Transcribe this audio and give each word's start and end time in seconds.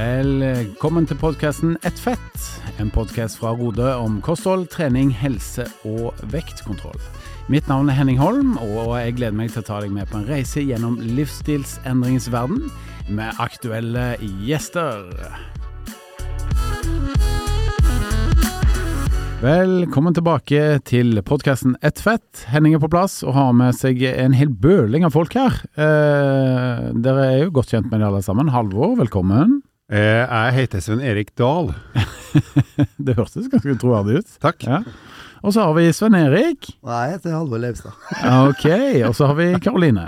Velkommen 0.00 1.04
til 1.04 1.18
podkasten 1.20 1.74
Ett 1.84 1.98
fett, 2.00 2.44
en 2.80 2.88
podkast 2.94 3.36
fra 3.36 3.50
Rode 3.58 3.90
om 4.00 4.14
kosthold, 4.24 4.70
trening, 4.72 5.10
helse 5.12 5.66
og 5.84 6.16
vektkontroll. 6.32 6.96
Mitt 7.52 7.68
navn 7.68 7.90
er 7.90 7.98
Henning 7.98 8.16
Holm, 8.20 8.54
og 8.62 8.94
jeg 8.96 9.18
gleder 9.18 9.36
meg 9.36 9.52
til 9.52 9.60
å 9.60 9.66
ta 9.66 9.82
deg 9.82 9.92
med 9.92 10.08
på 10.08 10.22
en 10.22 10.26
reise 10.30 10.64
gjennom 10.64 10.96
livsstilsendringens 11.18 12.30
verden 12.32 12.70
med 13.12 13.44
aktuelle 13.44 14.14
gjester. 14.46 15.10
Velkommen 19.44 20.16
tilbake 20.16 20.78
til 20.88 21.20
podkasten 21.28 21.76
Ett 21.84 22.00
fett. 22.00 22.46
Henning 22.48 22.78
er 22.78 22.80
på 22.80 22.92
plass 22.92 23.20
og 23.26 23.36
har 23.36 23.52
med 23.56 23.76
seg 23.76 24.00
en 24.14 24.38
hel 24.38 24.48
bøling 24.48 25.04
av 25.04 25.12
folk 25.18 25.36
her. 25.36 25.60
Eh, 25.76 26.86
dere 27.04 27.32
er 27.34 27.42
jo 27.44 27.56
godt 27.58 27.74
kjent 27.74 27.90
med 27.90 28.00
de 28.00 28.08
alle 28.08 28.24
sammen. 28.24 28.54
Halvor, 28.54 28.96
velkommen. 29.02 29.60
Eh, 29.90 30.22
jeg 30.22 30.54
heter 30.54 30.82
Sven 30.84 31.00
Erik 31.02 31.32
Dahl. 31.38 31.72
det 33.04 33.16
hørtes 33.18 33.48
ganske 33.50 33.74
troverdig 33.82 34.20
ut. 34.20 34.36
Takk. 34.42 34.62
Ja. 34.62 34.84
Og 35.42 35.54
så 35.56 35.64
har 35.66 35.74
vi 35.74 35.88
Sven 35.96 36.14
Erik. 36.14 36.68
Nei, 36.86 36.98
jeg 37.08 37.16
heter 37.16 37.34
Halvor 37.34 37.58
Leivstad. 37.58 37.96
Ok, 38.46 38.66
og 39.08 39.16
så 39.18 39.30
har 39.30 39.38
vi 39.40 39.48
Karoline. 39.62 40.06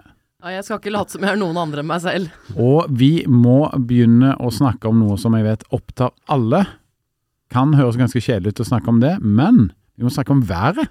Jeg 0.53 0.67
skal 0.67 0.79
ikke 0.79 0.93
late 0.95 1.15
som 1.15 1.23
jeg 1.23 1.35
er 1.35 1.39
noen 1.41 1.59
andre 1.59 1.83
enn 1.83 1.91
meg 1.91 2.03
selv. 2.03 2.31
Og 2.55 2.87
vi 2.91 3.25
må 3.31 3.65
begynne 3.75 4.37
å 4.43 4.51
snakke 4.55 4.91
om 4.91 5.03
noe 5.03 5.19
som 5.19 5.35
jeg 5.39 5.47
vet 5.47 5.67
opptar 5.75 6.13
alle. 6.31 6.65
Kan 7.53 7.75
høres 7.79 7.99
ganske 7.99 8.23
kjedelig 8.23 8.55
ut 8.55 8.65
å 8.65 8.69
snakke 8.71 8.91
om 8.91 8.99
det, 9.03 9.17
men 9.23 9.69
vi 9.99 10.07
må 10.07 10.15
snakke 10.15 10.35
om 10.35 10.43
været. 10.47 10.91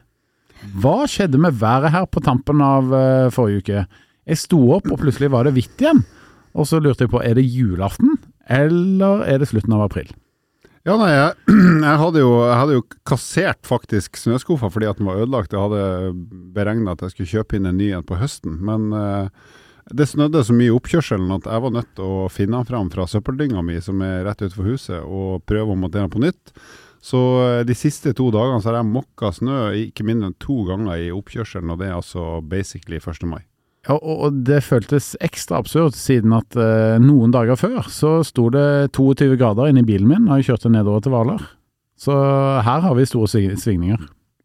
Hva 0.83 1.07
skjedde 1.09 1.39
med 1.41 1.57
været 1.59 1.91
her 1.95 2.07
på 2.11 2.23
tampen 2.23 2.63
av 2.63 2.91
uh, 2.91 3.31
forrige 3.33 3.63
uke? 3.63 3.85
Jeg 4.27 4.39
sto 4.39 4.59
opp, 4.75 4.91
og 4.91 4.99
plutselig 5.01 5.31
var 5.33 5.47
det 5.47 5.55
hvitt 5.55 5.83
igjen. 5.83 6.03
Og 6.55 6.67
så 6.67 6.79
lurte 6.83 7.07
jeg 7.07 7.11
på, 7.11 7.23
er 7.23 7.35
det 7.39 7.47
julaften, 7.47 8.19
eller 8.49 9.25
er 9.27 9.41
det 9.41 9.49
slutten 9.51 9.75
av 9.77 9.85
april? 9.85 10.11
Ja, 10.81 10.95
nei, 10.97 11.11
jeg, 11.13 11.33
jeg, 11.85 11.97
hadde 12.01 12.21
jo, 12.23 12.29
jeg, 12.41 12.57
hadde 12.57 12.77
jo, 12.79 12.83
kassert 13.05 13.67
faktisk 13.69 14.17
snøskuffa 14.17 14.71
fordi 14.73 14.89
at 14.89 15.01
den 15.01 15.09
var 15.11 15.21
ødelagt. 15.21 15.53
Jeg 15.53 15.61
hadde 15.61 16.13
beregna 16.55 16.95
at 16.95 17.03
jeg 17.05 17.13
skulle 17.13 17.33
kjøpe 17.35 17.59
inn 17.59 17.69
en 17.69 17.77
ny 17.77 17.91
en 17.93 18.07
på 18.07 18.17
høsten, 18.17 18.57
men 18.65 18.89
eh, 18.97 19.51
det 19.93 20.09
snødde 20.09 20.41
så 20.47 20.55
mye 20.57 20.71
i 20.71 20.73
oppkjørselen 20.73 21.33
at 21.35 21.45
jeg 21.49 21.65
var 21.65 21.75
nødt 21.75 21.91
til 21.97 22.07
å 22.07 22.29
finne 22.33 22.57
den 22.57 22.69
fram 22.69 22.89
fra 22.93 23.05
søppeldynga 23.09 23.61
mi 23.65 23.77
som 23.83 24.01
er 24.05 24.23
rett 24.25 24.41
utenfor 24.41 24.71
huset, 24.71 25.03
og 25.05 25.45
prøve 25.49 25.75
å 25.75 25.77
montere 25.77 26.07
den 26.07 26.15
på 26.15 26.23
nytt. 26.23 26.55
Så 27.01 27.21
eh, 27.45 27.61
de 27.67 27.77
siste 27.77 28.15
to 28.17 28.31
dagene 28.33 28.61
så 28.61 28.71
har 28.71 28.81
jeg 28.81 28.89
mokka 28.89 29.33
snø 29.37 29.59
ikke 29.85 30.05
mindre 30.07 30.31
enn 30.31 30.41
to 30.41 30.63
ganger 30.65 30.97
i 30.97 31.13
oppkjørselen, 31.13 31.73
og 31.73 31.81
det 31.81 31.91
er 31.91 31.99
altså 31.99 32.41
basically 32.41 32.97
1. 32.97 33.21
mai. 33.29 33.43
Ja, 33.87 33.97
og 33.97 34.43
det 34.45 34.61
føltes 34.61 35.15
ekstra 35.25 35.57
absurd, 35.61 35.95
siden 35.97 36.35
at 36.37 36.57
eh, 36.59 36.99
noen 37.01 37.33
dager 37.33 37.57
før 37.57 37.87
så 37.89 38.19
sto 38.25 38.49
det 38.53 38.91
22 38.93 39.33
grader 39.41 39.71
inne 39.71 39.81
i 39.81 39.87
bilen 39.87 40.09
min 40.09 40.27
da 40.29 40.37
jeg 40.37 40.51
kjørte 40.51 40.73
nedover 40.73 41.01
til 41.01 41.15
Hvaler. 41.15 41.45
Så 42.01 42.13
her 42.65 42.83
har 42.85 42.97
vi 42.97 43.07
store 43.09 43.29
svingninger. 43.57 44.01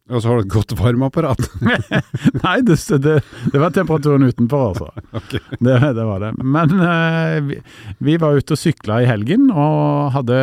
Og 0.07 0.23
så 0.23 0.31
har 0.31 0.39
du 0.39 0.45
et 0.45 0.53
godt 0.55 0.73
varmeapparat? 0.79 1.49
Nei, 2.45 2.59
det, 2.63 2.77
det, 3.03 3.17
det, 3.51 3.59
var 3.59 3.73
temperaturen 3.75 4.29
utenfor, 4.29 4.69
altså. 4.71 4.91
Okay. 5.19 5.41
Det, 5.59 5.75
det, 5.97 6.05
var 6.07 6.23
det. 6.23 6.33
Men 6.39 6.75
eh, 6.79 7.39
vi, 7.49 7.59
vi, 8.07 8.19
var 8.23 8.39
ute 8.39 8.55
og 8.55 8.61
sykla 8.61 9.01
i 9.03 9.09
helgen 9.09 9.49
og 9.51 10.13
hadde 10.15 10.39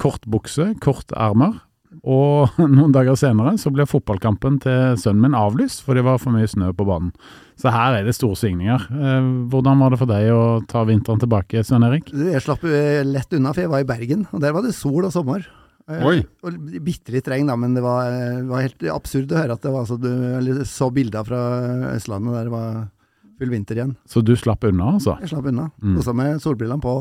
kortbukse, 0.00 0.74
kortermer. 0.84 1.62
Og 2.04 2.52
noen 2.76 2.92
dager 2.92 3.16
senere 3.16 3.54
så 3.60 3.72
ble 3.72 3.86
fotballkampen 3.88 4.60
til 4.64 4.98
sønnen 5.00 5.24
min 5.24 5.38
avlyst, 5.38 5.84
for 5.86 5.96
det 5.96 6.04
var 6.06 6.20
for 6.20 6.36
mye 6.36 6.48
snø 6.50 6.70
på 6.76 6.86
banen. 6.88 7.14
Så 7.60 7.70
her 7.72 7.96
er 7.96 8.06
det 8.06 8.16
store 8.16 8.36
svingninger. 8.36 8.88
Uh, 8.90 9.48
hvordan 9.52 9.80
var 9.80 9.94
det 9.94 10.00
for 10.02 10.10
deg 10.10 10.30
å 10.34 10.44
ta 10.68 10.84
vinteren 10.88 11.22
tilbake, 11.22 11.64
Svein 11.64 11.86
Erik? 11.86 12.12
Jeg 12.12 12.44
slapp 12.44 12.64
lett 12.64 13.36
unna, 13.36 13.54
for 13.54 13.64
jeg 13.64 13.72
var 13.72 13.84
i 13.84 13.88
Bergen, 13.88 14.26
og 14.32 14.42
der 14.44 14.56
var 14.56 14.66
det 14.66 14.74
sol 14.76 15.06
og 15.06 15.14
sommer. 15.14 15.46
Eh, 15.84 16.04
Oi. 16.08 16.18
Og 16.44 16.56
Bitte 16.84 17.12
litt 17.12 17.28
regn, 17.28 17.50
da, 17.50 17.56
men 17.60 17.76
det 17.76 17.84
var, 17.84 18.08
var, 18.48 18.64
helt 18.64 18.86
absurd 18.92 19.32
å 19.32 19.40
høre 19.40 19.56
at 19.56 19.64
det 19.64 19.72
var 19.74 19.88
så, 19.88 19.98
du, 20.00 20.62
så 20.68 20.88
bilder 20.94 21.26
fra 21.28 21.40
Østlandet 21.92 22.38
der 22.38 22.48
det 22.48 22.54
var 22.54 22.78
full 23.40 23.52
vinter 23.52 23.80
igjen. 23.80 23.92
Så 24.08 24.22
du 24.24 24.32
slapp 24.38 24.64
unna, 24.68 24.94
altså? 24.96 25.18
Jeg 25.20 25.34
slapp 25.34 25.50
unna. 25.50 25.68
Mm. 25.82 25.98
Også 26.00 26.16
med 26.16 26.40
solbrillene 26.42 26.80
på. 26.84 26.96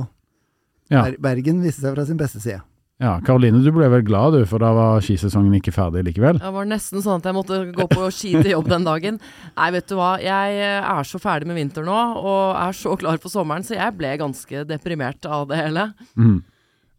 Ja. 0.92 1.06
Bergen 1.22 1.64
viste 1.64 1.86
seg 1.86 1.96
fra 1.96 2.06
sin 2.08 2.20
beste 2.20 2.42
side. 2.44 2.60
Ja, 3.04 3.18
Karoline, 3.26 3.60
du 3.60 3.68
ble 3.76 3.90
vel 3.92 4.06
glad 4.08 4.38
du, 4.38 4.44
for 4.48 4.64
da 4.64 4.70
var 4.78 5.02
skisesongen 5.04 5.58
ikke 5.58 5.74
ferdig 5.76 6.06
likevel? 6.08 6.38
Det 6.40 6.52
var 6.56 6.68
nesten 6.70 7.04
sånn 7.04 7.20
at 7.20 7.28
jeg 7.28 7.36
måtte 7.36 7.58
gå 7.76 7.88
på 7.92 8.08
ski 8.16 8.32
til 8.38 8.54
jobb 8.54 8.70
den 8.72 8.88
dagen. 8.88 9.18
Nei, 9.58 9.68
vet 9.76 9.90
du 9.90 9.98
hva, 10.00 10.14
jeg 10.24 10.62
er 10.80 11.10
så 11.10 11.20
ferdig 11.20 11.50
med 11.50 11.60
vinter 11.60 11.84
nå, 11.84 12.00
og 12.22 12.56
er 12.56 12.78
så 12.80 12.96
klar 13.02 13.20
for 13.20 13.34
sommeren, 13.34 13.66
så 13.68 13.76
jeg 13.76 13.98
ble 14.00 14.14
ganske 14.22 14.64
deprimert 14.70 15.28
av 15.28 15.50
det 15.52 15.60
hele. 15.60 15.90
Mm. 16.16 16.40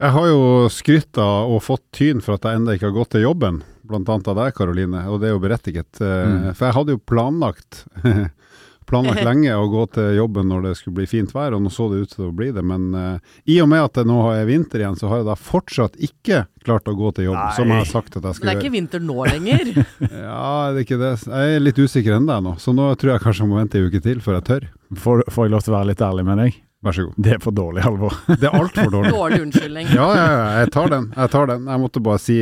Jeg 0.04 0.12
har 0.18 0.28
jo 0.28 0.44
skrytta 0.74 1.24
og 1.48 1.62
fått 1.64 1.86
tyn 1.96 2.20
for 2.20 2.36
at 2.36 2.44
jeg 2.44 2.60
ennå 2.60 2.76
ikke 2.76 2.90
har 2.90 2.98
gått 2.98 3.14
til 3.14 3.24
jobben, 3.24 3.62
blant 3.88 4.10
annet 4.12 4.28
av 4.28 4.40
deg, 4.42 4.54
Karoline, 4.58 5.06
og 5.08 5.22
det 5.22 5.30
er 5.30 5.36
jo 5.38 5.40
berettiget. 5.40 6.02
Eh, 6.04 6.24
mm. 6.28 6.48
For 6.52 6.68
jeg 6.68 6.76
hadde 6.82 6.98
jo 6.98 7.04
planlagt 7.08 7.84
planlagt 8.88 9.24
lenge 9.28 9.54
å 9.56 9.68
gå 9.72 9.84
til 9.96 10.18
jobben 10.18 10.50
når 10.50 10.68
det 10.68 10.74
skulle 10.78 10.98
bli 11.00 11.06
fint 11.10 11.32
vær, 11.34 11.56
og 11.56 11.64
nå 11.64 11.72
så 11.72 11.88
det 11.92 12.02
ut 12.04 12.14
til 12.16 12.28
å 12.28 12.34
bli 12.36 12.50
det. 12.54 12.64
Men 12.66 12.90
uh, 12.96 13.38
i 13.50 13.60
og 13.64 13.70
med 13.72 13.86
at 13.86 14.00
det 14.00 14.06
nå 14.10 14.18
er 14.32 14.44
vinter 14.48 14.84
igjen, 14.84 14.98
så 15.00 15.10
har 15.12 15.22
jeg 15.22 15.28
da 15.30 15.38
fortsatt 15.38 15.96
ikke 16.02 16.44
klart 16.64 16.88
å 16.88 16.96
gå 16.98 17.14
til 17.16 17.28
jobb, 17.30 17.40
Nei. 17.40 17.56
som 17.56 17.72
jeg 17.72 17.82
har 17.82 17.90
sagt 17.90 18.18
at 18.18 18.28
jeg 18.28 18.38
skal 18.38 18.48
gjøre. 18.48 18.52
Det 18.52 18.54
er 18.54 18.62
ikke 18.62 18.76
vinter 18.76 19.04
nå 19.04 19.18
lenger? 19.28 19.72
ja, 20.28 20.44
det 20.74 20.78
er 20.78 20.84
ikke 20.86 21.00
det. 21.00 21.14
Jeg 21.28 21.56
er 21.56 21.64
litt 21.64 21.80
usikker 21.80 22.18
ennå 22.18 22.38
nå, 22.48 22.54
så 22.60 22.76
nå 22.76 22.92
tror 23.00 23.16
jeg 23.16 23.24
kanskje 23.24 23.44
jeg 23.44 23.52
må 23.52 23.60
vente 23.60 23.80
en 23.80 23.90
uke 23.90 24.04
til 24.04 24.22
før 24.24 24.40
jeg 24.40 24.48
tør. 24.50 24.70
Får, 25.04 25.26
får 25.34 25.48
jeg 25.48 25.56
lov 25.56 25.66
til 25.66 25.74
å 25.74 25.78
være 25.78 25.90
litt 25.92 26.04
ærlig 26.04 26.28
med 26.28 26.40
deg? 26.44 26.62
Vær 26.84 26.92
så 26.92 27.06
god. 27.06 27.14
Det 27.16 27.32
er 27.32 27.38
for 27.40 27.56
dårlig, 27.56 27.80
Halvor. 27.84 28.16
Det 28.40 28.48
er 28.48 28.58
altfor 28.58 28.90
dårlig. 28.92 29.12
dårlig 29.14 29.40
unnskyldning. 29.46 29.88
Ja, 29.96 30.08
ja, 30.12 30.26
ja, 30.28 30.48
jeg 30.60 30.72
tar 30.74 30.92
den. 30.92 31.06
Jeg 31.16 31.32
tar 31.32 31.48
den. 31.48 31.68
Jeg 31.72 31.80
måtte 31.80 32.02
bare 32.04 32.20
si 32.20 32.38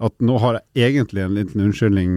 at 0.00 0.14
nå 0.24 0.36
har 0.42 0.60
jeg 0.60 0.90
egentlig 0.90 1.24
en 1.24 1.36
liten 1.36 1.64
unnskyldning. 1.64 2.12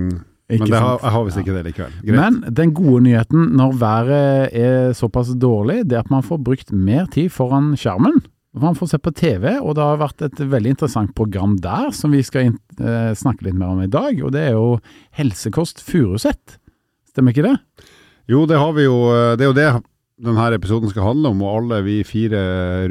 Ikke 0.54 0.68
men 0.68 0.78
har, 0.78 1.00
jeg 1.02 1.14
har 1.16 1.26
visst 1.28 1.40
ikke 1.42 1.56
det 1.56 1.64
likevel. 1.70 1.96
Greit. 2.04 2.18
Men 2.18 2.56
den 2.60 2.74
gode 2.78 3.02
nyheten 3.08 3.50
når 3.58 3.80
været 3.82 4.58
er 4.58 4.94
såpass 4.98 5.34
dårlig, 5.40 5.82
det 5.90 5.98
er 5.98 6.06
at 6.06 6.14
man 6.14 6.26
får 6.26 6.42
brukt 6.46 6.74
mer 6.74 7.08
tid 7.14 7.32
foran 7.34 7.74
skjermen. 7.80 8.22
Man 8.54 8.78
får 8.78 8.92
se 8.92 9.00
på 9.02 9.14
TV, 9.18 9.48
og 9.58 9.74
det 9.78 9.86
har 9.86 10.02
vært 10.02 10.22
et 10.28 10.44
veldig 10.46 10.76
interessant 10.76 11.16
program 11.18 11.56
der 11.62 11.90
som 11.98 12.14
vi 12.14 12.22
skal 12.26 12.52
eh, 12.54 13.14
snakke 13.18 13.48
litt 13.48 13.58
mer 13.58 13.74
om 13.74 13.82
i 13.82 13.90
dag. 13.90 14.20
Og 14.22 14.30
det 14.36 14.44
er 14.52 14.54
jo 14.54 14.78
Helsekost 15.18 15.82
Furuset. 15.82 16.60
Stemmer 17.10 17.34
ikke 17.34 17.48
det? 17.48 17.56
Jo, 18.30 18.46
det 18.50 18.62
har 18.62 18.76
vi 18.78 18.86
jo. 18.86 19.00
Eh, 19.10 19.34
det 19.40 19.48
er 19.48 19.52
jo 19.52 19.58
det 19.58 19.72
denne 20.24 20.46
episoden 20.56 20.92
skal 20.92 21.08
handle 21.08 21.32
om, 21.34 21.42
og 21.44 21.58
alle 21.58 21.80
vi 21.88 21.96
fire 22.06 22.40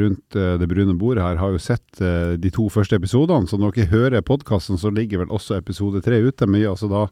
rundt 0.00 0.36
uh, 0.36 0.56
det 0.60 0.66
brune 0.68 0.96
bordet 0.98 1.22
her 1.22 1.38
har 1.38 1.54
jo 1.54 1.60
sett 1.62 2.02
uh, 2.02 2.34
de 2.34 2.50
to 2.52 2.66
første 2.72 2.98
episodene. 2.98 3.46
Så 3.48 3.60
når 3.60 3.76
dere 3.76 3.92
hører 3.92 4.26
podkasten, 4.26 4.80
så 4.80 4.90
ligger 4.92 5.22
vel 5.22 5.32
også 5.32 5.56
episode 5.60 6.02
tre 6.04 6.18
ute. 6.26 6.48
Mye 6.50 6.72
altså 6.72 6.90
da 6.90 7.06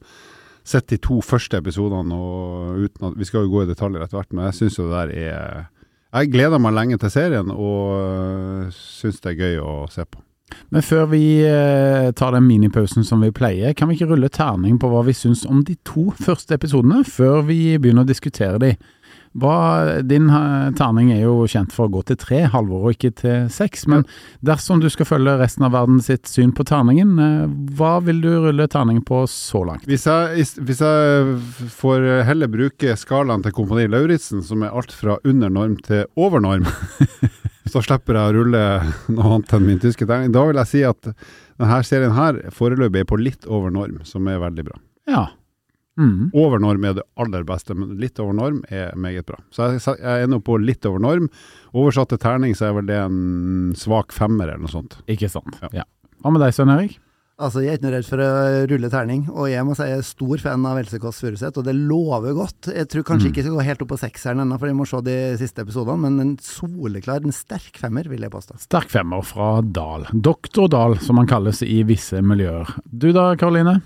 sett 0.70 0.88
de 0.92 1.00
to 1.02 1.20
første 1.24 1.60
episodene, 1.60 2.16
og 2.16 2.86
uten 2.86 3.10
at 3.10 3.18
Vi 3.18 3.28
skal 3.28 3.44
jo 3.44 3.52
gå 3.52 3.64
i 3.64 3.70
detaljer 3.70 4.04
etter 4.04 4.20
hvert, 4.20 4.32
men 4.32 4.48
jeg 4.48 4.58
syns 4.60 4.78
jo 4.78 4.88
det 4.88 4.96
der 4.96 5.14
er 5.18 5.68
Jeg 6.10 6.32
gleder 6.32 6.58
meg 6.58 6.74
lenge 6.74 6.98
til 6.98 7.12
serien, 7.12 7.52
og 7.54 7.94
eh, 8.00 8.74
syns 8.74 9.20
det 9.22 9.34
er 9.34 9.40
gøy 9.44 9.62
å 9.62 9.74
se 9.90 10.06
på. 10.06 10.22
Men 10.74 10.82
før 10.82 11.04
vi 11.12 11.22
eh, 11.46 12.10
tar 12.18 12.34
den 12.34 12.46
minipausen 12.46 13.06
som 13.06 13.22
vi 13.22 13.30
pleier, 13.34 13.74
kan 13.78 13.88
vi 13.90 13.94
ikke 13.98 14.10
rulle 14.10 14.30
terning 14.32 14.78
på 14.82 14.90
hva 14.90 15.04
vi 15.06 15.14
syns 15.14 15.44
om 15.46 15.62
de 15.66 15.76
to 15.86 16.08
første 16.18 16.56
episodene, 16.58 17.04
før 17.06 17.44
vi 17.46 17.78
begynner 17.78 18.06
å 18.06 18.10
diskutere 18.10 18.58
de? 18.62 18.72
Hva, 19.38 20.00
din 20.02 20.26
uh, 20.26 20.72
terning 20.74 21.12
er 21.14 21.20
jo 21.22 21.44
kjent 21.46 21.70
for 21.70 21.86
å 21.86 21.92
gå 21.94 22.00
til 22.08 22.16
tre, 22.18 22.40
Halvor, 22.50 22.88
og 22.88 22.96
ikke 22.96 23.12
til 23.20 23.44
seks. 23.52 23.84
Men 23.90 24.02
dersom 24.42 24.82
du 24.82 24.88
skal 24.90 25.06
følge 25.06 25.36
resten 25.38 25.68
av 25.68 25.76
verden 25.76 26.00
sitt 26.02 26.26
syn 26.26 26.50
på 26.56 26.66
terningen, 26.66 27.12
uh, 27.14 27.46
hva 27.78 27.92
vil 28.02 28.18
du 28.24 28.30
rulle 28.42 28.66
terningen 28.70 29.04
på 29.06 29.22
så 29.30 29.62
langt? 29.68 29.86
Hvis 29.86 30.08
jeg, 30.10 30.48
hvis 30.66 30.82
jeg 30.82 31.70
får 31.78 32.08
heller 32.26 32.50
bruke 32.50 32.98
skalaen 32.98 33.46
til 33.46 33.54
Kompani 33.54 33.86
Lauritzen, 33.90 34.42
som 34.42 34.66
er 34.66 34.74
alt 34.74 34.94
fra 34.94 35.20
under 35.22 35.54
norm 35.60 35.78
til 35.86 36.08
over 36.18 36.42
norm, 36.42 36.66
så 37.70 37.86
slipper 37.86 38.18
jeg 38.18 38.32
å 38.32 38.38
rulle 38.40 38.64
noe 39.14 39.34
annet 39.36 39.54
enn 39.54 39.68
min 39.68 39.82
tyske 39.82 40.10
terning. 40.10 40.34
Da 40.34 40.42
vil 40.48 40.58
jeg 40.58 40.72
si 40.72 40.82
at 40.88 41.12
denne 41.14 41.82
serien 41.86 42.18
her 42.18 42.42
foreløpig 42.56 43.04
er 43.04 43.12
på 43.12 43.20
litt 43.20 43.46
over 43.46 43.70
norm, 43.70 44.00
som 44.08 44.26
er 44.26 44.42
veldig 44.42 44.66
bra. 44.72 44.82
Ja, 45.10 45.28
Mm. 45.98 46.30
Over 46.38 46.62
norm 46.62 46.84
er 46.86 46.94
det 46.96 47.04
aller 47.20 47.44
beste, 47.48 47.74
men 47.76 47.96
litt 48.00 48.20
over 48.22 48.36
norm 48.36 48.62
er 48.70 48.94
meget 48.96 49.26
bra. 49.28 49.40
Så 49.52 49.72
jeg, 49.74 49.82
jeg 49.98 50.24
er 50.24 50.30
nå 50.30 50.40
på 50.44 50.56
litt 50.62 50.86
over 50.88 51.02
norm. 51.02 51.28
Oversatt 51.74 52.12
til 52.14 52.22
terning 52.22 52.56
så 52.56 52.70
er 52.70 52.78
vel 52.78 52.88
det 52.88 52.98
en 53.02 53.74
svak 53.78 54.14
femmer 54.16 54.48
eller 54.48 54.64
noe 54.64 54.72
sånt. 54.72 55.00
Ikke 55.10 55.30
sant. 55.32 55.58
Ja. 55.76 55.84
Hva 56.20 56.32
med 56.32 56.44
deg, 56.44 56.54
Svein 56.56 56.72
Erik? 56.72 56.98
Altså, 57.40 57.62
Jeg 57.64 57.72
er 57.72 57.78
ikke 57.78 57.86
noe 57.86 57.92
redd 57.94 58.04
for 58.04 58.20
å 58.20 58.32
rulle 58.68 58.88
terning, 58.92 59.20
og 59.32 59.46
jeg 59.48 59.64
må 59.64 59.72
si 59.76 59.86
jeg 59.88 60.00
er 60.02 60.04
stor 60.04 60.42
fan 60.42 60.64
av 60.68 60.76
Else 60.76 60.98
Kåss 61.00 61.22
Furuseth, 61.24 61.56
og 61.56 61.64
det 61.64 61.72
lover 61.72 62.34
godt. 62.36 62.68
Jeg 62.68 62.88
tror 62.92 63.06
kanskje 63.08 63.30
mm. 63.30 63.30
ikke 63.30 63.40
jeg 63.40 63.46
skal 63.46 63.56
gå 63.56 63.64
helt 63.64 63.84
opp 63.84 63.90
på 63.94 63.98
sekseren 64.02 64.42
ennå, 64.44 64.58
for 64.60 64.68
jeg 64.68 64.76
må 64.76 64.86
se 64.90 65.00
de 65.06 65.14
siste 65.40 65.64
episodene, 65.64 66.02
men 66.04 66.20
en 66.20 66.34
soleklar, 66.44 67.24
en 67.24 67.32
sterk 67.32 67.80
femmer, 67.80 68.10
vil 68.12 68.26
jeg 68.26 68.34
påstå. 68.34 68.58
Sterk 68.66 68.92
femmer 68.92 69.24
fra 69.24 69.48
Dahl. 69.64 70.04
Doktor 70.12 70.68
Dahl, 70.68 70.98
som 71.00 71.22
han 71.22 71.30
kalles 71.30 71.64
i 71.64 71.80
visse 71.88 72.20
miljøer. 72.20 72.76
Du 72.84 73.08
da, 73.16 73.30
Karoline? 73.40 73.78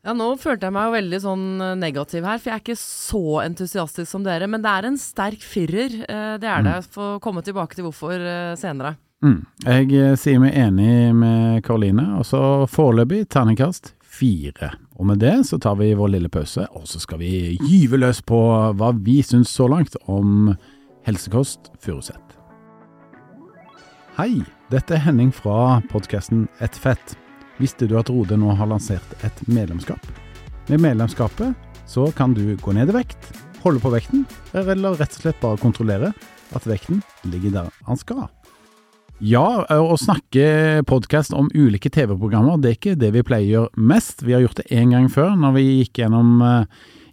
Ja, 0.00 0.14
nå 0.16 0.30
følte 0.40 0.68
jeg 0.68 0.72
meg 0.72 0.86
jo 0.88 0.94
veldig 0.94 1.18
sånn 1.20 1.46
eh, 1.60 1.76
negativ 1.76 2.24
her, 2.24 2.40
for 2.40 2.48
jeg 2.48 2.56
er 2.56 2.62
ikke 2.62 2.80
så 2.80 3.24
entusiastisk 3.42 4.08
som 4.08 4.24
dere. 4.24 4.48
Men 4.48 4.64
det 4.64 4.72
er 4.72 4.88
en 4.88 4.98
sterk 5.00 5.44
firer, 5.44 5.98
eh, 6.06 6.34
det 6.40 6.48
er 6.48 6.64
det. 6.64 6.76
Få 6.94 7.16
mm. 7.16 7.20
komme 7.24 7.44
tilbake 7.44 7.76
til 7.76 7.84
hvorfor 7.88 8.16
eh, 8.16 8.56
senere. 8.60 8.94
Mm. 9.20 9.42
Jeg 9.66 10.16
sier 10.16 10.40
meg 10.40 10.56
enig 10.56 11.12
med 11.12 11.60
Karoline, 11.66 12.06
og 12.16 12.24
så 12.24 12.40
foreløpig 12.72 13.26
terningkast 13.28 13.92
fire. 14.00 14.72
Og 14.96 15.10
med 15.12 15.20
det 15.20 15.34
så 15.48 15.60
tar 15.60 15.76
vi 15.76 15.92
vår 15.96 16.14
lille 16.16 16.32
pause, 16.32 16.64
og 16.72 16.88
så 16.88 17.02
skal 17.04 17.20
vi 17.20 17.58
gyve 17.60 18.00
løs 18.00 18.24
på 18.24 18.40
hva 18.80 18.94
vi 18.96 19.20
syns 19.20 19.52
så 19.52 19.68
langt 19.68 20.00
om 20.08 20.54
helsekost 21.04 21.74
Furuset. 21.84 22.36
Hei, 24.16 24.40
dette 24.72 24.96
er 24.96 25.04
Henning 25.04 25.32
fra 25.32 25.82
podkasten 25.92 26.48
Et 26.64 26.80
fett. 26.80 27.19
Visste 27.60 27.84
du 27.84 27.98
at 28.00 28.08
Rode 28.08 28.38
nå 28.40 28.54
har 28.56 28.70
lansert 28.70 29.24
et 29.26 29.40
medlemskap? 29.44 30.00
Med 30.70 30.80
medlemskapet 30.80 31.52
så 31.90 32.06
kan 32.16 32.32
du 32.32 32.54
gå 32.56 32.72
ned 32.72 32.88
i 32.88 32.94
vekt, 32.96 33.32
holde 33.60 33.82
på 33.82 33.90
vekten, 33.92 34.22
eller 34.56 34.96
rett 34.96 35.16
og 35.18 35.24
slett 35.26 35.42
bare 35.42 35.60
kontrollere 35.60 36.14
at 36.56 36.68
vekten 36.68 37.02
ligger 37.28 37.58
der 37.58 37.74
han 37.84 38.00
skal. 38.00 38.30
Ja, 39.20 39.66
å 39.76 39.98
snakke 40.00 40.80
podkast 40.88 41.34
om 41.36 41.50
ulike 41.52 41.92
TV-programmer, 41.92 42.56
det 42.56 42.70
er 42.70 42.78
ikke 42.78 42.96
det 42.96 43.12
vi 43.18 43.26
pleier 43.28 43.44
å 43.44 43.52
gjøre 43.52 43.84
mest. 43.92 44.24
Vi 44.24 44.32
har 44.32 44.46
gjort 44.46 44.62
det 44.62 44.70
én 44.72 44.94
gang 44.94 45.10
før, 45.12 45.34
når 45.36 45.58
vi 45.58 45.66
gikk 45.82 46.00
gjennom 46.00 46.40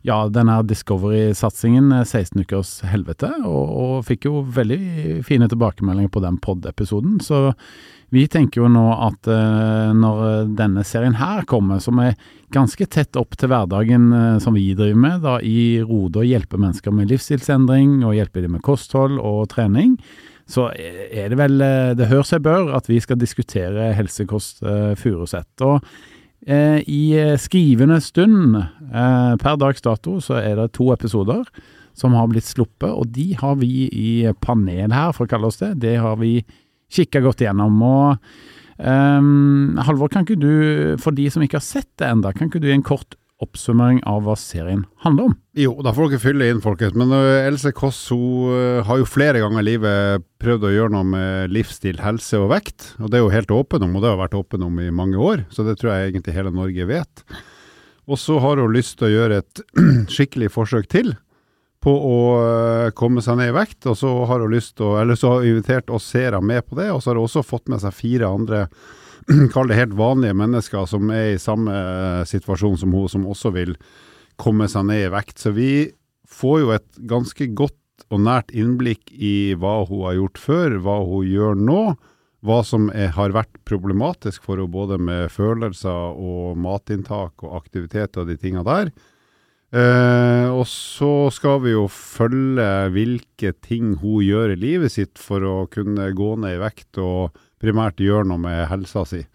ja, 0.07 0.21
denne 0.31 0.61
Discovery-satsingen, 0.69 1.91
16 2.05 2.47
ukers 2.47 2.77
helvete, 2.87 3.33
og, 3.43 3.67
og, 3.67 3.93
fikk 4.07 4.29
jo 4.29 4.45
veldig 4.55 5.19
fine 5.27 5.51
tilbakemeldinger 5.51 6.13
på 6.13 6.23
den 6.23 6.39
pod-episoden. 6.39 7.19
Så 7.19 7.49
vi 8.13 8.23
tenker 8.31 8.61
jo 8.61 8.69
nå 8.71 8.85
at 9.03 9.27
uh, 9.27 9.91
når 9.95 10.53
denne 10.55 10.83
serien 10.87 11.17
her 11.19 11.43
kommer, 11.49 11.81
som 11.83 11.99
er 11.99 12.15
ganske 12.55 12.87
tett 12.87 13.19
opp 13.19 13.35
til 13.35 13.51
hverdagen 13.51 14.07
uh, 14.13 14.37
som 14.43 14.55
vi 14.55 14.69
driver 14.77 15.01
med, 15.03 15.25
da 15.25 15.37
i 15.43 15.83
Rode 15.83 16.23
og 16.23 16.29
hjelpe 16.29 16.59
mennesker 16.61 16.95
med 16.95 17.11
livsstilsendring, 17.11 17.99
og 18.07 18.15
hjelpe 18.15 18.43
dem 18.45 18.55
med 18.55 18.63
kosthold 18.63 19.19
og 19.19 19.49
trening, 19.51 19.97
så 20.47 20.69
er 20.71 21.27
det 21.27 21.35
vel 21.35 21.59
Det 21.99 22.05
hør 22.07 22.21
seg 22.23 22.39
bør 22.45 22.69
at 22.77 22.85
vi 22.87 23.01
skal 23.03 23.19
diskutere 23.19 23.89
helsekost 23.97 24.61
Furuset. 24.95 25.49
Og 25.59 25.83
i 26.87 27.01
skrivende 27.35 27.97
stund, 27.99 28.55
per 29.43 29.57
dags 29.59 29.83
dato, 29.83 30.21
så 30.23 30.37
er 30.39 30.55
det 30.55 30.69
to 30.77 30.87
episoder 30.93 31.43
som 31.99 32.15
har 32.15 32.29
blitt 32.31 32.47
sluppet, 32.47 32.87
og 32.87 33.11
de 33.11 33.33
har 33.35 33.59
vi 33.59 33.89
i 33.91 34.31
panel 34.39 34.95
her, 34.95 35.11
for 35.11 35.27
å 35.27 35.33
kalle 35.33 35.51
oss 35.51 35.59
det. 35.59 35.73
Det 35.83 35.97
har 35.99 36.15
vi 36.21 36.37
kikka 36.93 37.21
godt 37.25 37.43
igjennom. 37.43 37.77
og 37.83 38.17
um, 38.79 39.77
Halvor, 39.87 40.11
kan 40.13 40.27
ikke 40.27 40.39
du, 40.39 40.51
for 41.01 41.15
de 41.15 41.29
som 41.33 41.45
ikke 41.45 41.59
har 41.59 41.65
sett 41.65 41.89
det 41.99 42.09
enda, 42.09 42.33
kan 42.35 42.51
ikke 42.51 42.63
du 42.63 42.69
gi 42.69 42.77
en 42.77 42.85
kort 42.85 43.17
oppsummering 43.43 43.99
av 44.09 44.23
hva 44.25 44.33
serien 44.39 44.83
handler 45.03 45.29
om? 45.29 45.33
Jo, 45.57 45.75
da 45.85 45.91
får 45.93 46.09
dere 46.09 46.21
fylle 46.23 46.47
inn, 46.49 46.61
folkens. 46.63 46.95
Men 46.97 47.13
Else 47.13 47.69
Kåss 47.75 47.99
hun 48.09 48.81
har 48.87 49.01
jo 49.01 49.09
flere 49.09 49.43
ganger 49.43 49.61
i 49.61 49.67
livet 49.67 50.25
prøvd 50.41 50.65
å 50.65 50.71
gjøre 50.73 50.93
noe 50.95 51.05
med 51.11 51.53
livsstil, 51.53 51.99
helse 52.01 52.39
og 52.41 52.49
vekt. 52.55 52.95
Og 52.97 53.11
det 53.11 53.19
er 53.19 53.25
jo 53.25 53.35
helt 53.35 53.53
åpen 53.53 53.85
om, 53.85 53.93
og 53.93 54.01
det 54.01 54.09
har 54.09 54.23
vært 54.23 54.39
åpen 54.39 54.65
om 54.65 54.81
i 54.81 54.89
mange 54.89 55.21
år. 55.21 55.45
Så 55.53 55.67
det 55.67 55.77
tror 55.77 55.93
jeg 55.93 56.15
egentlig 56.15 56.33
hele 56.33 56.55
Norge 56.55 56.89
vet. 56.89 57.23
Og 58.07 58.17
så 58.21 58.39
har 58.41 58.57
hun 58.57 58.73
lyst 58.73 58.97
til 58.97 59.09
å 59.09 59.13
gjøre 59.13 59.41
et 59.43 59.63
skikkelig 60.15 60.49
forsøk 60.57 60.89
til 60.89 61.13
på 61.87 61.93
å 61.95 62.19
eh, 62.41 62.89
komme 62.97 63.23
seg 63.23 63.39
ned 63.39 63.53
i 63.53 63.55
vekt, 63.55 63.85
og 63.87 63.95
så 63.95 64.11
har 64.27 64.43
hun 64.43 64.51
lyst 64.51 64.81
å 64.83 64.97
Eller 64.99 65.15
så 65.15 65.31
har 65.31 65.43
hun 65.43 65.53
invitert 65.53 65.91
oss 65.93 66.09
seere 66.11 66.41
med 66.43 66.65
på 66.67 66.75
det, 66.79 66.89
og 66.91 66.99
så 66.99 67.13
har 67.13 67.19
hun 67.19 67.27
også 67.29 67.45
fått 67.47 67.71
med 67.71 67.79
seg 67.83 67.95
fire 67.95 68.27
andre 68.27 68.65
Kall 69.53 69.71
det 69.71 69.79
helt 69.79 69.95
vanlige 69.99 70.35
mennesker 70.39 70.87
som 70.87 71.09
er 71.11 71.33
i 71.33 71.41
samme 71.41 71.71
eh, 71.73 72.25
situasjon 72.27 72.77
som 72.83 72.95
hun, 72.95 73.07
som 73.11 73.27
også 73.27 73.53
vil 73.55 73.75
komme 74.39 74.67
seg 74.71 74.87
ned 74.87 75.07
i 75.07 75.11
vekt. 75.11 75.39
Så 75.41 75.51
vi 75.55 75.71
får 76.27 76.59
jo 76.61 76.75
et 76.75 76.87
ganske 77.09 77.49
godt 77.55 77.75
og 78.13 78.21
nært 78.23 78.53
innblikk 78.55 79.11
i 79.11 79.55
hva 79.59 79.81
hun 79.87 80.05
har 80.05 80.15
gjort 80.19 80.39
før, 80.39 80.77
hva 80.83 80.99
hun 81.07 81.27
gjør 81.27 81.59
nå, 81.59 81.81
hva 82.45 82.61
som 82.63 82.87
er, 82.93 83.09
har 83.17 83.35
vært 83.35 83.59
problematisk 83.67 84.45
for 84.45 84.59
henne 84.59 84.71
både 84.71 84.99
med 85.01 85.31
følelser 85.33 86.15
og 86.15 86.59
matinntak 86.61 87.43
og 87.43 87.57
aktivitet 87.59 88.19
og 88.19 88.29
de 88.29 88.37
tinga 88.39 88.63
der. 88.67 88.93
Uh, 89.67 90.47
og 90.55 90.63
så 90.71 91.27
skal 91.35 91.59
vi 91.65 91.73
jo 91.73 91.89
følge 91.91 92.67
hvilke 92.95 93.51
ting 93.59 93.97
hun 93.99 94.23
gjør 94.23 94.53
i 94.53 94.59
livet 94.61 94.93
sitt 94.93 95.19
for 95.19 95.43
å 95.43 95.55
kunne 95.67 96.05
gå 96.15 96.29
ned 96.39 96.55
i 96.55 96.61
vekt 96.61 96.99
og 97.03 97.35
primært 97.59 97.99
gjøre 97.99 98.29
noe 98.29 98.39
med 98.45 98.63
helsa 98.71 99.03
si. 99.09 99.25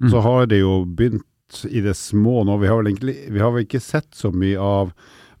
Mm. 0.00 0.08
Så 0.12 0.22
har 0.24 0.48
det 0.48 0.62
jo 0.62 0.78
begynt 0.88 1.26
i 1.68 1.82
det 1.84 1.94
små 1.98 2.42
nå. 2.44 2.56
Vi 2.62 2.70
har, 2.70 2.80
vel 2.80 2.90
egentlig, 2.94 3.16
vi 3.32 3.42
har 3.42 3.52
vel 3.52 3.66
ikke 3.66 3.82
sett 3.82 4.08
så 4.16 4.32
mye 4.32 4.56
av 4.60 4.94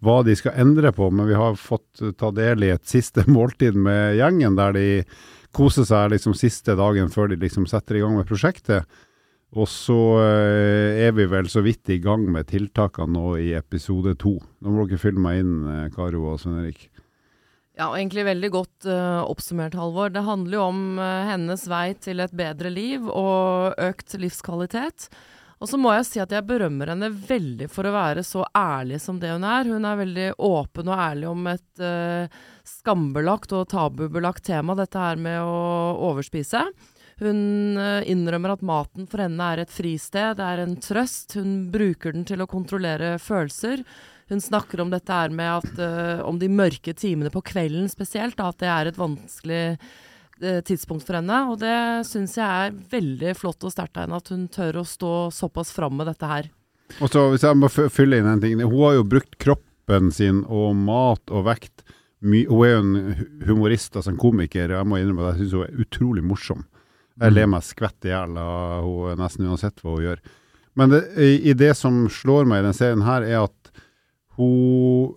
hva 0.04 0.20
de 0.26 0.36
skal 0.36 0.58
endre 0.60 0.92
på, 0.92 1.08
men 1.10 1.28
vi 1.30 1.38
har 1.38 1.56
fått 1.56 2.04
ta 2.20 2.30
del 2.36 2.66
i 2.66 2.74
et 2.74 2.84
siste 2.86 3.24
måltid 3.32 3.78
med 3.78 4.18
gjengen, 4.20 4.58
der 4.58 4.76
de 4.76 4.86
koser 5.56 5.88
seg 5.88 6.12
liksom 6.12 6.36
siste 6.36 6.76
dagen 6.76 7.08
før 7.12 7.32
de 7.32 7.40
liksom 7.40 7.64
setter 7.70 7.96
i 7.96 8.04
gang 8.04 8.18
med 8.18 8.28
prosjektet. 8.28 8.84
Og 9.54 9.68
så 9.70 9.96
eh, 10.24 11.06
er 11.06 11.14
vi 11.14 11.28
vel 11.30 11.46
så 11.48 11.62
vidt 11.64 11.88
i 11.94 12.00
gang 12.02 12.24
med 12.32 12.48
tiltakene 12.50 13.14
nå 13.14 13.36
i 13.38 13.52
episode 13.56 14.16
to. 14.18 14.34
Nå 14.60 14.74
må 14.74 14.88
dere 14.88 15.00
fylle 15.00 15.22
meg 15.22 15.44
inn, 15.44 15.54
eh, 15.70 15.86
Karo 15.94 16.24
og 16.32 16.40
Svein 16.42 16.64
Erik. 16.64 16.88
Ja, 17.76 17.90
og 17.90 17.98
egentlig 17.98 18.24
veldig 18.24 18.48
godt 18.54 18.86
uh, 18.88 19.20
oppsummert, 19.28 19.74
Halvor. 19.76 20.08
Det 20.08 20.22
handler 20.24 20.56
jo 20.56 20.62
om 20.64 20.78
uh, 20.96 21.26
hennes 21.28 21.66
vei 21.68 21.90
til 22.00 22.22
et 22.24 22.32
bedre 22.32 22.70
liv 22.72 23.04
og 23.04 23.76
økt 23.84 24.16
livskvalitet. 24.16 25.10
Og 25.60 25.68
så 25.68 25.76
må 25.80 25.92
jeg 25.92 26.06
si 26.08 26.20
at 26.20 26.32
jeg 26.32 26.44
berømmer 26.48 26.94
henne 26.94 27.10
veldig 27.12 27.68
for 27.72 27.88
å 27.88 27.92
være 27.92 28.24
så 28.24 28.46
ærlig 28.56 29.02
som 29.04 29.20
det 29.20 29.28
hun 29.34 29.44
er. 29.44 29.68
Hun 29.68 29.84
er 29.88 30.00
veldig 30.00 30.26
åpen 30.48 30.88
og 30.88 31.04
ærlig 31.04 31.28
om 31.28 31.52
et 31.52 31.84
uh, 31.84 32.40
skambelagt 32.64 33.52
og 33.56 33.68
tabubelagt 33.72 34.48
tema, 34.48 34.76
dette 34.76 35.00
her 35.00 35.20
med 35.20 35.44
å 35.44 35.60
overspise. 36.08 36.64
Hun 37.20 37.78
eh, 37.80 38.02
innrømmer 38.12 38.52
at 38.52 38.64
maten 38.66 39.06
for 39.08 39.22
henne 39.24 39.44
er 39.52 39.62
et 39.62 39.72
fristed, 39.72 40.36
det 40.36 40.44
er 40.44 40.60
en 40.60 40.74
trøst. 40.84 41.38
Hun 41.38 41.70
bruker 41.72 42.12
den 42.12 42.26
til 42.28 42.44
å 42.44 42.50
kontrollere 42.50 43.14
følelser. 43.22 43.80
Hun 44.28 44.42
snakker 44.42 44.82
om 44.82 44.90
dette 44.92 45.14
her 45.14 45.30
med 45.30 45.48
at 45.62 45.78
uh, 45.78 46.26
om 46.26 46.36
de 46.40 46.48
mørke 46.50 46.90
timene 46.98 47.30
på 47.30 47.44
kvelden 47.46 47.86
spesielt, 47.88 48.40
at 48.42 48.58
det 48.58 48.68
er 48.68 48.90
et 48.90 48.98
vanskelig 48.98 49.60
uh, 49.78 50.58
tidspunkt 50.66 51.06
for 51.06 51.20
henne. 51.20 51.38
Og 51.52 51.60
det 51.62 51.76
syns 52.08 52.34
jeg 52.34 52.44
er 52.44 52.74
veldig 52.90 53.36
flott 53.38 53.62
og 53.62 53.72
sterkt 53.72 53.94
av 53.94 54.08
henne, 54.08 54.18
at 54.18 54.32
hun 54.34 54.48
tør 54.50 54.82
å 54.82 54.84
stå 54.84 55.14
såpass 55.30 55.70
fram 55.76 55.94
med 56.00 56.10
dette 56.10 56.26
her. 56.26 56.50
Og 56.98 57.12
så 57.12 57.28
Hvis 57.30 57.46
jeg 57.46 57.58
må 57.58 57.70
fylle 57.70 58.18
inn 58.18 58.28
en 58.34 58.42
ting. 58.42 58.58
Hun 58.58 58.82
har 58.82 58.98
jo 58.98 59.06
brukt 59.14 59.38
kroppen 59.42 60.10
sin 60.14 60.42
og 60.50 60.74
mat 60.74 61.30
og 61.30 61.46
vekt. 61.46 61.86
hun 62.20 62.34
er 62.34 62.44
jo 62.50 62.62
en 62.66 62.94
humorist, 63.46 63.94
altså 63.94 64.10
en 64.10 64.20
komiker. 64.20 64.74
Jeg 64.74 64.90
må 64.90 64.98
innrømme 64.98 65.30
at 65.30 65.38
jeg 65.38 65.46
syns 65.46 65.54
hun 65.54 65.68
er 65.70 65.86
utrolig 65.86 66.26
morsom. 66.26 66.66
Jeg 67.16 67.32
ler 67.32 67.48
meg 67.48 67.64
skvett 67.64 68.08
i 68.08 68.12
hjel 68.12 68.36
av 68.40 68.84
henne 68.84 69.22
nesten 69.22 69.48
uansett 69.48 69.80
hva 69.80 69.94
hun 69.96 70.04
gjør. 70.04 70.20
Men 70.76 70.92
det, 70.92 71.00
i, 71.16 71.54
det 71.56 71.72
som 71.78 72.04
slår 72.12 72.44
meg 72.44 72.60
i 72.60 72.66
denne 72.66 72.76
serien 72.76 73.06
her, 73.06 73.24
er 73.24 73.46
at 73.46 73.70
hun 74.36 75.14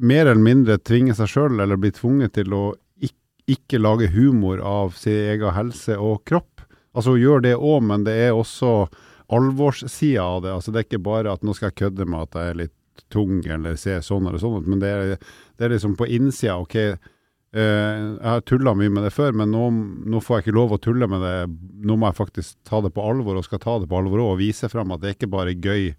mer 0.00 0.26
eller 0.26 0.40
mindre 0.42 0.78
tvinger 0.80 1.16
seg 1.18 1.28
sjøl, 1.28 1.60
eller 1.60 1.80
blir 1.80 1.92
tvunget 1.92 2.32
til 2.38 2.54
å 2.56 2.62
ikke, 2.96 3.20
ikke 3.52 3.80
lage 3.82 4.08
humor 4.14 4.62
av 4.64 4.96
sin 4.96 5.34
egen 5.34 5.52
helse 5.52 5.98
og 6.00 6.22
kropp. 6.28 6.64
Altså 6.96 7.14
Hun 7.14 7.22
gjør 7.22 7.44
det 7.44 7.56
òg, 7.58 7.82
men 7.84 8.06
det 8.08 8.16
er 8.26 8.36
også 8.36 8.86
alvorssida 9.32 10.24
av 10.24 10.42
det. 10.44 10.54
Altså 10.56 10.72
Det 10.72 10.80
er 10.80 10.88
ikke 10.88 11.04
bare 11.04 11.32
at 11.32 11.44
nå 11.44 11.54
skal 11.56 11.70
jeg 11.70 11.80
kødde 11.84 12.08
med 12.08 12.28
at 12.28 12.38
jeg 12.38 12.52
er 12.54 12.60
litt 12.64 12.78
tung 13.12 13.40
eller 13.48 13.76
ser 13.80 14.00
sånn 14.04 14.26
eller 14.28 14.40
sånn 14.40 14.60
ut, 14.60 14.68
men 14.68 14.80
det 14.80 14.88
er, 14.92 15.12
det 15.56 15.66
er 15.66 15.74
liksom 15.74 15.96
på 15.96 16.08
innsida. 16.08 16.58
ok, 16.60 16.96
Uh, 17.52 18.16
jeg 18.16 18.28
har 18.30 18.46
tulla 18.48 18.72
mye 18.78 18.92
med 18.92 19.04
det 19.04 19.12
før, 19.12 19.34
men 19.36 19.52
nå, 19.52 19.66
nå, 20.08 20.22
får 20.24 20.38
jeg 20.38 20.46
ikke 20.46 20.56
lov 20.56 20.72
å 20.72 20.80
tulle 20.80 21.08
med 21.10 21.20
det. 21.20 21.34
Nå 21.84 21.98
må 22.00 22.08
jeg 22.08 22.20
faktisk 22.20 22.56
ta 22.68 22.80
det 22.84 22.94
på 22.96 23.04
alvor, 23.04 23.36
og 23.36 23.44
skal 23.44 23.60
ta 23.62 23.76
det 23.82 23.90
på 23.90 23.98
alvor 23.98 24.24
òg, 24.24 24.32
og 24.34 24.40
vise 24.40 24.70
frem 24.72 24.94
at 24.94 25.04
det 25.04 25.16
ikke 25.16 25.30
bare 25.34 25.52
er 25.52 25.60
gøy 25.60 25.92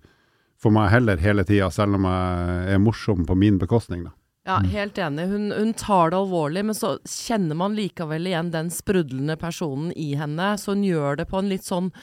for 0.64 0.74
meg 0.74 0.92
heller 0.94 1.20
hele 1.20 1.44
tida, 1.46 1.70
selv 1.74 2.00
om 2.00 2.08
jeg 2.08 2.74
er 2.74 2.82
morsom 2.82 3.26
på 3.28 3.38
min 3.38 3.60
bekostning. 3.62 4.06
da. 4.08 4.16
Ja, 4.48 4.58
helt 4.60 4.98
enig. 5.00 5.30
Hun, 5.32 5.52
hun, 5.56 5.72
tar 5.80 6.12
det 6.12 6.20
alvorlig, 6.20 6.66
men 6.68 6.76
så 6.76 6.98
kjenner 7.08 7.56
man 7.56 7.78
likevel 7.78 8.28
igjen 8.28 8.52
den 8.52 8.72
sprudlende 8.74 9.38
personen 9.40 9.94
i 9.96 10.14
henne. 10.20 10.56
Så 10.60 10.76
hun 10.76 10.84
gjør 10.84 11.22
det 11.22 11.30
på 11.30 11.40
en 11.40 11.52
litt 11.52 11.64
sånn 11.68 11.94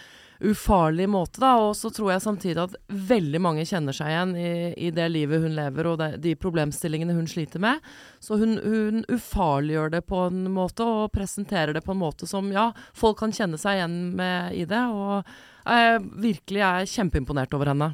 ufarlig 0.41 1.07
måte, 1.11 1.41
da. 1.43 1.53
Og 1.61 1.75
så 1.77 1.91
tror 1.95 2.15
jeg 2.15 2.25
samtidig 2.25 2.63
at 2.63 2.77
veldig 3.11 3.41
mange 3.43 3.67
kjenner 3.69 3.97
seg 3.97 4.13
igjen 4.13 4.35
i, 4.41 4.53
i 4.89 4.91
det 4.95 5.09
livet 5.13 5.45
hun 5.45 5.57
lever, 5.57 5.91
og 5.91 6.01
det, 6.01 6.11
de 6.25 6.35
problemstillingene 6.41 7.17
hun 7.17 7.29
sliter 7.31 7.63
med. 7.63 7.81
Så 8.23 8.41
hun, 8.41 8.59
hun, 8.65 9.05
ufarliggjør 9.11 9.97
det 9.97 10.05
på 10.09 10.27
en 10.29 10.45
måte, 10.55 10.87
og 10.87 11.13
presenterer 11.15 11.77
det 11.77 11.85
på 11.87 11.95
en 11.97 12.03
måte 12.03 12.29
som 12.31 12.51
ja, 12.55 12.71
folk 12.97 13.21
kan 13.21 13.35
kjenne 13.35 13.61
seg 13.61 13.81
igjen 13.81 13.99
med 14.19 14.57
i 14.57 14.67
det. 14.69 14.85
Og 14.91 15.25
jeg 15.67 16.05
virkelig 16.29 16.65
er 16.67 16.95
kjempeimponert 16.95 17.59
over 17.59 17.75
henne. 17.75 17.93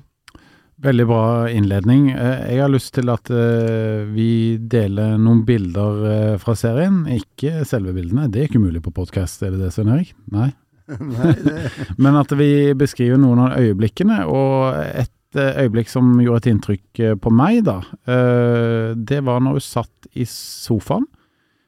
Veldig 0.76 1.06
bra 1.08 1.24
innledning. 1.48 2.10
Eh, 2.12 2.50
jeg 2.52 2.60
har 2.60 2.68
lyst 2.68 2.92
til 2.98 3.08
at 3.08 3.30
eh, 3.32 4.04
vi 4.12 4.58
deler 4.60 5.16
noen 5.16 5.40
bilder 5.48 6.02
eh, 6.10 6.34
fra 6.42 6.52
serien. 6.58 7.06
Ikke 7.16 7.64
selve 7.64 7.96
bildene, 7.96 8.28
det 8.28 8.42
er 8.42 8.50
ikke 8.50 8.60
mulig 8.60 8.84
på 8.84 8.92
podkast, 8.98 9.40
er 9.40 9.54
det 9.54 9.62
det, 9.64 9.72
Svein 9.72 9.94
Erik? 9.94 10.12
Nei? 10.34 10.50
Men 12.02 12.18
at 12.20 12.32
vi 12.38 12.50
beskriver 12.78 13.20
noen 13.20 13.42
av 13.46 13.58
øyeblikkene, 13.58 14.22
og 14.30 14.76
et 14.76 15.38
eh, 15.38 15.60
øyeblikk 15.64 15.90
som 15.90 16.14
gjorde 16.22 16.44
et 16.44 16.50
inntrykk 16.54 17.02
eh, 17.02 17.18
på 17.18 17.32
meg, 17.34 17.64
da, 17.66 17.80
eh, 18.06 18.94
det 18.96 19.22
var 19.26 19.42
når 19.42 19.58
hun 19.58 19.66
satt 19.66 20.10
i 20.14 20.26
sofaen 20.30 21.08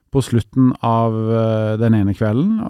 på 0.09 0.23
slutten 0.25 0.71
av 0.81 1.13
den 1.77 1.93
ene 1.99 2.15
kvelden, 2.17 2.63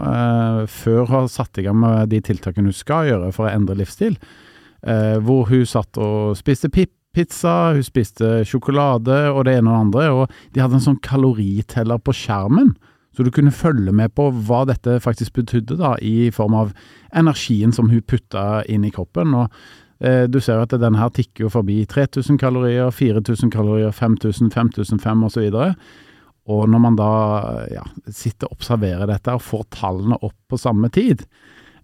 før 0.66 1.04
hun 1.04 1.12
har 1.12 1.28
satt 1.30 1.60
i 1.60 1.62
gang 1.68 1.76
med 1.78 2.08
de 2.10 2.18
tiltakene 2.26 2.72
hun 2.72 2.74
skal 2.74 3.06
gjøre 3.06 3.28
for 3.36 3.46
å 3.46 3.52
endre 3.52 3.76
livsstil, 3.78 4.16
hvor 5.22 5.46
hun 5.46 5.62
satt 5.70 6.00
og 6.02 6.34
spiste 6.34 6.66
pip 6.74 6.90
pizza, 7.14 7.72
hun 7.74 7.86
spiste 7.86 8.42
sjokolade 8.48 9.20
og 9.32 9.44
det 9.46 9.54
ene 9.58 9.70
og 9.70 9.76
det 9.76 9.84
andre, 9.86 10.08
og 10.10 10.54
de 10.54 10.62
hadde 10.62 10.78
en 10.80 10.86
sånn 10.90 11.00
kaloriteller 11.04 12.02
på 12.02 12.14
skjermen. 12.16 12.74
Så 13.18 13.24
du 13.26 13.32
kunne 13.34 13.50
følge 13.50 13.90
med 13.90 14.12
på 14.14 14.28
hva 14.46 14.60
dette 14.68 15.00
faktisk 15.02 15.40
betydde, 15.40 15.74
da, 15.80 15.96
i 15.98 16.30
form 16.30 16.54
av 16.54 16.68
energien 17.10 17.72
som 17.74 17.88
hun 17.90 18.04
putta 18.06 18.60
inn 18.70 18.84
i 18.86 18.92
kroppen. 18.94 19.34
og 19.34 19.48
eh, 19.98 20.28
Du 20.30 20.38
ser 20.38 20.62
at 20.62 20.70
den 20.70 20.94
her 20.94 21.10
tikker 21.10 21.48
jo 21.48 21.50
forbi 21.50 21.80
3000 21.90 22.38
kalorier, 22.38 22.92
4000 22.94 23.50
kalorier, 23.50 23.90
5000, 23.90 24.52
5005 24.54 25.26
osv. 25.26 25.58
Og 26.46 26.62
når 26.70 26.84
man 26.84 27.00
da 27.00 27.10
ja, 27.74 27.82
sitter 28.06 28.46
og 28.46 28.60
observerer 28.60 29.10
dette 29.10 29.34
og 29.34 29.42
får 29.42 29.66
tallene 29.74 30.22
opp 30.22 30.38
på 30.46 30.62
samme 30.62 30.86
tid, 30.94 31.26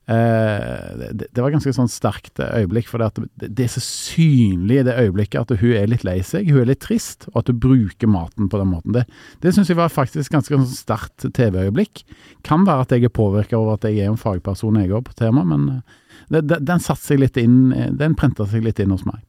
det, 0.06 1.28
det, 1.32 1.40
var 1.40 1.52
ganske 1.54 1.72
sånn 1.72 1.88
sterkt 1.88 2.40
øyeblikk. 2.42 2.90
For 2.90 3.00
det, 3.00 3.24
det, 3.40 3.66
er 3.66 3.72
så 3.72 3.82
synlig 3.84 4.80
i 4.80 4.86
det 4.88 4.96
øyeblikket 5.00 5.40
at 5.40 5.62
hun 5.62 5.74
er 5.78 5.90
litt 5.90 6.04
lei 6.06 6.18
seg, 6.26 6.50
hun 6.52 6.64
er 6.64 6.70
litt 6.72 6.82
trist, 6.84 7.28
og 7.32 7.42
at 7.42 7.52
hun 7.52 7.60
bruker 7.62 8.10
maten 8.10 8.50
på 8.52 8.60
den 8.60 8.72
måten. 8.74 8.96
Det, 8.96 9.06
det 9.44 9.54
syns 9.56 9.72
jeg 9.72 9.80
var 9.80 9.92
faktisk 9.92 10.34
ganske 10.34 10.56
sånn 10.58 10.70
sterkt 10.70 11.28
TV-øyeblikk. 11.36 12.04
Kan 12.46 12.68
være 12.68 12.86
at 12.86 12.96
jeg 12.96 13.08
er 13.08 13.14
påvirka 13.16 13.58
over 13.60 13.78
at 13.78 13.88
jeg 13.88 14.02
er 14.02 14.12
en 14.12 14.20
fagperson 14.20 14.80
jeg 14.82 14.92
òg 14.92 15.06
på 15.08 15.16
temaet, 15.18 15.48
men 15.54 15.70
eh, 15.78 16.42
den 16.44 16.82
satte 16.82 17.04
seg 17.04 17.24
litt 17.24 17.40
inn, 17.40 17.72
den 17.96 18.18
prenta 18.18 18.46
seg 18.50 18.66
litt 18.66 18.82
inn 18.82 18.92
hos 18.94 19.06
meg. 19.08 19.22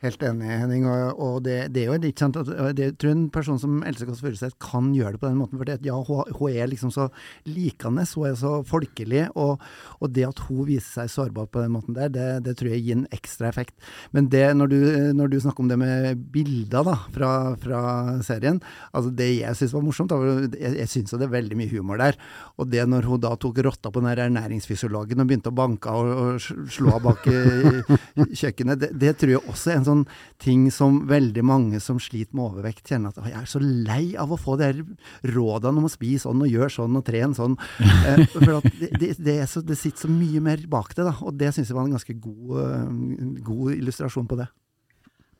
Helt 0.00 0.22
enig, 0.24 0.48
Henning. 0.48 0.86
Og, 0.88 1.18
og 1.20 1.34
det, 1.44 1.58
det, 1.74 1.82
er 1.82 1.90
jo 1.90 1.96
ikke 2.08 2.22
sant, 2.22 2.38
det, 2.76 2.86
tror 2.96 3.10
en 3.12 3.26
person 3.32 3.58
som 3.60 3.82
Else 3.84 4.06
Kåss 4.08 4.22
Furuseth 4.24 4.56
kan 4.62 4.86
gjøre 4.96 5.18
det 5.18 5.20
på 5.20 5.28
den 5.28 5.36
måten. 5.36 5.60
For 5.60 5.68
ja, 5.68 5.96
hun, 6.08 6.30
hun, 6.38 6.54
er 6.56 6.70
liksom 6.72 6.92
så 6.94 7.10
likende, 7.44 8.06
hun 8.16 8.30
er 8.30 8.38
så 8.40 8.52
folkelig. 8.64 9.26
Og, 9.36 9.60
og, 9.98 10.06
det 10.16 10.24
at 10.24 10.40
hun 10.46 10.64
viser 10.70 11.02
seg 11.02 11.12
sårbar 11.12 11.50
på 11.52 11.60
den 11.60 11.74
måten 11.74 11.98
der, 11.98 12.08
det, 12.14 12.28
det 12.46 12.54
tror 12.56 12.72
jeg 12.72 12.86
gir 12.86 12.96
en 12.96 13.10
ekstra 13.12 13.50
effekt. 13.50 13.76
Men 14.16 14.30
det, 14.32 14.46
når 14.56 14.72
du, 14.72 14.78
når 15.18 15.34
du 15.34 15.36
snakker 15.44 15.66
om 15.66 15.68
det 15.68 15.78
med 15.82 16.24
bilder 16.32 16.88
da, 16.88 16.96
fra, 17.12 17.30
fra 17.60 17.82
serien, 18.24 18.62
altså 18.96 19.12
det 19.20 19.28
jeg 19.34 19.60
syns 19.60 19.76
var 19.76 19.84
morsomt, 19.84 20.16
da, 20.16 20.38
jeg, 20.56 20.78
jeg 20.80 20.92
syns 20.94 21.12
det 21.12 21.28
er 21.28 21.36
veldig 21.36 21.60
mye 21.60 21.74
humor 21.74 22.00
der. 22.00 22.16
Og 22.56 22.72
det 22.72 22.88
når 22.88 23.10
hun 23.10 23.20
da 23.20 23.34
tok 23.36 23.60
rotta 23.68 23.92
på 23.92 24.00
den 24.00 24.16
ernæringsfysiologen 24.16 25.20
og 25.20 25.28
begynte 25.28 25.52
å 25.52 25.60
banke 25.60 25.92
og, 25.92 26.16
og 26.24 26.72
slå 26.72 26.96
bak 27.04 27.28
kjøkkenet, 28.40 28.80
det, 28.80 28.92
det 28.96 29.14
tror 29.20 29.36
jeg 29.36 29.44
også 29.44 29.74
er 29.74 29.80
en 29.82 29.89
sånn 29.89 29.89
sånn 29.90 30.06
ting 30.42 30.68
som 30.74 31.02
veldig 31.10 31.44
mange 31.46 31.80
som 31.82 31.98
sliter 32.02 32.36
med 32.38 32.46
overvekt, 32.46 32.86
kjenner 32.88 33.12
at 33.12 33.20
jeg 33.26 33.36
er 33.40 33.50
så 33.50 33.60
lei 33.62 34.14
av 34.20 34.32
å 34.32 34.38
få 34.40 34.56
de 34.60 34.70
rådene 35.34 35.82
om 35.82 35.88
å 35.88 35.92
spise 35.92 36.28
sånn 36.28 36.46
og 36.46 36.50
gjøre 36.52 36.72
sånn 36.76 36.98
og 37.00 37.04
trene 37.06 37.36
sånn. 37.36 37.58
Eh, 37.80 38.24
for 38.32 38.64
det, 38.80 38.90
det, 39.00 39.12
det, 39.18 39.36
så, 39.50 39.62
det, 39.66 39.76
sitter 39.80 40.06
så 40.06 40.12
mye 40.12 40.40
mer 40.44 40.64
bak 40.70 40.94
det, 40.96 41.04
da. 41.08 41.14
Og 41.26 41.36
det 41.38 41.52
syns 41.54 41.70
jeg 41.70 41.78
var 41.78 41.88
en 41.88 41.96
ganske 41.96 42.16
god, 42.22 42.56
uh, 42.56 43.36
god 43.44 43.76
illustrasjon 43.76 44.28
på 44.30 44.40
det. 44.40 44.48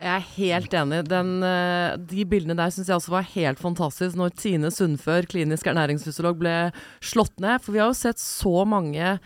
Jeg 0.00 0.12
er 0.16 0.28
helt 0.38 0.76
enig. 0.80 1.02
Den, 1.10 1.34
uh, 1.44 1.96
de 2.10 2.24
bildene 2.28 2.56
der 2.56 2.72
syns 2.72 2.88
jeg 2.88 2.96
også 2.96 3.12
var 3.12 3.28
helt 3.34 3.60
fantastisk, 3.60 4.16
når 4.16 4.32
Tine 4.38 4.70
Sundfør, 4.72 5.28
klinisk 5.28 5.68
ernæringsfysiolog, 5.68 6.40
ble 6.40 6.56
slått 7.04 7.36
ned. 7.42 7.60
For 7.64 7.76
vi 7.76 7.82
har 7.82 7.92
jo 7.92 8.00
sett 8.00 8.22
så 8.22 8.64
mange 8.68 9.18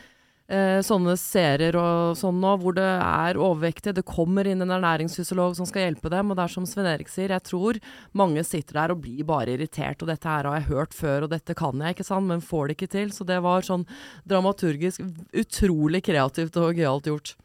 eh, 0.51 0.81
sånne 0.85 1.15
serier 1.21 1.77
og 1.79 2.19
sånn 2.19 2.41
nå, 2.43 2.55
hvor 2.61 2.77
det 2.77 2.87
er 2.87 3.39
overvektige. 3.41 3.97
Det 3.97 4.07
kommer 4.09 4.49
inn 4.49 4.65
en 4.65 4.75
ernæringsfysiolog 4.77 5.57
som 5.59 5.69
skal 5.69 5.87
hjelpe 5.87 6.13
dem. 6.13 6.31
Og 6.31 6.39
det 6.39 6.45
er 6.47 6.55
som 6.55 6.67
Sven 6.69 6.89
Erik 6.91 7.13
sier, 7.13 7.33
jeg 7.35 7.47
tror 7.49 7.81
mange 8.17 8.45
sitter 8.47 8.81
der 8.81 8.95
og 8.95 9.03
blir 9.05 9.25
bare 9.29 9.57
irritert. 9.57 10.03
Og 10.03 10.11
dette 10.11 10.29
her 10.29 10.49
har 10.49 10.61
jeg 10.61 10.71
hørt 10.73 10.97
før, 10.97 11.27
og 11.27 11.35
dette 11.35 11.57
kan 11.59 11.81
jeg, 11.81 11.97
ikke 11.97 12.09
sant, 12.11 12.29
men 12.31 12.45
får 12.45 12.69
det 12.69 12.79
ikke 12.79 12.93
til. 12.97 13.15
Så 13.15 13.27
det 13.29 13.41
var 13.45 13.67
sånn 13.67 13.87
dramaturgisk 14.29 15.03
utrolig 15.45 16.05
kreativt 16.05 16.61
og 16.61 16.79
gøyalt 16.79 17.11
gjort. 17.11 17.37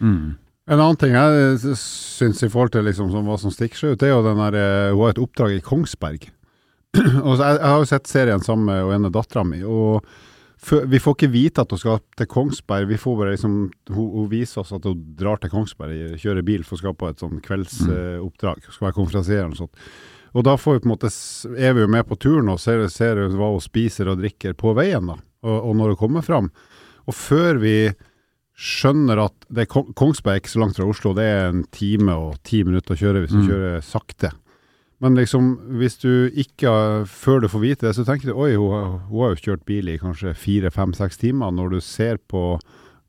Mm. 0.00 0.36
En 0.66 0.80
annen 0.80 0.98
ting 0.98 1.12
jeg 1.14 1.76
syns 1.78 2.40
i 2.42 2.48
forhold 2.50 2.72
til 2.74 2.88
liksom, 2.88 3.12
hva 3.14 3.36
som 3.38 3.52
stikker 3.54 3.78
seg 3.78 3.92
ut, 3.94 4.00
det 4.00 4.08
er 4.08 4.16
jo 4.16 4.24
den 4.24 4.40
der 4.40 4.56
eh, 4.58 4.88
Hun 4.90 5.04
har 5.04 5.12
et 5.14 5.20
oppdrag 5.22 5.52
i 5.54 5.62
Kongsberg. 5.62 6.26
og 7.26 7.36
jeg, 7.36 7.52
jeg, 7.52 7.68
har 7.68 7.76
jo 7.78 7.86
sett 7.86 8.10
serien 8.10 8.42
sammen 8.42 8.66
med 8.72 8.96
ene 8.96 9.12
dattera 9.14 9.44
mi. 9.46 9.60
og 9.62 10.02
vi 10.88 10.98
får 11.02 11.16
ikke 11.16 11.30
vite 11.30 11.62
at 11.62 11.72
hun 11.72 11.80
skal 11.80 11.98
til 12.16 12.28
Kongsberg, 12.32 12.88
vi 12.88 12.98
får 12.98 13.16
bare 13.18 13.34
liksom 13.34 13.56
Hun, 13.92 14.06
hun 14.14 14.28
viser 14.30 14.62
oss 14.62 14.72
at 14.72 14.86
hun 14.88 15.02
drar 15.18 15.40
til 15.42 15.52
Kongsberg, 15.52 16.16
kjører 16.20 16.46
bil 16.46 16.64
for 16.64 16.78
å 16.78 16.80
skal 16.80 16.96
på 16.96 17.10
et 17.10 17.22
sånn 17.22 17.42
kveldsoppdrag. 17.44 18.62
Mm. 18.62 18.72
skal 18.72 18.88
være 18.88 18.96
konferansier 18.96 19.44
og 19.44 19.58
sånt. 19.60 19.86
Og 20.36 20.44
da 20.44 20.56
får 20.60 20.76
vi 20.76 20.82
på 20.84 20.88
en 20.88 20.94
måte, 20.94 21.12
er 21.56 21.76
vi 21.76 21.84
jo 21.84 21.92
med 21.92 22.08
på 22.08 22.18
turen 22.20 22.50
og 22.52 22.60
ser, 22.60 22.82
ser 22.92 23.20
hva 23.36 23.52
hun 23.54 23.62
spiser 23.64 24.10
og 24.12 24.20
drikker 24.20 24.56
på 24.58 24.74
veien, 24.76 25.12
da. 25.12 25.16
Og, 25.46 25.56
og 25.70 25.78
når 25.78 25.94
hun 25.94 26.00
kommer 26.00 26.24
fram. 26.24 26.50
Og 27.06 27.14
før 27.16 27.60
vi 27.62 27.76
skjønner 28.56 29.20
at 29.26 29.46
det 29.52 29.66
er 29.66 29.70
Kongsberg 29.70 30.38
er 30.38 30.42
ikke 30.42 30.54
så 30.54 30.62
langt 30.62 30.78
fra 30.80 30.88
Oslo, 30.88 31.12
det 31.16 31.24
er 31.28 31.50
en 31.50 31.64
time 31.72 32.16
og 32.16 32.40
ti 32.48 32.62
minutter 32.64 32.96
å 32.96 33.00
kjøre 33.00 33.24
hvis 33.24 33.34
du 33.36 33.40
mm. 33.42 33.48
kjører 33.48 33.84
sakte. 33.84 34.32
Men 35.04 35.18
liksom, 35.18 35.52
hvis 35.76 35.98
du 36.00 36.32
ikke, 36.32 36.70
før 37.10 37.42
du 37.44 37.50
får 37.52 37.62
vite 37.62 37.86
det, 37.88 37.94
så 37.98 38.04
tenker 38.06 38.30
du 38.30 38.38
oi, 38.38 38.54
hun, 38.56 39.00
hun 39.10 39.22
har 39.26 39.34
jo 39.34 39.42
kjørt 39.44 39.66
bil 39.68 39.90
i 39.92 39.98
kanskje 40.00 40.32
fire, 40.38 40.72
fem, 40.72 40.94
seks 40.96 41.20
timer. 41.20 41.52
Når 41.52 41.76
du 41.76 41.80
ser 41.84 42.20
på 42.32 42.56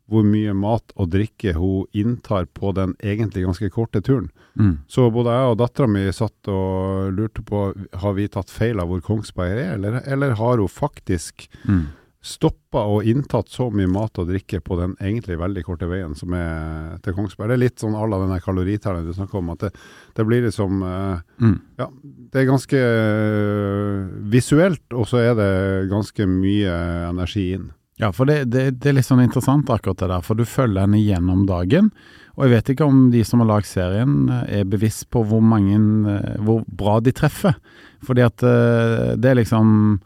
hvor 0.07 0.23
mye 0.23 0.53
mat 0.55 0.93
og 0.95 1.09
drikke 1.11 1.51
hun 1.57 1.87
inntar 1.95 2.45
på 2.55 2.71
den 2.75 2.93
egentlig 3.03 3.43
ganske 3.43 3.67
korte 3.75 3.99
turen. 3.99 4.29
Mm. 4.55 4.77
Så 4.87 5.09
både 5.11 5.33
jeg 5.35 5.51
og 5.51 5.57
dattera 5.59 5.87
mi 5.91 6.05
satt 6.15 6.51
og 6.51 7.11
lurte 7.15 7.43
på 7.43 7.65
har 7.75 8.15
vi 8.15 8.29
tatt 8.31 8.51
feil 8.51 8.79
av 8.79 8.87
hvor 8.87 9.03
Kongsberg 9.03 9.59
er, 9.59 9.73
eller, 9.75 9.99
eller 10.07 10.37
har 10.39 10.63
hun 10.63 10.71
faktisk 10.71 11.49
mm 11.67 11.85
stoppa 12.27 12.83
og 12.91 13.07
inntatt 13.07 13.49
så 13.51 13.69
mye 13.73 13.89
mat 13.89 14.19
og 14.19 14.27
drikke 14.29 14.59
på 14.63 14.77
den 14.79 14.95
egentlig 14.99 15.37
veldig 15.39 15.63
korte 15.65 15.87
veien 15.89 16.15
som 16.17 16.33
er 16.35 16.97
til 17.05 17.15
Kongsberg. 17.15 17.51
Det 17.51 17.55
er 17.55 17.63
litt 17.63 17.83
sånn 17.83 17.95
à 17.97 18.03
la 18.07 18.19
den 18.23 18.43
kaloritelleren 18.43 19.07
du 19.07 19.15
snakker 19.15 19.39
om, 19.39 19.53
at 19.55 19.65
det, 19.65 19.71
det 20.17 20.25
blir 20.27 20.43
liksom 20.45 20.83
uh, 20.83 21.23
mm. 21.39 21.55
Ja, 21.79 21.87
det 22.33 22.41
er 22.41 22.49
ganske 22.49 22.81
uh, 22.83 24.03
visuelt, 24.33 24.85
og 24.91 25.07
så 25.09 25.23
er 25.23 25.39
det 25.39 25.51
ganske 25.93 26.27
mye 26.29 26.75
energi 27.07 27.47
inn. 27.55 27.71
Ja, 27.97 28.11
for 28.13 28.29
det, 28.29 28.51
det, 28.53 28.67
det, 28.77 28.91
er 28.91 28.99
litt 28.99 29.07
sånn 29.07 29.23
interessant 29.23 29.71
akkurat 29.73 30.03
det 30.03 30.11
der, 30.11 30.25
for 30.25 30.37
du 30.37 30.45
følger 30.45 30.83
henne 30.83 31.01
gjennom 31.01 31.47
dagen. 31.49 31.89
Og 32.37 32.45
jeg 32.45 32.53
vet 32.53 32.75
ikke 32.75 32.85
om 32.85 33.07
de 33.09 33.23
som 33.25 33.41
har 33.41 33.49
lagd 33.49 33.65
serien 33.65 34.27
er 34.45 34.67
bevisst 34.69 35.07
på 35.09 35.23
hvor 35.25 35.41
mange, 35.41 35.79
eh, 36.11 36.35
hvor 36.45 36.61
bra 36.69 36.99
de 37.01 37.15
treffer. 37.17 37.57
Fordi 38.05 38.21
at 38.21 38.43
det 39.17 39.31
er 39.31 39.39
liksom 39.39 39.97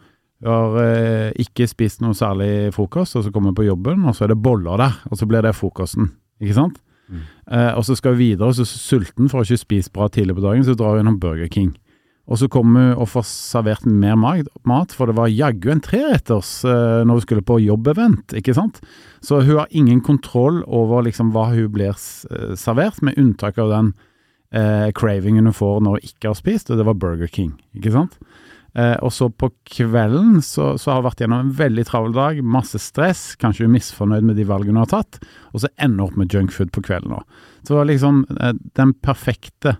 du 0.41 0.49
har 0.49 0.77
eh, 0.81 1.33
ikke 1.41 1.67
spist 1.69 2.01
noe 2.01 2.17
særlig 2.17 2.71
frokost, 2.73 3.17
og 3.17 3.25
så 3.25 3.33
kommer 3.33 3.53
du 3.53 3.61
på 3.61 3.67
jobben, 3.67 4.07
og 4.09 4.17
så 4.17 4.25
er 4.25 4.33
det 4.33 4.41
boller 4.41 4.81
der, 4.81 4.97
og 5.09 5.19
så 5.19 5.27
blir 5.29 5.45
det 5.45 5.53
frokosten. 5.57 6.09
Ikke 6.41 6.57
sant? 6.57 6.79
Mm. 7.11 7.21
Eh, 7.51 7.71
og 7.77 7.85
så 7.85 7.95
skal 7.97 8.15
vi 8.15 8.31
videre, 8.31 8.49
og 8.49 8.57
så 8.57 8.65
er 8.65 8.71
sulten 8.71 9.29
for 9.29 9.41
å 9.41 9.45
ikke 9.45 9.61
spise 9.61 9.93
bra 9.93 10.09
tidlig 10.09 10.39
på 10.39 10.45
dagen, 10.47 10.65
så 10.65 10.73
drar 10.77 10.95
vi 10.95 11.03
gjennom 11.03 11.19
Burger 11.21 11.51
King. 11.51 11.71
Og 12.31 12.39
så 12.39 12.47
kommer 12.51 12.91
hun 12.93 13.01
og 13.03 13.09
får 13.11 13.25
servert 13.27 13.85
mer 13.85 14.15
mat, 14.17 14.93
for 14.95 15.09
det 15.09 15.17
var 15.17 15.31
jaggu 15.31 15.71
en 15.73 15.83
treretters 15.83 16.51
eh, 16.65 17.01
når 17.05 17.19
hun 17.19 17.25
skulle 17.25 17.45
på 17.45 17.59
jobbevent, 17.61 18.33
ikke 18.37 18.55
sant. 18.57 18.79
Så 19.21 19.43
hun 19.43 19.57
har 19.59 19.69
ingen 19.69 20.01
kontroll 20.05 20.61
over 20.65 21.03
liksom 21.05 21.33
hva 21.35 21.49
hun 21.51 21.69
blir 21.73 21.93
eh, 21.93 22.53
servert, 22.57 23.01
med 23.05 23.19
unntak 23.21 23.59
av 23.61 23.73
den 23.73 23.91
eh, 24.55 24.89
cravingen 24.97 25.49
hun 25.49 25.57
får 25.57 25.83
når 25.83 25.99
hun 25.99 26.13
ikke 26.13 26.31
har 26.31 26.39
spist, 26.39 26.71
og 26.71 26.79
det 26.79 26.87
var 26.87 26.97
Burger 27.01 27.29
King, 27.29 27.53
ikke 27.77 27.93
sant. 27.93 28.17
Eh, 28.71 28.95
og 29.03 29.11
så 29.11 29.27
på 29.27 29.49
kvelden 29.67 30.37
så, 30.45 30.77
så, 30.79 30.91
har 30.91 31.01
hun 31.01 31.07
vært 31.09 31.23
gjennom 31.23 31.43
en 31.43 31.55
veldig 31.57 31.83
travel 31.89 32.13
dag, 32.15 32.37
masse 32.39 32.79
stress, 32.79 33.33
kanskje 33.41 33.65
hun 33.65 33.73
er 33.73 33.75
misfornøyd 33.79 34.29
med 34.29 34.39
de 34.39 34.45
valgene 34.47 34.79
hun 34.79 34.85
har 34.85 34.93
tatt, 34.93 35.19
og 35.51 35.63
så 35.63 35.71
ender 35.75 36.05
hun 36.05 36.05
opp 36.07 36.21
med 36.21 36.31
junkfood 36.31 36.71
på 36.75 36.85
kvelden 36.87 37.17
òg. 37.17 37.41
Så 37.61 37.73
det 37.73 37.81
var 37.81 37.91
liksom 37.91 38.23
eh, 38.37 38.55
den 38.79 38.95
perfekte 39.03 39.75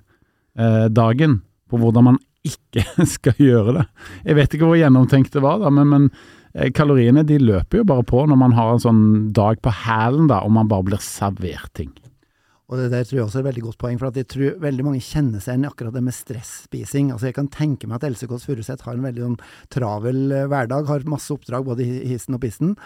eh, 0.59 0.85
dagen 0.91 1.39
på 1.71 1.79
hvordan 1.79 2.09
man 2.11 2.19
ikke 2.43 2.83
skal 3.15 3.39
gjøre 3.39 3.79
det. 3.79 3.87
Jeg 4.27 4.39
vet 4.41 4.55
ikke 4.57 4.67
hvor 4.67 4.79
gjennomtenkt 4.81 5.35
det 5.37 5.45
var, 5.45 5.63
da, 5.63 5.71
men, 5.71 5.87
men 5.93 6.11
eh, 6.51 6.73
kaloriene 6.75 7.23
de 7.27 7.39
løper 7.39 7.81
jo 7.81 7.87
bare 7.93 8.07
på 8.11 8.25
når 8.27 8.43
man 8.43 8.59
har 8.59 8.75
en 8.75 8.85
sånn 8.89 9.03
dag 9.35 9.63
på 9.63 9.71
hælen, 9.85 10.27
da, 10.33 10.43
og 10.43 10.51
man 10.59 10.71
bare 10.71 10.89
blir 10.91 11.05
servert 11.05 11.71
ting. 11.79 11.93
Og 12.71 12.79
det 12.79 12.87
der 12.93 13.03
tror 13.03 13.17
jeg 13.17 13.25
også 13.25 13.39
er 13.39 13.43
et 13.43 13.49
veldig 13.49 13.63
godt 13.65 13.79
poeng, 13.83 13.97
for 13.99 14.15
jeg 14.15 14.27
tror 14.31 14.59
veldig 14.63 14.85
mange 14.87 15.03
kjenner 15.03 15.43
seg 15.43 15.57
igjen 15.57 15.65
i 15.65 15.69
akkurat 15.69 15.95
det 15.97 16.03
med 16.05 16.15
stresspising. 16.15 17.09
Altså 17.11 17.27
Jeg 17.27 17.35
kan 17.35 17.49
tenke 17.51 17.89
meg 17.89 17.97
at 17.97 18.05
Else 18.07 18.29
Kåss 18.31 18.45
Furuseth 18.47 18.87
har 18.87 18.95
en 18.95 19.03
veldig 19.03 19.25
sånn 19.25 19.39
travel 19.75 20.21
eh, 20.31 20.47
hverdag, 20.47 20.87
har 20.87 21.03
masse 21.11 21.33
oppdrag 21.35 21.67
både 21.67 21.83
i 21.83 22.13
hissen 22.13 22.37
og 22.37 22.43
pissen. 22.45 22.77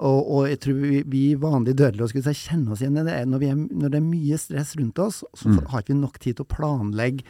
Og, 0.00 0.20
og 0.22 0.48
jeg 0.48 0.62
tror 0.64 0.80
vi, 0.80 1.02
vi 1.12 1.24
vanlige 1.40 1.76
dødelige 1.82 2.14
skulle 2.14 2.32
si, 2.32 2.48
kjenner 2.48 2.72
oss 2.72 2.84
igjen 2.84 3.02
i 3.02 3.04
det. 3.10 3.18
Når, 3.28 3.44
er, 3.50 3.60
når, 3.60 3.92
det 3.92 4.00
er 4.00 4.06
mye 4.08 4.40
stress 4.40 4.72
rundt 4.80 5.04
oss, 5.04 5.20
så 5.36 5.52
mm. 5.52 5.60
har 5.74 5.84
ikke 5.84 5.92
vi 5.92 6.00
nok 6.00 6.18
tid 6.24 6.40
til 6.40 6.48
å 6.48 6.52
planlegge 6.56 7.28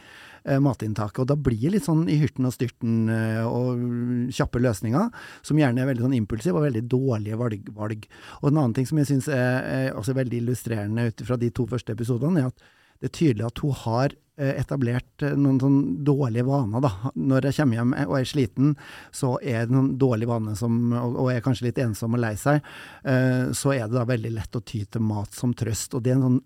matinntaket. 0.61 1.23
Og 1.23 1.29
da 1.31 1.37
blir 1.39 1.59
det 1.61 1.73
litt 1.75 1.87
sånn 1.87 2.05
i 2.11 2.17
hyrten 2.21 2.47
og 2.47 2.55
styrten 2.55 3.09
eh, 3.11 3.41
og 3.45 4.31
kjappe 4.35 4.61
løsninger, 4.61 5.09
som 5.45 5.59
gjerne 5.59 5.83
er 5.83 5.89
veldig 5.91 6.05
sånn 6.07 6.17
impulsive 6.19 6.59
og 6.59 6.67
veldig 6.67 6.85
dårlige 6.91 7.39
valg. 7.41 7.71
valg. 7.75 8.07
Og 8.41 8.49
en 8.49 8.61
annen 8.61 8.75
ting 8.77 8.89
som 8.89 9.01
jeg 9.01 9.11
syns 9.11 9.29
er, 9.31 9.61
er 9.65 9.97
også 9.97 10.17
veldig 10.17 10.43
illustrerende 10.43 11.09
ut 11.09 11.25
fra 11.27 11.39
de 11.41 11.51
to 11.55 11.67
første 11.69 11.95
episodene, 11.95 12.45
er 12.45 12.53
at 12.53 12.71
det 13.01 13.09
er 13.09 13.17
tydelig 13.17 13.45
at 13.49 13.59
hun 13.59 13.73
har 13.75 14.13
eh, 14.39 14.53
etablert 14.61 15.23
eh, 15.25 15.35
noen 15.37 15.59
sånn 15.59 15.79
dårlige 16.07 16.45
vaner, 16.47 16.83
da. 16.85 17.11
Når 17.15 17.49
jeg 17.49 17.57
kommer 17.59 17.79
hjem 17.79 17.95
og 18.05 18.15
er 18.19 18.29
sliten, 18.29 18.75
så 19.15 19.35
er 19.43 19.67
det 19.67 19.75
noen 19.75 19.91
dårlige 19.99 20.31
vaner 20.31 20.59
som, 20.59 20.77
og, 20.95 21.25
er 21.31 21.43
kanskje 21.45 21.67
litt 21.67 21.81
ensom 21.83 22.15
og 22.15 22.23
lei 22.23 22.35
seg, 22.39 22.63
eh, 23.03 23.51
så 23.55 23.75
er 23.75 23.89
det 23.89 23.97
da 23.97 24.05
veldig 24.07 24.31
lett 24.37 24.55
å 24.57 24.63
ty 24.63 24.85
til 24.87 25.03
mat 25.05 25.35
som 25.35 25.53
trøst. 25.57 25.97
Og 25.97 26.05
det 26.05 26.13
er 26.13 26.19
en 26.19 26.29
sånn 26.29 26.39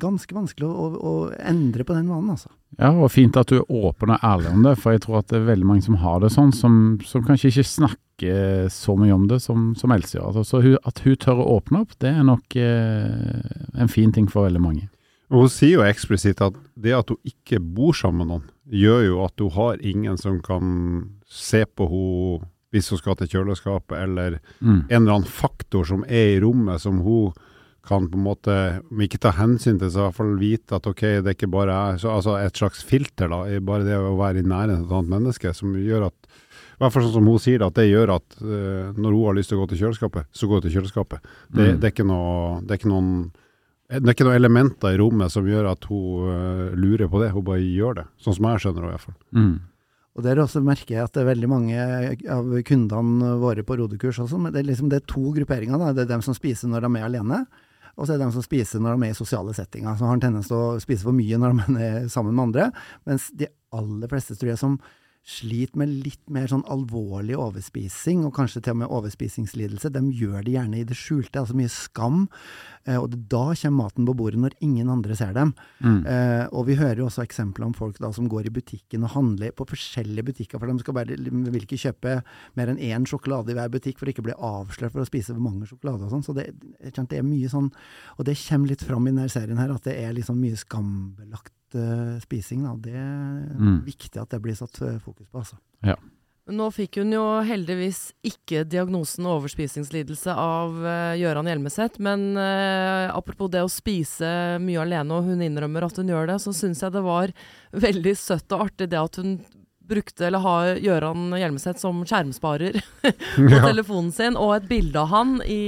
ganske 0.00 0.34
vanskelig 0.34 0.66
å, 0.68 0.72
å, 0.74 0.88
å 1.10 1.14
endre 1.38 1.84
på 1.84 1.94
den 1.96 2.08
vanen, 2.10 2.30
altså. 2.34 2.50
Ja, 2.78 2.90
og 2.90 3.10
fint 3.14 3.36
at 3.38 3.50
du 3.52 3.60
er 3.60 3.68
åpen 3.70 4.10
og 4.10 4.24
ærlig 4.26 4.50
om 4.50 4.62
det, 4.66 4.72
for 4.82 4.94
jeg 4.96 5.04
tror 5.04 5.20
at 5.20 5.28
det 5.30 5.38
er 5.40 5.46
veldig 5.52 5.66
mange 5.68 5.84
som 5.86 5.98
har 6.02 6.18
det 6.24 6.32
sånn, 6.34 6.50
som, 6.56 6.78
som 7.06 7.22
kanskje 7.26 7.52
ikke 7.52 7.66
snakker 7.70 8.00
så 8.72 8.94
mye 8.98 9.14
om 9.14 9.28
det 9.30 9.40
som, 9.42 9.72
som 9.78 9.92
Else 9.94 10.16
gjør. 10.16 10.30
Altså, 10.32 10.44
så 10.48 10.62
hun, 10.64 10.76
at 10.88 11.02
hun 11.04 11.16
tør 11.22 11.42
å 11.44 11.46
åpne 11.58 11.84
opp, 11.84 11.94
det 12.02 12.10
er 12.14 12.24
nok 12.26 12.56
eh, 12.56 13.78
en 13.78 13.90
fin 13.92 14.12
ting 14.14 14.26
for 14.30 14.46
veldig 14.48 14.62
mange. 14.64 14.88
Og 15.32 15.46
Hun 15.46 15.52
sier 15.52 15.78
jo 15.78 15.86
eksplisitt 15.86 16.42
at 16.44 16.56
det 16.78 16.92
at 16.94 17.08
hun 17.10 17.18
ikke 17.26 17.58
bor 17.60 17.94
sammen 17.96 18.24
med 18.24 18.32
noen, 18.32 18.50
gjør 18.70 19.00
jo 19.08 19.22
at 19.24 19.40
hun 19.42 19.54
har 19.56 19.80
ingen 19.84 20.18
som 20.20 20.40
kan 20.44 20.74
se 21.28 21.64
på 21.66 21.86
henne 21.90 22.50
hvis 22.74 22.88
hun 22.90 22.98
skal 22.98 23.14
til 23.20 23.28
kjøleskapet, 23.30 23.94
eller 24.02 24.40
Mm. 24.58 24.80
en 24.90 24.96
eller 25.04 25.12
annen 25.20 25.30
faktor 25.30 25.84
som 25.86 26.00
er 26.08 26.32
i 26.32 26.40
rommet 26.42 26.80
som 26.82 26.96
hun 27.04 27.30
kan 27.86 28.08
på 28.10 28.18
en 28.18 28.24
måte, 28.26 28.54
om 28.90 29.02
ikke 29.04 29.20
ta 29.22 29.34
hensyn 29.36 29.78
til, 29.80 29.90
så 29.92 30.00
i 30.00 30.06
hvert 30.06 30.16
fall 30.18 30.34
vite 30.40 30.78
at 30.78 30.86
ok, 30.88 31.02
det 31.20 31.30
er 31.30 31.36
ikke 31.36 31.50
bare 31.52 31.74
jeg. 31.76 32.02
Så, 32.04 32.10
altså 32.14 32.38
et 32.40 32.56
slags 32.60 32.84
filter, 32.86 33.28
da, 33.32 33.42
bare 33.64 33.86
det 33.86 33.98
å 34.00 34.16
være 34.18 34.40
i 34.42 34.46
nærheten 34.46 34.82
av 34.82 34.88
et 34.88 34.96
annet 34.98 35.14
menneske, 35.18 35.52
som 35.56 35.76
gjør 35.76 36.08
at 36.08 36.34
i 36.74 36.82
hvert 36.82 36.90
fall 36.90 37.04
sånn 37.06 37.14
som 37.14 37.28
hun 37.30 37.38
sier 37.38 37.60
det, 37.62 37.66
at 37.70 37.76
det 37.78 37.86
gjør 37.86 38.16
at 38.16 38.36
uh, 38.42 38.88
når 38.98 39.12
hun 39.14 39.26
har 39.28 39.36
lyst 39.38 39.52
til 39.52 39.60
å 39.60 39.62
gå 39.62 39.68
til 39.70 39.84
kjøleskapet, 39.84 40.26
så 40.34 40.48
går 40.50 40.58
hun 40.58 40.64
til 40.66 40.74
kjøleskapet. 40.78 41.28
Det, 41.48 41.68
Mm. 41.68 41.78
det, 41.78 41.86
er 41.86 41.92
ikke 41.94 42.08
noe, 42.08 42.60
det 42.64 42.74
er 42.74 42.80
ikke 42.80 42.90
noen 42.90 43.10
det 43.84 44.00
er 44.00 44.14
ikke 44.16 44.24
noen 44.26 44.40
elementer 44.40 44.94
i 44.94 44.98
rommet 44.98 45.30
som 45.30 45.46
gjør 45.46 45.68
at 45.70 45.84
hun 45.86 46.32
uh, 46.32 46.72
lurer 46.74 47.06
på 47.12 47.20
det, 47.20 47.30
hun 47.30 47.44
bare 47.46 47.62
gjør 47.62 48.00
det. 48.00 48.04
Sånn 48.18 48.34
som 48.34 48.48
jeg 48.48 48.62
skjønner 48.64 48.82
det 48.82 48.88
i 48.88 48.94
hvert 48.96 49.04
fall. 49.04 49.16
Mm. 49.36 49.54
Og 50.14 50.22
der 50.22 50.40
også 50.42 50.62
merker 50.64 50.94
jeg 50.96 51.04
at 51.04 51.14
det 51.14 51.22
er 51.22 51.28
veldig 51.28 51.50
mange 51.50 51.84
av 52.30 52.50
kundene 52.66 53.34
våre 53.42 53.64
på 53.66 53.76
rodekurs 53.80 54.20
også, 54.22 54.38
men 54.40 54.54
det 54.54 54.62
er, 54.62 54.68
liksom, 54.70 54.90
det 54.90 55.00
er 55.02 55.06
to 55.10 55.32
grupperinger. 55.34 55.78
Da. 55.78 55.92
Det 55.94 56.04
er 56.04 56.12
dem 56.14 56.22
som 56.26 56.36
spiser 56.36 56.70
når 56.70 56.86
de 56.86 56.90
er 56.98 57.06
alene, 57.08 57.40
og 57.94 58.04
så 58.04 58.14
er 58.14 58.18
det 58.18 58.26
dem 58.26 58.34
som 58.34 58.44
spiser 58.44 58.82
når 58.82 58.98
de 58.98 59.08
er 59.08 59.14
i 59.14 59.18
sosiale 59.18 59.54
settinger. 59.56 59.96
Som 59.98 60.10
har 60.10 60.18
en 60.18 60.24
tendens 60.24 60.50
til 60.50 60.58
å 60.58 60.82
spise 60.82 61.06
for 61.06 61.16
mye 61.16 61.38
når 61.40 61.56
de 61.60 61.86
er 61.86 62.08
sammen 62.12 62.34
med 62.34 62.48
andre, 62.48 62.68
mens 63.08 63.30
de 63.36 63.50
aller 63.74 64.10
fleste 64.10 64.36
tror 64.38 64.54
jeg 64.54 64.60
som 64.60 64.78
sliter 65.24 65.78
med 65.80 65.88
litt 66.04 66.20
mer 66.32 66.50
sånn 66.50 66.66
alvorlig 66.68 67.36
overspising, 67.40 68.26
og 68.28 68.34
kanskje 68.36 68.60
til 68.60 68.74
og 68.74 68.80
med 68.82 68.92
overspisingslidelse, 68.92 69.88
de 69.94 70.02
gjør 70.12 70.44
det 70.44 70.52
gjerne 70.52 70.82
i 70.82 70.84
det 70.84 70.98
skjulte, 71.00 71.40
altså 71.40 71.56
mye 71.56 71.72
skam, 71.72 72.26
eh, 72.84 72.98
og 72.98 73.08
det, 73.14 73.22
da 73.32 73.46
kommer 73.56 73.78
maten 73.78 74.04
på 74.04 74.16
bordet 74.18 74.42
når 74.42 74.56
ingen 74.64 74.92
andre 74.92 75.16
ser 75.16 75.32
dem. 75.36 75.54
Mm. 75.80 76.02
Eh, 76.04 76.44
og 76.52 76.68
vi 76.68 76.76
hører 76.76 77.00
jo 77.00 77.08
også 77.08 77.24
eksempler 77.24 77.70
om 77.70 77.72
folk 77.76 77.96
da 78.04 78.12
som 78.12 78.28
går 78.28 78.50
i 78.50 78.54
butikken 78.60 79.08
og 79.08 79.14
handler 79.16 79.56
på 79.56 79.68
forskjellige 79.72 80.28
butikker, 80.28 80.60
for 80.60 80.68
de 80.68 80.84
skal 80.84 80.98
bare, 81.00 81.16
vil 81.16 81.64
ikke 81.64 81.80
kjøpe 81.86 82.18
mer 82.60 82.74
enn 82.74 82.84
én 82.84 83.08
sjokolade 83.08 83.54
i 83.54 83.58
hver 83.58 83.72
butikk 83.72 84.00
for 84.00 84.10
å 84.10 84.12
ikke 84.12 84.28
bli 84.28 84.36
avslørt 84.36 84.92
for 84.92 85.06
å 85.06 85.08
spise 85.08 85.32
for 85.32 85.40
mange 85.40 85.70
sjokolader 85.70 86.04
og 86.04 86.18
sånn. 86.18 86.28
Så 86.28 86.36
det, 86.36 86.50
det 86.84 87.16
er 87.16 87.24
mye 87.24 87.48
sånn, 87.48 87.72
og 88.18 88.28
det 88.28 88.36
kommer 88.44 88.74
litt 88.74 88.84
fram 88.84 89.08
i 89.08 89.14
denne 89.14 89.32
serien 89.32 89.60
her, 89.60 89.72
at 89.72 89.88
det 89.88 89.96
er 90.04 90.12
liksom 90.20 90.36
mye 90.36 90.60
skambelagt 90.60 91.56
eh, 91.78 92.18
spising. 92.24 92.64
Da. 92.66 92.74
Det 92.80 92.94
er 92.94 93.54
Mm. 93.58 93.80
viktig 93.86 94.20
at 94.20 94.30
det 94.30 94.42
blir 94.42 94.54
satt 94.58 94.80
eh, 94.82 94.98
fokus 94.98 95.28
på, 95.28 95.38
altså. 95.42 95.56
Nå 96.46 96.66
fikk 96.76 96.98
hun 97.00 97.10
jo 97.14 97.22
heldigvis 97.40 98.12
ikke 98.22 98.66
diagnosen 98.68 99.24
overspisingslidelse 99.24 100.28
av 100.28 100.74
uh, 100.84 101.14
Gøran 101.16 101.46
Hjelmeset, 101.48 101.96
men 102.04 102.36
uh, 102.36 103.08
apropos 103.16 103.48
det 103.48 103.62
å 103.64 103.70
spise 103.72 104.58
mye 104.60 104.82
alene, 104.82 105.08
og 105.16 105.24
hun 105.24 105.40
innrømmer 105.40 105.86
at 105.86 105.96
hun 105.96 106.12
gjør 106.12 106.28
det, 106.28 106.36
så 106.44 106.52
syns 106.52 106.82
jeg 106.84 106.92
det 106.92 107.00
var 107.06 107.32
veldig 107.72 108.12
søtt 108.20 108.52
og 108.52 108.66
artig 108.66 108.90
det 108.92 109.00
at 109.00 109.16
hun 109.22 109.38
brukte, 109.88 110.26
eller 110.28 110.40
har 110.44 110.78
Gøran 110.80 111.32
Hjelmeset 111.36 111.80
som 111.82 112.02
skjermsparer 112.08 112.78
på 113.36 113.50
Ja. 113.50 113.62
telefonen 113.66 114.12
sin, 114.14 114.36
og 114.40 114.54
et 114.56 114.68
bilde 114.70 115.00
av 115.02 115.10
han 115.12 115.34
i, 115.44 115.58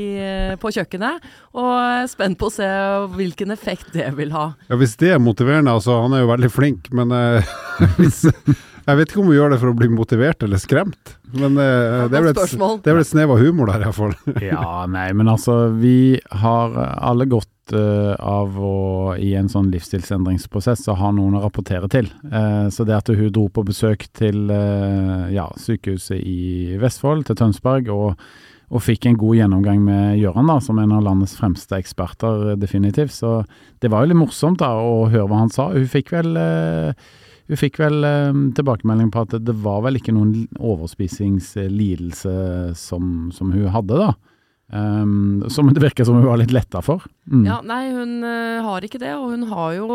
på 0.63 0.73
kjøkkenet. 0.77 1.25
Og 1.57 1.71
er 1.81 2.07
spent 2.11 2.39
på 2.41 2.49
å 2.51 2.55
se 2.55 2.69
hvilken 3.17 3.53
effekt 3.55 3.93
det 3.97 4.09
vil 4.19 4.33
ha. 4.37 4.51
Ja, 4.71 4.79
Hvis 4.81 4.97
det 5.01 5.13
er 5.17 5.21
motiverende, 5.23 5.75
altså 5.77 5.99
han 6.05 6.17
er 6.17 6.25
jo 6.25 6.31
veldig 6.33 6.53
flink, 6.55 6.89
men 6.97 7.13
eh, 7.17 7.53
hvis, 8.01 8.23
jeg 8.87 9.01
vet 9.01 9.11
ikke 9.11 9.21
om 9.25 9.31
hun 9.33 9.37
gjør 9.39 9.53
det 9.57 9.61
for 9.65 9.73
å 9.73 9.77
bli 9.79 9.89
motivert 9.93 10.45
eller 10.47 10.61
skremt. 10.63 11.17
Men 11.37 11.57
eh, 11.59 12.07
det 12.09 12.17
er 12.21 12.29
vel 12.29 12.33
et, 12.33 12.57
det 12.85 12.93
er 12.93 12.97
vel 13.01 13.05
et 13.05 13.11
snev 13.11 13.35
av 13.35 13.43
humor 13.43 13.73
der 13.73 13.85
iallfall. 13.89 14.15
Ja, 14.41 14.85
nei, 14.91 15.09
men 15.19 15.29
altså, 15.33 15.67
vi 15.77 16.17
har 16.45 16.77
alle 16.97 17.27
godt 17.29 17.51
eh, 17.75 18.15
av 18.23 18.59
å 18.61 19.15
i 19.19 19.33
en 19.39 19.49
sånn 19.51 19.71
livsstilsendringsprosess 19.73 20.87
å 20.93 20.97
ha 21.01 21.13
noen 21.15 21.39
å 21.39 21.43
rapportere 21.45 21.89
til. 21.93 22.11
Eh, 22.31 22.69
så 22.73 22.87
det 22.87 22.97
at 22.97 23.11
hun 23.11 23.33
dro 23.33 23.49
på 23.49 23.65
besøk 23.67 24.07
til 24.17 24.51
eh, 24.53 25.27
ja, 25.35 25.49
sykehuset 25.61 26.21
i 26.21 26.77
Vestfold, 26.83 27.27
til 27.27 27.39
Tønsberg, 27.41 27.91
og, 27.93 28.23
og 28.71 28.83
fikk 28.83 29.09
en 29.11 29.21
god 29.21 29.41
gjennomgang 29.41 29.85
med 29.87 30.17
Gjøran, 30.21 30.51
da, 30.53 30.59
som 30.63 30.79
en 30.83 30.97
av 30.97 31.05
landets 31.07 31.37
fremste 31.39 31.79
eksperter, 31.79 32.55
definitivt. 32.61 33.15
Så 33.17 33.41
det 33.83 33.91
var 33.93 34.05
jo 34.05 34.13
litt 34.13 34.23
morsomt 34.23 34.63
da 34.63 34.75
å 34.79 35.07
høre 35.11 35.29
hva 35.31 35.45
han 35.45 35.55
sa. 35.55 35.71
Hun 35.75 35.89
fikk 35.91 36.15
vel 36.17 36.35
hun 37.47 37.61
fikk 37.61 37.79
vel 37.79 38.03
eh, 38.07 38.39
tilbakemelding 38.59 39.13
på 39.15 39.23
at 39.27 39.37
det 39.47 39.55
var 39.63 39.85
vel 39.87 40.01
ikke 40.01 40.15
noen 40.17 40.49
overspisingslidelse 40.59 42.33
som, 42.79 43.29
som 43.35 43.53
hun 43.55 43.71
hadde, 43.75 44.01
da. 44.03 44.15
Um, 44.69 45.45
som 45.49 45.69
det 45.75 45.81
virker 45.81 46.05
som 46.05 46.17
hun 46.19 46.27
var 46.27 46.41
litt 46.41 46.51
letta 46.51 46.81
for. 46.83 47.05
Mm. 47.31 47.45
Ja, 47.47 47.61
nei, 47.63 47.85
hun 47.95 48.17
uh, 48.27 48.65
har 48.67 48.83
ikke 48.83 48.99
det, 48.99 49.13
og 49.15 49.31
hun 49.31 49.45
har 49.53 49.77
jo, 49.77 49.87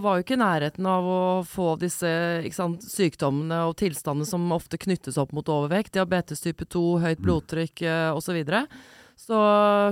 var 0.00 0.16
jo 0.16 0.24
ikke 0.24 0.38
i 0.38 0.40
nærheten 0.40 0.88
av 0.88 1.04
å 1.04 1.20
få 1.44 1.74
disse 1.82 2.08
sant, 2.56 2.86
sykdommene 2.88 3.66
og 3.68 3.76
tilstandene 3.82 4.28
som 4.28 4.48
ofte 4.56 4.80
knyttes 4.80 5.20
opp 5.20 5.34
mot 5.36 5.52
overvekt. 5.52 5.92
Diabetes 5.98 6.40
type 6.40 6.64
2, 6.64 6.86
høyt 7.04 7.20
blodtrykk 7.24 7.84
uh, 7.84 8.16
osv. 8.16 8.28
Så, 8.28 8.36
videre. 8.36 8.64
så 9.16 9.38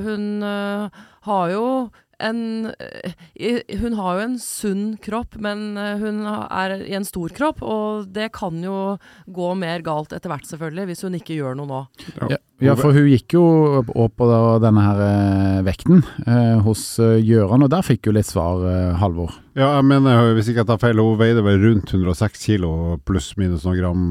hun 0.04 0.44
uh, 0.44 1.04
har 1.28 1.52
jo 1.52 1.66
en 2.20 2.72
eh, 2.80 3.60
Hun 3.80 3.92
har 3.98 4.16
jo 4.18 4.24
en 4.24 4.38
sunn 4.38 4.84
kropp, 5.02 5.36
men 5.42 5.76
eh, 5.76 5.96
hun 6.00 6.22
er 6.26 6.76
i 6.86 6.94
en 6.96 7.04
stor 7.04 7.28
kropp, 7.36 7.62
og 7.62 8.08
det 8.12 8.30
kan 8.32 8.56
jo 8.64 8.96
gå 9.28 9.50
mer 9.58 9.82
galt 9.86 10.12
etter 10.16 10.30
hvert, 10.32 10.46
selvfølgelig, 10.48 10.86
hvis 10.90 11.02
hun 11.06 11.14
ikke 11.18 11.36
gjør 11.38 11.56
noe 11.58 11.66
nå. 11.70 11.80
Ja, 12.30 12.38
ja, 12.64 12.74
for 12.78 12.92
hun 12.96 13.04
gikk 13.10 13.34
jo 13.36 13.42
opp 13.84 14.14
på 14.16 14.28
denne 14.62 14.80
her 14.86 15.00
eh, 15.04 15.62
vekten 15.66 16.00
eh, 16.26 16.56
hos 16.64 16.84
Gjøran, 16.98 17.66
og 17.66 17.70
der 17.74 17.84
fikk 17.84 18.08
hun 18.08 18.16
litt 18.16 18.30
svar, 18.30 18.62
eh, 18.64 18.94
Halvor. 19.00 19.34
Ja, 19.56 19.74
jeg 19.78 19.84
mener, 19.88 20.32
hvis 20.36 20.48
ikke 20.52 20.62
jeg 20.64 20.68
tar 20.72 20.80
feil, 20.80 21.00
hun 21.00 21.18
veide 21.20 21.44
vel 21.44 21.60
rundt 21.62 21.92
106 21.92 22.42
kilo 22.48 22.70
pluss 23.08 23.34
minus 23.40 23.64
noen 23.68 23.78
gram 23.80 24.04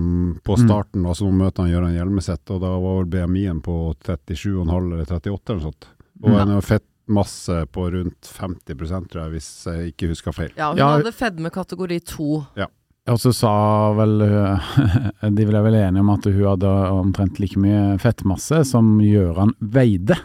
på 0.45 0.55
Mm. 0.57 0.67
starten. 0.67 1.03
så 1.13 1.25
nå 1.25 1.33
møter 1.41 1.63
han 1.65 1.71
Gjøran 1.73 1.93
Hjelmeset, 1.97 2.49
og 2.53 2.61
da 2.61 2.69
var 2.79 2.99
vel 3.03 3.09
BMI-en 3.13 3.61
på 3.65 3.93
37,5 4.05 4.93
eller 4.93 5.05
38 5.05 5.49
eller 5.49 5.61
noe 5.61 5.71
sånt. 5.71 5.87
Og 6.23 6.29
Mm. 6.31 6.39
en 6.41 6.61
fettmasse 7.05 7.65
på 7.71 7.91
rundt 7.91 8.25
50 8.25 9.09
tror 9.09 9.21
jeg, 9.23 9.31
hvis 9.31 9.67
jeg 9.67 9.93
ikke 9.93 10.09
husker 10.09 10.33
feil. 10.33 10.51
Ja, 10.57 10.71
hun 10.71 10.77
Ja, 10.77 10.97
hadde 10.97 11.11
fedme 11.13 11.49
kategori 11.49 11.99
2. 12.05 12.43
Og 13.07 13.19
så 13.21 13.31
sa 13.31 13.93
vel 13.93 14.17
De 15.37 15.45
ble 15.45 15.61
vel 15.61 15.75
enige 15.75 16.01
om 16.01 16.09
at 16.09 16.25
hun 16.25 16.45
hadde 16.47 16.71
omtrent 16.89 17.39
like 17.39 17.57
mye 17.59 17.99
fettmasse 17.99 18.63
som 18.65 18.99
Gjøran 18.99 19.53
veide. 19.59 20.17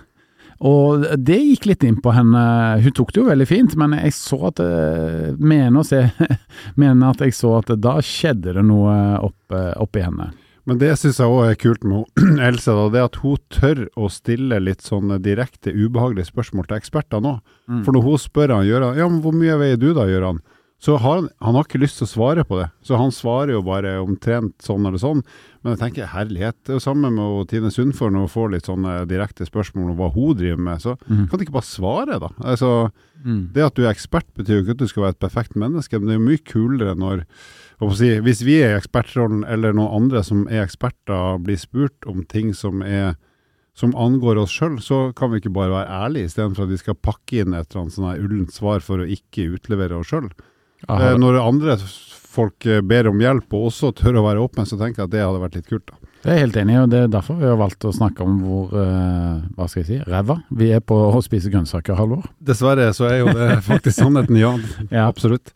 Og 0.61 1.05
det 1.17 1.39
gikk 1.41 1.67
litt 1.67 1.85
inn 1.85 2.01
på 2.01 2.13
henne. 2.13 2.81
Hun 2.81 2.93
tok 2.93 3.13
det 3.13 3.21
jo 3.21 3.29
veldig 3.29 3.47
fint, 3.49 3.77
men 3.77 3.93
jeg 3.97 4.13
så 4.13 4.47
at 4.49 4.61
det, 4.61 5.37
mener, 5.41 5.81
å 5.81 5.85
se, 5.85 6.03
mener 6.81 7.11
at 7.13 7.21
jeg 7.21 7.33
så 7.37 7.59
at 7.61 7.73
da 7.81 7.99
skjedde 8.01 8.57
det 8.57 8.65
noe 8.65 9.19
opp, 9.25 9.57
oppi 9.81 10.05
henne. 10.05 10.33
Men 10.69 10.79
det 10.79 10.93
syns 11.01 11.19
jeg 11.23 11.27
òg 11.33 11.49
er 11.51 11.59
kult 11.61 11.85
med 11.85 12.05
Else, 12.49 12.71
da, 12.77 12.89
det 12.93 13.03
at 13.09 13.17
hun 13.23 13.37
tør 13.51 13.87
å 13.97 14.11
stille 14.13 14.61
litt 14.61 14.83
sånne 14.85 15.19
direkte 15.25 15.73
ubehagelige 15.73 16.29
spørsmål 16.31 16.67
til 16.69 16.77
ekspertene 16.81 17.23
nå. 17.25 17.35
Mm. 17.71 17.85
For 17.87 17.93
når 17.97 18.03
hun 18.07 18.19
spør 18.19 18.57
han 18.59 18.67
Gøran 18.69 18.99
ja, 19.01 19.09
men 19.09 19.21
hvor 19.25 19.33
mye 19.37 19.57
veier 19.61 19.81
du 19.81 19.93
da, 19.97 20.05
Gøran? 20.11 20.41
Så 20.81 20.95
har 20.97 21.19
han, 21.19 21.27
han 21.45 21.57
har 21.59 21.67
ikke 21.67 21.77
lyst 21.83 21.99
til 22.01 22.07
å 22.07 22.09
svare 22.09 22.41
på 22.49 22.57
det. 22.57 22.71
Så 22.89 22.97
han 22.97 23.11
svarer 23.13 23.51
jo 23.53 23.59
bare 23.67 23.99
omtrent 24.01 24.55
sånn 24.65 24.87
eller 24.89 24.97
sånn. 25.03 25.19
Men 25.61 25.75
jeg 25.75 25.81
tenker 25.83 26.09
herlighet, 26.09 26.57
det 26.65 26.73
er 26.73 26.79
jo 26.79 26.85
samme 26.87 27.11
med 27.13 27.51
Tine 27.51 27.69
Sundfør 27.69 28.09
når 28.15 28.25
hun 28.25 28.33
får 28.33 28.49
litt 28.55 28.71
sånne 28.71 28.95
direkte 29.11 29.45
spørsmål 29.45 29.91
om 29.93 29.99
hva 29.99 30.09
hun 30.15 30.39
driver 30.41 30.63
med. 30.71 30.81
Så 30.81 30.95
Mm. 31.05 31.27
kan 31.29 31.37
du 31.37 31.45
ikke 31.45 31.59
bare 31.59 31.69
svare, 31.69 32.17
da? 32.25 32.31
Altså, 32.41 32.91
Mm. 33.27 33.53
det 33.53 33.63
at 33.67 33.75
du 33.77 33.83
er 33.85 33.93
ekspert 33.93 34.25
betyr 34.33 34.57
jo 34.57 34.63
ikke 34.65 34.71
at 34.79 34.79
du 34.81 34.87
skal 34.89 35.03
være 35.05 35.17
et 35.19 35.21
perfekt 35.21 35.53
menneske, 35.55 35.93
men 36.01 36.09
det 36.09 36.15
er 36.17 36.21
jo 36.21 36.29
mye 36.31 36.45
kulere 36.49 36.97
når 36.97 37.27
si, 37.97 38.13
Hvis 38.21 38.43
vi 38.45 38.61
er 38.61 38.75
i 38.75 38.79
ekspertrollen, 38.79 39.43
eller 39.49 39.73
noen 39.77 40.03
andre 40.03 40.23
som 40.27 40.47
er 40.51 40.67
eksperter, 40.67 41.41
blir 41.41 41.57
spurt 41.61 42.07
om 42.07 42.25
ting 42.29 42.53
som 42.57 42.85
er 42.85 43.17
som 43.73 43.95
angår 43.97 44.37
oss 44.43 44.53
sjøl, 44.53 44.77
så 44.83 45.15
kan 45.17 45.31
vi 45.31 45.39
ikke 45.41 45.55
bare 45.55 45.73
være 45.73 46.01
ærlige, 46.05 46.29
istedenfor 46.29 46.67
at 46.67 46.73
vi 46.75 46.81
skal 46.83 46.99
pakke 47.01 47.41
inn 47.41 47.55
et 47.55 47.71
eller 47.71 47.85
annet 47.85 47.95
sånn 47.95 48.25
ullent 48.27 48.53
svar 48.53 48.83
for 48.85 49.01
å 49.01 49.07
ikke 49.09 49.47
utlevere 49.55 49.97
oss 49.97 50.11
sjøl. 50.11 50.27
Eh, 50.85 51.15
når 51.17 51.39
andre 51.41 51.79
folk 51.81 52.67
ber 52.85 53.09
om 53.09 53.23
hjelp 53.23 53.55
og 53.57 53.71
også 53.71 53.95
tør 53.97 54.21
å 54.21 54.27
være 54.27 54.43
åpne, 54.45 54.67
så 54.69 54.77
tenker 54.77 55.05
jeg 55.05 55.09
at 55.09 55.15
det 55.15 55.25
hadde 55.25 55.41
vært 55.47 55.57
litt 55.57 55.71
kult. 55.71 55.87
da. 55.89 56.10
Jeg 56.21 56.35
er 56.35 56.43
helt 56.43 56.57
enig, 56.61 56.77
og 56.83 56.91
det 56.93 56.99
er 57.01 57.13
derfor 57.13 57.39
vi 57.41 57.49
har 57.49 57.57
valgt 57.57 57.85
å 57.89 57.95
snakke 57.97 58.25
om 58.27 58.41
hvor 58.45 58.75
eh, 58.77 59.39
hva 59.57 59.69
skal 59.71 59.81
jeg 59.81 59.89
si, 59.89 59.99
ræva 60.05 60.37
vi 60.53 60.69
er 60.77 60.83
på 60.85 60.99
å 61.09 61.23
spise 61.25 61.49
grønnsaker, 61.53 61.97
Halvor. 61.97 62.27
Dessverre 62.45 62.91
så 62.97 63.09
er 63.09 63.23
jo 63.23 63.33
det 63.33 63.49
faktisk 63.71 64.03
sannheten, 64.03 64.37
ja. 64.37 64.53
Ja. 64.91 65.07
Absolutt. 65.09 65.55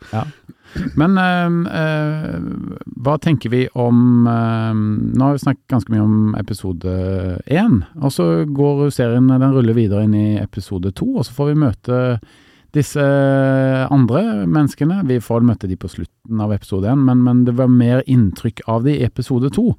Men 0.98 1.18
eh, 1.20 1.58
eh, 1.80 2.38
hva 3.04 3.16
tenker 3.22 3.52
vi 3.52 3.60
om 3.78 4.26
eh, 4.26 4.72
Nå 4.74 5.26
har 5.26 5.36
vi 5.36 5.42
snakket 5.44 5.68
ganske 5.70 5.92
mye 5.94 6.04
om 6.04 6.16
episode 6.40 6.94
én, 7.46 7.82
og 8.00 8.14
så 8.14 8.28
går 8.48 8.88
serien 8.94 9.28
den 9.30 9.54
ruller 9.54 9.76
videre 9.76 10.06
inn 10.08 10.16
i 10.18 10.40
episode 10.40 10.94
to, 10.98 11.12
og 11.18 11.28
så 11.28 11.36
får 11.36 11.52
vi 11.52 11.60
møte 11.66 12.00
disse 12.74 13.04
andre 13.94 14.24
menneskene. 14.50 15.04
Vi 15.06 15.20
får 15.22 15.44
møte 15.46 15.68
de 15.70 15.76
på 15.78 15.92
slutten 15.92 16.40
av 16.42 16.56
episode 16.56 16.90
én, 16.90 17.04
men, 17.06 17.22
men 17.22 17.44
det 17.46 17.54
var 17.60 17.70
mer 17.70 18.02
inntrykk 18.10 18.64
av 18.66 18.88
de 18.88 18.96
i 18.96 19.06
episode 19.06 19.52
to. 19.54 19.76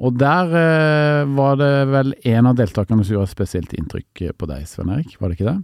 Og 0.00 0.16
der 0.18 0.54
eh, 0.56 1.34
var 1.36 1.58
det 1.60 1.74
vel 1.92 2.14
en 2.32 2.48
av 2.48 2.56
deltakerne 2.58 3.04
som 3.04 3.16
gjorde 3.16 3.30
et 3.30 3.36
spesielt 3.36 3.76
inntrykk 3.76 4.24
på 4.38 4.48
deg, 4.48 4.64
Sven 4.68 4.92
Erik, 4.94 5.18
var 5.20 5.30
det 5.30 5.38
ikke 5.38 5.50
det? 5.50 5.60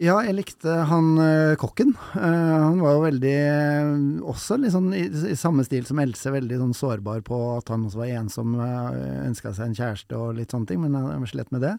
Ja, 0.00 0.14
jeg 0.24 0.32
likte 0.32 0.74
han 0.88 1.08
eh, 1.20 1.54
kokken. 1.60 1.90
Uh, 2.14 2.22
han 2.24 2.78
var 2.80 2.94
jo 2.94 3.02
veldig 3.02 3.32
eh, 3.36 3.90
Også 4.32 4.56
litt 4.56 4.72
sånn 4.72 4.94
i, 4.96 5.02
i 5.28 5.36
samme 5.36 5.60
stil 5.66 5.84
som 5.84 6.00
Else, 6.00 6.32
veldig 6.32 6.56
sånn 6.56 6.72
sårbar 6.78 7.20
på 7.26 7.36
at 7.58 7.68
han 7.68 7.84
også 7.84 8.00
var 8.00 8.14
ensom, 8.22 8.54
uh, 8.56 8.96
ønska 9.26 9.52
seg 9.52 9.68
en 9.68 9.76
kjæreste 9.76 10.16
og 10.16 10.38
litt 10.38 10.54
sånne 10.54 10.70
ting, 10.70 10.80
men 10.80 10.96
han 10.96 11.28
slett 11.28 11.52
med 11.52 11.66
det. 11.66 11.74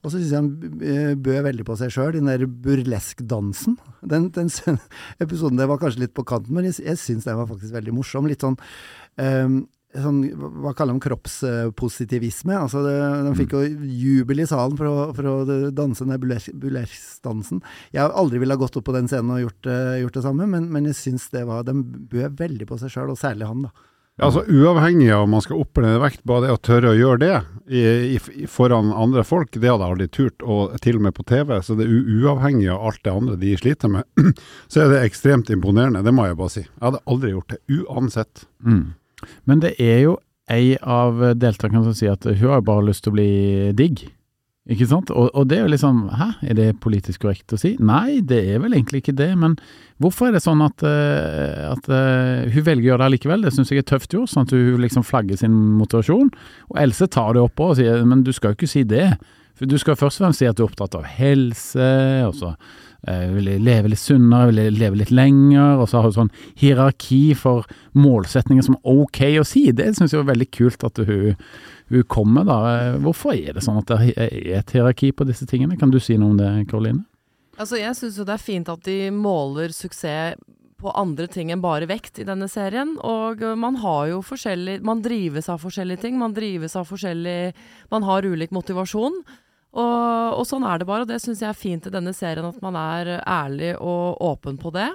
Og 0.00 0.08
så 0.08 0.16
syns 0.16 0.32
jeg 0.32 0.40
han 0.40 1.20
bød 1.26 1.44
veldig 1.50 1.68
på 1.68 1.76
seg 1.76 1.92
sjøl, 1.92 2.14
den 2.16 2.32
der 2.32 2.46
burleskdansen. 2.48 3.76
Den, 4.00 4.30
den 4.32 4.48
episoden 5.26 5.60
der 5.60 5.68
var 5.68 5.82
kanskje 5.82 6.06
litt 6.06 6.16
på 6.16 6.24
kanten, 6.24 6.56
men 6.56 6.70
jeg, 6.70 6.78
jeg 6.86 7.02
syns 7.04 7.28
den 7.28 7.36
var 7.36 7.52
faktisk 7.52 7.76
veldig 7.76 7.98
morsom. 8.00 8.32
Litt 8.32 8.48
sånn 8.48 8.56
eh, 9.20 9.44
Sånn, 9.96 10.18
hva 10.60 10.74
kaller 10.76 10.98
de 10.98 11.00
kroppspositivisme? 11.00 12.52
Altså 12.58 12.82
det, 12.84 12.94
de 13.24 13.32
fikk 13.38 13.54
jo 13.56 13.62
jubel 13.88 14.42
i 14.42 14.46
salen 14.46 14.76
for 14.76 14.84
å, 14.90 14.96
for 15.16 15.28
å 15.30 15.70
danse 15.72 16.04
den 16.04 16.18
burles- 16.20 16.50
burleskdansen. 16.52 17.62
Jeg 17.94 18.02
har 18.04 18.12
aldri 18.12 18.38
ville 18.42 18.52
ha 18.52 18.60
gått 18.60 18.76
opp 18.76 18.84
på 18.90 18.92
den 18.96 19.08
scenen 19.08 19.32
og 19.38 19.46
gjort, 19.46 19.66
eh, 19.72 20.00
gjort 20.02 20.18
det 20.20 20.24
samme, 20.26 20.46
men, 20.50 20.68
men 20.74 20.84
jeg 20.90 20.98
syns 20.98 21.30
det 21.32 21.46
var 21.48 21.64
De 21.64 21.72
bød 21.80 22.36
veldig 22.38 22.68
på 22.68 22.78
seg 22.82 22.92
sjøl, 22.92 23.14
og 23.14 23.20
særlig 23.20 23.48
han, 23.48 23.62
da. 23.68 23.72
Ja, 24.18 24.26
altså 24.26 24.42
Uavhengig 24.50 25.12
av 25.14 25.22
om 25.28 25.30
man 25.30 25.42
skal 25.44 25.60
opp 25.62 25.78
eller 25.78 25.92
ned 25.94 26.00
vekt, 26.02 26.24
bare 26.26 26.48
det 26.48 26.54
å 26.56 26.60
tørre 26.68 26.90
å 26.90 26.96
gjøre 26.98 27.18
det 27.22 27.34
i, 27.70 27.82
i, 28.18 28.20
i- 28.42 28.48
foran 28.50 28.88
andre 28.92 29.22
folk, 29.24 29.52
det 29.54 29.70
hadde 29.70 29.86
jeg 29.86 29.94
aldri 29.94 30.08
turt, 30.10 30.42
og 30.42 30.74
til 30.82 30.98
og 30.98 31.04
med 31.06 31.14
på 31.14 31.24
TV. 31.32 31.54
Så 31.62 31.76
det 31.78 31.86
er 31.86 32.00
uavhengig 32.18 32.66
av 32.74 32.82
alt 32.90 33.00
det 33.06 33.14
andre 33.14 33.36
de 33.38 33.52
sliter 33.56 33.88
med, 33.94 34.04
så 34.68 34.82
er 34.84 34.92
det 34.92 35.04
ekstremt 35.06 35.48
imponerende. 35.54 36.02
Det 36.04 36.12
må 36.12 36.26
jeg 36.26 36.36
bare 36.40 36.50
si. 36.58 36.64
Jeg 36.66 36.82
hadde 36.90 37.04
aldri 37.06 37.30
gjort 37.36 37.54
det, 37.54 37.60
uansett. 37.78 38.44
Mm. 38.66 38.82
Men 39.48 39.62
det 39.64 39.74
er 39.82 40.02
jo 40.06 40.18
ei 40.48 40.76
av 40.80 41.20
deltakerne 41.36 41.84
som 41.84 41.96
sier 41.96 42.14
at 42.16 42.24
hun 42.24 42.54
har 42.54 42.64
bare 42.64 42.86
lyst 42.88 43.04
til 43.04 43.12
å 43.12 43.18
bli 43.18 43.32
digg. 43.76 44.06
Ikke 44.68 44.84
sant? 44.84 45.08
Og, 45.16 45.30
og 45.32 45.46
det 45.48 45.56
er 45.56 45.62
jo 45.64 45.72
liksom 45.72 46.00
Hæ, 46.12 46.26
er 46.44 46.56
det 46.58 46.66
politisk 46.84 47.22
korrekt 47.24 47.54
å 47.56 47.58
si? 47.60 47.70
Nei, 47.80 48.20
det 48.20 48.42
er 48.52 48.60
vel 48.60 48.76
egentlig 48.76 49.00
ikke 49.00 49.16
det. 49.16 49.30
Men 49.40 49.56
hvorfor 50.02 50.28
er 50.28 50.36
det 50.36 50.42
sånn 50.44 50.60
at, 50.64 50.84
eh, 50.84 51.62
at 51.70 51.88
eh, 51.88 52.50
hun 52.52 52.66
velger 52.66 52.84
å 52.84 52.90
gjøre 52.92 53.06
det 53.06 53.14
likevel? 53.16 53.46
Det 53.46 53.54
syns 53.56 53.72
jeg 53.72 53.80
er 53.80 53.88
tøft 53.88 54.12
gjort, 54.12 54.32
sånn 54.34 54.44
at 54.44 54.52
hun 54.52 54.82
liksom 54.84 55.06
flagger 55.08 55.40
sin 55.40 55.56
motivasjon. 55.78 56.28
Og 56.68 56.82
Else 56.84 57.08
tar 57.08 57.32
det 57.36 57.46
opp 57.46 57.64
og 57.64 57.78
sier 57.80 58.04
men 58.08 58.26
du 58.26 58.32
skal 58.36 58.52
jo 58.52 58.60
ikke 58.60 58.70
si 58.74 58.84
det. 58.88 59.08
For 59.58 59.70
du 59.70 59.78
skal 59.80 59.96
først 59.98 60.20
og 60.20 60.26
fremst 60.26 60.44
si 60.44 60.50
at 60.50 60.58
du 60.58 60.66
er 60.66 60.68
opptatt 60.68 60.98
av 61.00 61.08
helse, 61.16 61.88
og 62.28 62.36
så 62.36 62.52
eh, 63.08 63.24
vil 63.32 63.48
jeg 63.50 63.62
leve 63.64 63.90
litt 63.92 64.02
sunnere, 64.02 64.50
vil 64.50 64.60
jeg 64.62 64.76
leve 64.76 65.00
litt 65.00 65.12
lenger, 65.14 65.80
og 65.80 65.88
så 65.88 65.98
har 65.98 66.08
hun 66.10 66.16
sånn 66.16 66.32
hierarki 66.60 67.22
for 67.38 67.66
målsetninger 67.98 68.66
som 68.66 68.76
er 68.78 69.00
ok 69.04 69.22
å 69.40 69.46
si. 69.48 69.64
Det 69.72 69.90
syns 69.96 70.14
jeg 70.14 70.22
er 70.22 70.28
veldig 70.30 70.50
kult 70.54 70.84
at 70.86 71.00
hun, 71.08 71.38
hun 71.92 72.06
kommer, 72.12 72.46
da. 72.48 72.58
Eh, 72.74 73.00
Hvorfor 73.04 73.34
er 73.36 73.56
det 73.56 73.64
sånn 73.66 73.80
at 73.80 73.90
det 73.90 74.12
er 74.14 74.60
et 74.60 74.76
hierarki 74.76 75.10
på 75.16 75.26
disse 75.28 75.48
tingene? 75.48 75.78
Kan 75.80 75.94
du 75.94 76.00
si 76.02 76.18
noe 76.20 76.34
om 76.34 76.38
det, 76.40 76.52
Karoline? 76.70 77.06
Altså, 77.58 77.80
jeg 77.80 77.96
syns 77.98 78.20
jo 78.20 78.28
det 78.28 78.36
er 78.36 78.44
fint 78.44 78.68
at 78.70 78.84
de 78.86 79.08
måler 79.10 79.74
suksess 79.74 80.38
på 80.78 80.92
andre 80.94 81.26
ting 81.26 81.50
enn 81.50 81.62
bare 81.62 81.88
vekt 81.90 82.20
i 82.22 82.26
denne 82.26 82.46
serien. 82.50 82.94
Og 83.02 83.42
man 83.58 83.80
har 83.82 84.12
jo 84.12 84.20
forskjellig 84.22 84.78
Man 84.86 85.02
drives 85.02 85.48
av 85.50 85.58
forskjellige 85.64 86.04
ting. 86.04 86.18
Man 86.20 86.36
drives 86.36 86.76
av 86.78 86.86
forskjellig 86.86 87.52
Man 87.90 88.06
har 88.06 88.22
ulik 88.22 88.54
motivasjon. 88.54 89.18
Og, 89.76 90.38
og 90.40 90.46
sånn 90.48 90.64
er 90.64 90.80
det 90.80 90.88
bare, 90.88 91.04
og 91.04 91.10
det 91.10 91.20
syns 91.22 91.42
jeg 91.44 91.50
er 91.50 91.58
fint 91.58 91.88
i 91.88 91.92
denne 91.92 92.14
serien, 92.16 92.46
at 92.48 92.62
man 92.64 92.78
er 92.78 93.18
ærlig 93.20 93.74
og 93.76 94.22
åpen 94.24 94.56
på 94.60 94.72
det. 94.74 94.88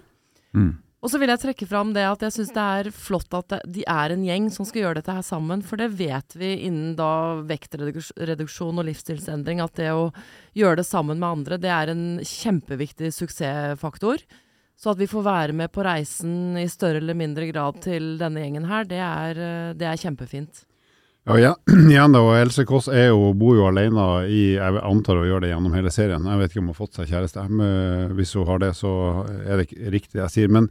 Mm. 0.57 0.73
Og 1.03 1.11
så 1.11 1.19
vil 1.19 1.33
jeg 1.33 1.41
trekke 1.41 1.67
fram 1.67 1.89
det 1.91 2.05
at 2.07 2.21
jeg 2.23 2.31
syns 2.31 2.53
det 2.55 2.63
er 2.63 2.89
flott 2.95 3.35
at 3.35 3.57
de 3.67 3.83
er 3.91 4.13
en 4.13 4.21
gjeng 4.23 4.45
som 4.55 4.63
skal 4.63 4.85
gjøre 4.85 5.01
dette 5.01 5.15
her 5.17 5.25
sammen. 5.27 5.59
For 5.67 5.79
det 5.79 5.89
vet 5.99 6.35
vi 6.39 6.53
innen 6.69 6.93
da 6.95 7.43
vektreduksjon 7.49 8.79
og 8.79 8.87
livsstilsendring, 8.87 9.59
at 9.59 9.75
det 9.81 9.89
å 9.91 10.13
gjøre 10.55 10.79
det 10.79 10.87
sammen 10.87 11.19
med 11.19 11.27
andre, 11.27 11.59
det 11.59 11.73
er 11.75 11.91
en 11.91 12.05
kjempeviktig 12.23 13.11
suksessfaktor. 13.19 14.23
Så 14.79 14.93
at 14.93 15.01
vi 15.01 15.09
får 15.11 15.27
være 15.27 15.57
med 15.59 15.73
på 15.75 15.83
reisen 15.85 16.55
i 16.59 16.69
større 16.71 17.03
eller 17.03 17.19
mindre 17.19 17.51
grad 17.51 17.83
til 17.83 18.15
denne 18.21 18.41
gjengen 18.41 18.71
her, 18.71 18.87
det 18.87 19.03
er, 19.03 19.43
det 19.75 19.89
er 19.89 19.99
kjempefint. 19.99 20.63
Ja, 21.23 21.39
ja, 21.39 21.55
igjen 21.89 22.11
da, 22.11 22.19
og 22.19 22.35
Else 22.35 22.65
Kåss 22.67 22.89
jo, 22.91 23.29
bor 23.39 23.55
jo 23.55 23.67
alene 23.69 24.07
i 24.27 24.41
Jeg 24.57 24.81
antar 24.83 25.21
å 25.21 25.27
gjøre 25.27 25.45
det 25.45 25.53
gjennom 25.53 25.75
hele 25.77 25.91
serien. 25.93 26.25
Jeg 26.27 26.41
vet 26.41 26.51
ikke 26.51 26.59
om 26.59 26.67
hun 26.67 26.75
har 26.75 26.81
fått 26.81 26.99
seg 26.99 27.13
kjæreste. 27.13 27.45
Men 27.47 28.15
hvis 28.17 28.33
hun 28.35 28.49
har 28.49 28.59
det, 28.59 28.73
så 28.75 28.91
er 29.31 29.55
det 29.55 29.69
ikke 29.69 29.93
riktig 29.93 30.19
jeg 30.19 30.33
sier. 30.33 30.51
Men 30.51 30.67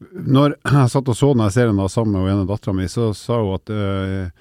når 0.00 0.56
jeg 0.72 0.92
satt 0.94 1.10
og 1.12 1.18
så 1.18 1.34
denne 1.34 1.50
serien 1.52 1.76
da, 1.76 1.88
sammen 1.92 2.16
med 2.16 2.24
hun 2.24 2.32
ene 2.32 2.48
dattera 2.48 2.76
mi, 2.76 2.88
så 2.88 3.10
sa 3.16 3.42
hun 3.42 3.58
at 3.58 3.74
øh, 3.76 4.32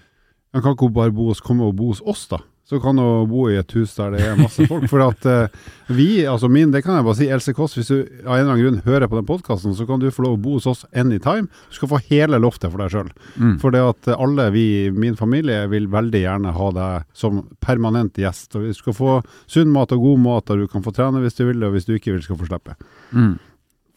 kan 0.56 0.72
ikke 0.72 0.88
hun 0.88 0.96
bare 0.96 1.16
bo 1.16 1.28
hos, 1.34 1.44
komme 1.44 1.68
og 1.68 1.76
bo 1.80 1.92
hos 1.92 2.04
oss, 2.08 2.24
da? 2.32 2.40
Så 2.70 2.78
kan 2.80 3.00
du 3.00 3.04
bo 3.26 3.48
i 3.50 3.56
et 3.58 3.72
hus 3.74 3.96
der 3.98 4.12
det 4.14 4.22
er 4.22 4.36
masse 4.38 4.62
folk. 4.70 4.84
For 4.92 5.02
at 5.02 5.26
uh, 5.26 5.70
vi, 5.90 6.22
altså 6.30 6.46
min, 6.54 6.70
det 6.70 6.84
kan 6.86 7.00
jeg 7.00 7.06
bare 7.08 7.18
si, 7.18 7.30
Else 7.34 7.54
Kåss, 7.58 7.74
hvis 7.80 7.90
du 7.90 7.96
av 8.28 8.36
en 8.36 8.44
eller 8.44 8.52
annen 8.52 8.62
grunn 8.62 8.78
hører 8.86 9.10
på 9.10 9.18
den 9.18 9.26
podkasten, 9.26 9.74
så 9.74 9.88
kan 9.90 10.02
du 10.04 10.12
få 10.14 10.28
lov 10.28 10.38
å 10.38 10.42
bo 10.44 10.54
hos 10.60 10.70
oss 10.70 10.86
anytime. 10.94 11.50
Du 11.72 11.80
skal 11.80 11.90
få 11.96 12.02
hele 12.12 12.38
loftet 12.38 12.70
for 12.70 12.84
deg 12.84 12.94
sjøl. 12.94 13.10
Mm. 13.42 13.58
For 13.64 13.74
det 13.74 13.82
at 13.88 14.12
alle 14.14 14.46
vi 14.54 14.68
i 14.84 14.94
min 14.94 15.18
familie 15.18 15.64
vil 15.72 15.90
veldig 15.90 16.22
gjerne 16.22 16.54
ha 16.54 16.72
deg 16.78 17.10
som 17.18 17.42
permanent 17.66 18.22
gjest. 18.22 18.54
Og 18.54 18.70
vi 18.70 18.78
skal 18.78 19.00
få 19.02 19.20
sunn 19.50 19.74
mat 19.74 19.98
og 19.98 20.06
god 20.06 20.26
mat, 20.30 20.54
og 20.54 20.62
du 20.62 20.70
kan 20.70 20.86
få 20.86 20.94
trene 20.94 21.26
hvis 21.26 21.42
du 21.42 21.48
vil, 21.50 21.66
og 21.66 21.74
hvis 21.74 21.90
du 21.90 21.96
ikke 21.98 22.14
vil, 22.14 22.26
skal 22.28 22.38
få 22.38 22.54
slippe. 22.54 22.78
Mm. 23.18 23.40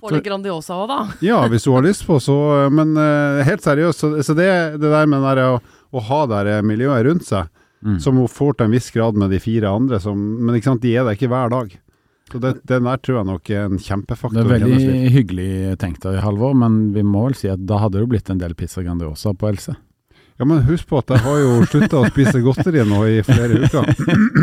Få 0.02 0.16
litt 0.16 0.24
Grandiosa 0.26 0.80
òg, 0.80 0.88
da. 0.90 1.02
Ja, 1.22 1.44
hvis 1.52 1.68
du 1.68 1.74
har 1.76 1.84
lyst 1.84 2.08
på, 2.08 2.16
så 2.24 2.34
Men 2.72 2.96
uh, 2.96 3.44
helt 3.46 3.62
seriøst, 3.62 4.00
så, 4.00 4.16
så 4.24 4.34
det, 4.34 4.48
det 4.80 4.96
der 4.96 5.12
med 5.12 5.28
der 5.28 5.44
å, 5.44 5.58
å 5.92 6.08
ha 6.08 6.24
det 6.30 6.46
der 6.48 6.64
miljøet 6.66 7.04
rundt 7.06 7.28
seg, 7.28 7.52
Mm. 7.82 7.98
som 7.98 8.18
hun 8.20 8.30
får 8.30 8.54
til 8.56 8.68
en 8.68 8.74
viss 8.76 8.90
grad 8.94 9.16
med 9.18 9.32
de 9.34 9.40
fire 9.42 9.70
andre, 9.70 9.98
som, 10.00 10.14
men 10.16 10.60
sant, 10.62 10.82
de 10.84 10.94
er 10.94 11.06
der 11.06 11.16
ikke 11.18 11.30
hver 11.32 11.50
dag. 11.50 11.72
Så 12.32 12.38
det, 12.40 12.52
den 12.68 12.86
der 12.86 13.00
tror 13.02 13.18
jeg 13.18 13.28
nok 13.28 13.50
er 13.50 13.64
en 13.66 13.80
kjempefaktor. 13.82 14.38
Det 14.38 14.44
er 14.46 14.62
veldig 14.62 15.10
hyggelig 15.12 15.78
tenkt 15.82 16.06
av 16.08 16.20
Halvor, 16.24 16.54
men 16.56 16.92
vi 16.94 17.02
må 17.04 17.26
vel 17.26 17.36
si 17.36 17.50
at 17.52 17.64
da 17.68 17.82
hadde 17.82 18.00
det 18.00 18.08
blitt 18.14 18.30
en 18.32 18.40
del 18.40 18.54
pizza 18.56 18.84
Grandiosa 18.84 19.34
på 19.36 19.50
Else. 19.50 19.74
Ja, 20.42 20.46
men 20.50 20.64
husk 20.66 20.88
på 20.90 20.98
at 20.98 21.10
jeg 21.14 21.22
har 21.22 21.36
jo 21.38 21.50
slutta 21.70 22.00
å 22.02 22.08
spise 22.10 22.40
godteri 22.42 22.82
nå 22.88 22.96
i 23.06 23.20
flere 23.22 23.60
uker. 23.62 23.92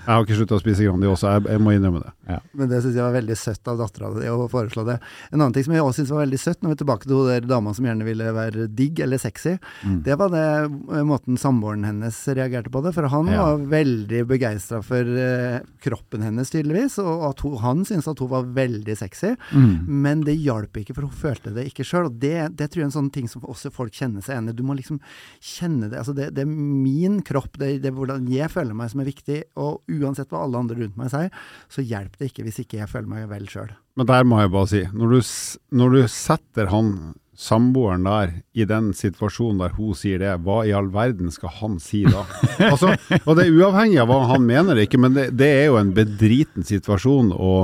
Jeg 0.00 0.08
har 0.08 0.24
ikke 0.24 0.36
slutta 0.40 0.56
å 0.56 0.60
spise 0.62 0.82
Grandiosa, 0.86 1.36
jeg, 1.36 1.44
jeg 1.52 1.60
må 1.62 1.72
innrømme 1.76 2.00
det. 2.02 2.38
Men 2.56 2.70
det 2.70 2.80
syns 2.82 2.96
jeg 2.96 3.04
var 3.04 3.12
veldig 3.14 3.36
søtt 3.38 3.68
av 3.70 3.76
dattera 3.78 4.08
di 4.16 4.26
å 4.32 4.46
foreslå 4.50 4.82
det. 4.88 4.96
En 5.30 5.38
annen 5.38 5.54
ting 5.54 5.66
som 5.66 5.74
jeg 5.76 5.84
også 5.84 6.00
syns 6.00 6.10
var 6.14 6.22
veldig 6.24 6.40
søtt, 6.40 6.58
når 6.64 6.72
vi 6.72 6.76
er 6.76 6.80
tilbake 6.80 7.06
til 7.06 7.14
hun 7.20 7.28
der 7.30 7.46
dama 7.46 7.74
som 7.76 7.86
gjerne 7.86 8.06
ville 8.08 8.32
være 8.34 8.66
digg 8.74 9.02
eller 9.06 9.20
sexy, 9.22 9.56
Mm. 9.80 10.00
det 10.04 10.16
var 10.18 10.28
det 10.32 10.40
eh, 10.42 11.04
måten 11.06 11.38
samboeren 11.40 11.84
hennes 11.86 12.16
reagerte 12.36 12.72
på 12.72 12.82
det. 12.84 12.90
For 12.96 13.06
han 13.12 13.30
Ja. 13.30 13.44
var 13.46 13.62
veldig 13.70 14.24
begeistra 14.28 14.80
for 14.84 15.04
uh, 15.06 15.60
kroppen 15.84 16.24
hennes, 16.26 16.50
tydeligvis, 16.52 16.98
og 17.02 17.22
at 17.30 17.40
hun, 17.46 17.56
han 17.62 17.84
syntes 17.88 18.08
at 18.10 18.18
hun 18.24 18.28
var 18.32 18.48
veldig 18.56 18.96
sexy. 18.98 19.34
Mm. 19.54 19.86
Men 20.04 20.24
det 20.26 20.34
hjalp 20.42 20.76
ikke, 20.82 20.94
for 20.96 21.06
hun 21.08 21.14
følte 21.16 21.54
det 21.54 21.68
ikke 21.70 21.86
sjøl. 21.86 22.10
Og 22.10 22.18
det, 22.20 22.34
det 22.58 22.70
tror 22.70 22.82
jeg 22.82 22.88
er 22.88 22.90
en 22.90 22.96
sånn 22.98 23.12
ting 23.14 23.28
som 23.30 23.44
også 23.46 23.70
folk 23.72 23.94
kjenner 23.96 24.24
seg 24.24 24.34
igjen 24.36 24.50
i. 24.52 24.56
Du 24.58 24.64
må 24.66 24.76
liksom 24.78 25.00
kjenne 25.40 25.90
det. 25.90 26.00
Altså 26.00 26.14
det, 26.16 26.30
det 26.36 26.44
er 26.44 26.50
min 26.50 27.20
kropp, 27.26 27.56
det, 27.60 27.76
det 27.84 27.90
er 27.90 27.96
hvordan 27.96 28.28
jeg 28.32 28.50
føler 28.52 28.76
meg 28.76 28.92
som 28.92 29.02
er 29.02 29.10
viktig. 29.10 29.40
Og 29.60 29.80
uansett 30.00 30.32
hva 30.32 30.44
alle 30.44 30.60
andre 30.64 30.78
rundt 30.82 31.00
meg 31.00 31.12
sier, 31.12 31.32
så 31.72 31.84
hjelper 31.84 32.20
det 32.20 32.30
ikke 32.32 32.46
hvis 32.48 32.62
ikke 32.64 32.82
jeg 32.82 32.92
føler 32.92 33.10
meg 33.10 33.30
vel 33.30 33.48
sjøl. 33.50 33.72
Men 33.98 34.08
der 34.08 34.28
må 34.28 34.40
jeg 34.40 34.52
bare 34.54 34.70
si, 34.70 34.84
når 34.96 35.16
du, 35.16 35.32
når 35.80 35.96
du 35.96 36.00
setter 36.12 36.70
han 36.72 36.94
samboeren 37.40 38.04
der 38.04 38.32
i 38.52 38.66
den 38.68 38.90
situasjonen 38.96 39.62
der 39.62 39.76
hun 39.78 39.96
sier 39.96 40.20
det, 40.20 40.34
hva 40.44 40.60
i 40.68 40.74
all 40.76 40.90
verden 40.92 41.32
skal 41.32 41.54
han 41.60 41.78
si 41.80 42.02
da? 42.04 42.26
altså, 42.72 42.92
og 43.22 43.38
det 43.38 43.46
er 43.46 43.56
uavhengig 43.56 44.02
av 44.02 44.10
hva 44.10 44.18
han 44.34 44.44
mener 44.48 44.82
ikke, 44.82 45.00
men 45.00 45.16
det, 45.16 45.30
det 45.40 45.48
er 45.62 45.70
jo 45.70 45.78
en 45.80 45.94
bedriten 45.96 46.66
situasjon 46.68 47.32
å 47.32 47.54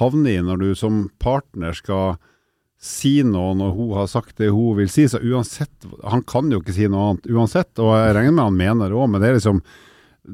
havne 0.00 0.34
i 0.34 0.42
når 0.42 0.64
du 0.64 0.68
som 0.78 1.04
partner 1.22 1.76
skal 1.78 2.18
si 2.80 3.20
noe 3.26 3.52
når 3.58 3.74
hun 3.76 3.92
har 3.98 4.08
sagt 4.08 4.38
det 4.40 4.48
hun 4.54 4.78
vil 4.78 4.88
si, 4.88 5.04
så 5.08 5.20
uansett, 5.20 5.86
han 6.00 6.24
kan 6.24 6.48
jo 6.52 6.62
ikke 6.62 6.74
si 6.76 6.88
noe 6.88 7.10
annet 7.10 7.28
uansett, 7.28 7.72
og 7.78 7.92
jeg 7.92 8.16
regner 8.16 8.36
med 8.38 8.46
han 8.46 8.60
mener 8.60 8.88
det 8.88 8.96
også, 8.96 9.12
men 9.12 9.22
det 9.22 9.28
er 9.28 9.36
liksom 9.36 9.62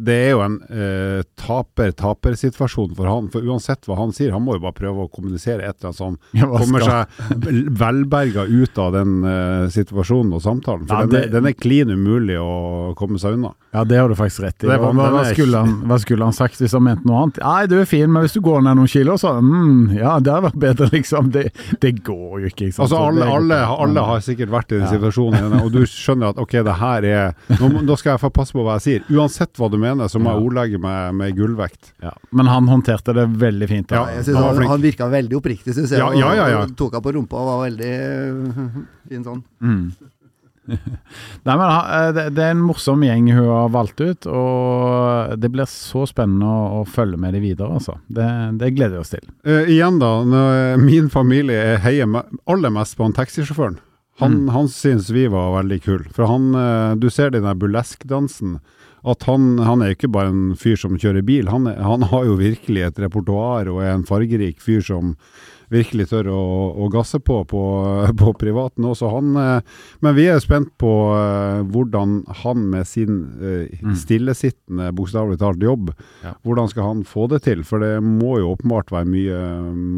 det 0.05 0.15
er 0.27 0.31
jo 0.35 0.41
en 0.45 0.57
eh, 0.69 1.23
taper-taper-situasjon 1.41 2.95
for 2.97 3.09
han. 3.11 3.29
For 3.33 3.45
uansett 3.47 3.87
hva 3.89 3.97
han 4.01 4.13
sier, 4.17 4.33
han 4.35 4.43
må 4.45 4.57
jo 4.57 4.63
bare 4.67 4.77
prøve 4.77 5.07
å 5.07 5.11
kommunisere 5.13 5.65
et 5.65 5.77
eller 5.81 5.91
annet 5.91 5.99
som 5.99 6.19
Ja, 6.37 6.47
kommer 6.51 6.85
seg 6.85 7.41
vel- 7.45 7.69
velberga 7.71 8.45
ut 8.49 8.79
av 8.83 8.93
den 8.97 9.15
eh, 9.25 9.67
situasjonen 9.73 10.35
og 10.37 10.43
samtalen. 10.45 10.87
For 10.89 10.95
Ja, 10.95 11.07
den, 11.07 11.11
det- 11.15 11.25
er, 11.29 11.33
den 11.37 11.47
er 11.47 11.57
klin 11.57 11.91
umulig 11.95 12.37
å 12.41 12.95
komme 12.99 13.19
seg 13.23 13.37
unna. 13.39 13.55
Ja, 13.73 13.85
det 13.85 13.99
har 14.01 14.09
du 14.09 14.15
faktisk 14.19 14.43
rett 14.47 14.65
i. 14.65 14.67
Det 14.67 14.79
var- 14.81 14.93
hva, 14.97 15.11
hva, 15.13 15.25
skulle 15.33 15.57
han, 15.65 15.75
hva 15.87 15.99
skulle 16.01 16.25
han 16.25 16.33
sagt 16.37 16.61
hvis 16.61 16.73
han 16.73 16.83
mente 16.85 17.07
noe 17.07 17.23
annet? 17.27 17.39
Nei, 17.43 17.67
du 17.67 17.79
er 17.81 17.85
fin, 17.87 18.11
men 18.13 18.23
hvis 18.27 18.35
du 18.35 18.41
går 18.41 18.63
ned 18.63 18.77
noen 18.77 18.89
kilo, 18.91 19.17
så 19.21 19.37
mm, 19.41 19.95
Ja, 19.97 20.19
det 20.19 20.33
hadde 20.33 20.51
vært 20.51 20.61
bedre, 20.61 20.91
liksom. 20.97 21.31
Det, 21.33 21.51
det 21.81 21.95
går 22.05 22.41
jo 22.43 22.47
ikke, 22.51 22.71
ikke. 22.71 22.83
Altså 22.83 22.97
alle, 22.99 23.25
alle, 23.31 23.61
alle 23.87 24.01
har 24.11 24.21
sikkert 24.21 24.51
vært 24.51 24.73
i 24.73 24.81
den 24.81 24.87
Ja. 24.87 24.93
situasjonen, 24.97 25.61
og 25.63 25.71
du 25.73 25.83
skjønner 25.87 26.29
at 26.35 26.39
ok, 26.43 26.53
det 26.67 26.75
her 26.81 27.05
er 27.05 27.35
nå, 27.61 27.69
nå 27.87 27.97
skal 27.99 28.15
jeg 28.17 28.21
få 28.21 28.31
passe 28.35 28.53
på 28.53 28.63
hva 28.65 28.77
jeg 28.81 28.83
sier. 28.87 29.01
Uansett 29.17 29.53
hva 29.57 29.71
du 29.71 29.77
mener, 29.79 29.86
så 30.11 30.19
må 30.19 30.33
jeg 30.33 30.41
Ja. 30.41 30.47
ordlegge 30.49 30.79
meg 30.81 31.15
med 31.15 31.37
gullvekt. 31.37 31.93
ja. 32.03 32.11
Men 32.33 32.47
han 32.47 32.67
håndterte 32.69 33.15
det 33.15 33.29
veldig 33.39 33.69
fint. 33.69 33.87
da. 33.89 33.97
Ja, 33.97 34.07
Jeg 34.17 34.25
synes 34.25 34.35
han 34.37 34.43
var 34.43 34.49
han, 34.53 34.57
flink. 34.57 34.71
han 34.71 34.83
virka 34.83 35.09
veldig 35.11 35.37
oppriktig, 35.39 35.75
syns 35.75 35.91
jeg. 35.91 35.99
Ja, 35.99 36.11
ja, 36.35 36.49
ja, 36.49 36.67
tok 36.67 36.93
henne 36.93 37.03
på 37.03 37.13
rumpa 37.15 37.37
og 37.37 37.47
var 37.47 37.71
veldig 37.71 38.87
fin 39.09 39.25
sånn. 39.25 39.43
Mm. 39.63 39.93
Nei, 41.47 41.55
men 41.55 41.61
eh, 41.71 42.09
det, 42.35 42.43
er 42.43 42.51
en 42.51 42.63
morsom 42.67 43.03
gjeng 43.07 43.29
hun 43.31 43.47
har 43.47 43.69
valgt 43.71 44.01
ut, 44.03 44.27
og 44.27 45.37
det 45.39 45.51
blir 45.55 45.69
så 45.71 46.03
spennende 46.11 46.43
å, 46.51 46.81
å 46.81 46.85
følge 46.91 47.17
med 47.23 47.35
de 47.35 47.41
videre, 47.45 47.71
altså. 47.79 48.01
Det, 48.11 48.27
det 48.59 48.73
gleder 48.75 48.97
vi 48.97 49.03
oss 49.05 49.13
til. 49.15 49.23
Uh, 49.47 49.63
igjen 49.71 50.01
da, 50.03 50.11
når 50.27 50.83
min 50.83 51.07
familie 51.13 51.77
heier 51.85 52.11
aller 52.51 52.71
mest 52.75 52.97
på 52.99 53.07
han 53.07 53.15
taxisjåføren. 53.15 53.79
Han, 54.19 54.33
Mm. 54.47 54.49
han 54.55 54.69
syns 54.69 55.11
vi 55.11 55.27
var 55.29 55.63
veldig 55.63 55.83
kul. 55.85 56.05
For 56.15 56.27
han, 56.27 56.55
eh, 56.55 56.95
du 56.97 57.11
ser 57.11 57.31
den 57.31 57.43
der 57.45 57.55
burleskdansen. 57.55 58.61
At 59.05 59.23
han, 59.29 59.59
han 59.59 59.83
er 59.83 59.93
ikke 59.95 60.09
bare 60.11 60.33
en 60.33 60.57
fyr 60.57 60.75
som 60.77 60.97
kjører 60.99 61.23
bil, 61.23 61.47
han, 61.53 61.67
han 61.67 62.03
har 62.11 62.25
jo 62.25 62.37
virkelig 62.41 62.83
et 62.89 62.99
repertoar 62.99 63.69
og 63.71 63.83
er 63.85 63.93
en 63.95 64.07
fargerik 64.09 64.59
fyr 64.59 64.81
som 64.83 65.13
virkelig 65.71 66.09
tør 66.11 66.29
å, 66.31 66.41
å 66.85 66.89
gasse 66.93 67.19
på 67.21 67.41
på, 67.51 67.63
på 68.17 68.33
privaten 68.39 68.85
også. 68.87 69.11
Han, 69.13 69.33
eh, 69.37 69.61
men 70.01 70.15
vi 70.15 70.27
er 70.31 70.39
spent 70.41 70.71
på 70.79 70.91
eh, 71.17 71.63
hvordan 71.73 72.21
han 72.43 72.67
med 72.71 72.87
sin 72.87 73.23
eh, 73.41 73.67
Mm. 73.83 73.95
stillesittende, 73.99 74.93
bokstavelig 74.97 75.39
talt, 75.39 75.61
jobb, 75.63 75.91
Ja. 76.25 76.33
hvordan 76.45 76.69
skal 76.71 76.83
han 76.85 77.03
få 77.05 77.27
det 77.29 77.43
til? 77.45 77.63
For 77.65 77.79
det 77.83 78.01
må 78.03 78.39
jo 78.39 78.55
åpenbart 78.55 78.91
være 78.91 79.07
mye 79.11 79.41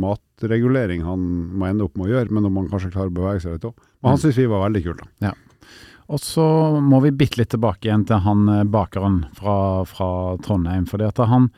matregulering 0.03 1.03
han 1.07 1.21
må 1.59 1.69
ende 1.69 1.85
opp 1.87 1.97
med 1.99 2.09
å 2.09 2.13
gjøre, 2.15 2.31
men 2.35 2.49
om 2.49 2.57
han 2.61 2.69
kanskje 2.73 2.93
klarer 2.95 3.13
å 3.13 3.17
bevege 3.19 3.43
seg 3.45 3.53
litt 3.57 3.69
òg. 3.69 3.75
Men 4.03 4.11
han 4.11 4.19
Mm. 4.19 4.23
syns 4.25 4.37
vi 4.37 4.47
var 4.47 4.69
veldig 4.69 4.85
kult. 4.85 5.03
da. 5.21 5.33
Og 6.09 6.19
så 6.21 6.81
må 6.81 7.03
vi 7.03 7.11
bitte 7.11 7.37
litt 7.37 7.51
tilbake 7.51 7.85
igjen 7.85 8.07
til 8.07 8.19
han 8.21 8.47
bakeren 8.71 9.27
fra, 9.35 9.85
fra 9.85 10.37
Trondheim. 10.39 10.87
fordi 10.89 11.05
at 11.07 11.19
han 11.29 11.51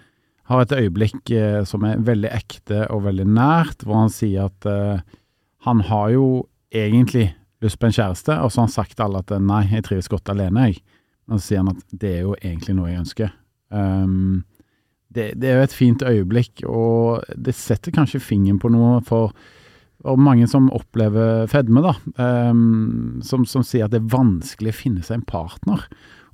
har 0.51 0.65
et 0.65 0.77
øyeblikk 0.77 1.33
eh, 1.35 1.63
som 1.69 1.85
er 1.87 2.01
veldig 2.05 2.31
ekte 2.35 2.85
og 2.91 3.05
veldig 3.07 3.27
nært, 3.31 3.85
hvor 3.87 4.03
han 4.03 4.13
sier 4.13 4.49
at 4.49 4.67
eh, 4.69 5.03
han 5.67 5.85
har 5.91 6.11
jo 6.15 6.27
egentlig 6.75 7.31
lyst 7.61 7.81
på 7.81 7.91
en 7.91 7.95
kjæreste, 7.95 8.37
og 8.41 8.51
så 8.51 8.63
har 8.63 8.69
han 8.69 8.75
sagt 8.75 8.97
til 8.97 9.07
alle 9.07 9.21
at 9.23 9.35
nei, 9.45 9.65
jeg 9.71 9.87
trives 9.87 10.09
godt 10.11 10.33
alene, 10.33 10.71
jeg. 10.71 10.81
Og 11.29 11.39
så 11.39 11.45
sier 11.45 11.63
han 11.63 11.75
at 11.75 11.97
det 12.03 12.13
er 12.17 12.23
jo 12.25 12.37
egentlig 12.41 12.77
noe 12.79 12.91
jeg 12.91 13.03
ønsker. 13.03 13.33
Um, 13.71 14.43
det, 15.13 15.33
det 15.43 15.51
er 15.51 15.59
jo 15.59 15.67
et 15.69 15.77
fint 15.77 16.05
øyeblikk, 16.07 16.65
og 16.67 17.27
det 17.37 17.55
setter 17.59 17.95
kanskje 17.95 18.23
fingeren 18.23 18.63
på 18.63 18.73
noe 18.73 19.01
for 19.07 19.35
for 20.01 20.17
mange 20.17 20.47
som 20.49 20.71
opplever 20.73 21.45
fedme, 21.53 21.83
da, 21.85 21.91
um, 22.49 23.21
som, 23.21 23.45
som 23.45 23.61
sier 23.67 23.85
at 23.85 23.93
det 23.93 23.99
er 24.01 24.15
vanskelig 24.15 24.73
å 24.73 24.79
finne 24.79 25.05
seg 25.05 25.19
en 25.19 25.27
partner. 25.29 25.83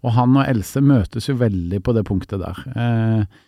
Og 0.06 0.14
han 0.14 0.36
og 0.36 0.46
Else 0.46 0.82
møtes 0.84 1.26
jo 1.26 1.34
veldig 1.40 1.80
på 1.82 1.94
det 1.96 2.04
punktet 2.06 2.42
der. 2.42 2.60
Eh, 2.78 3.40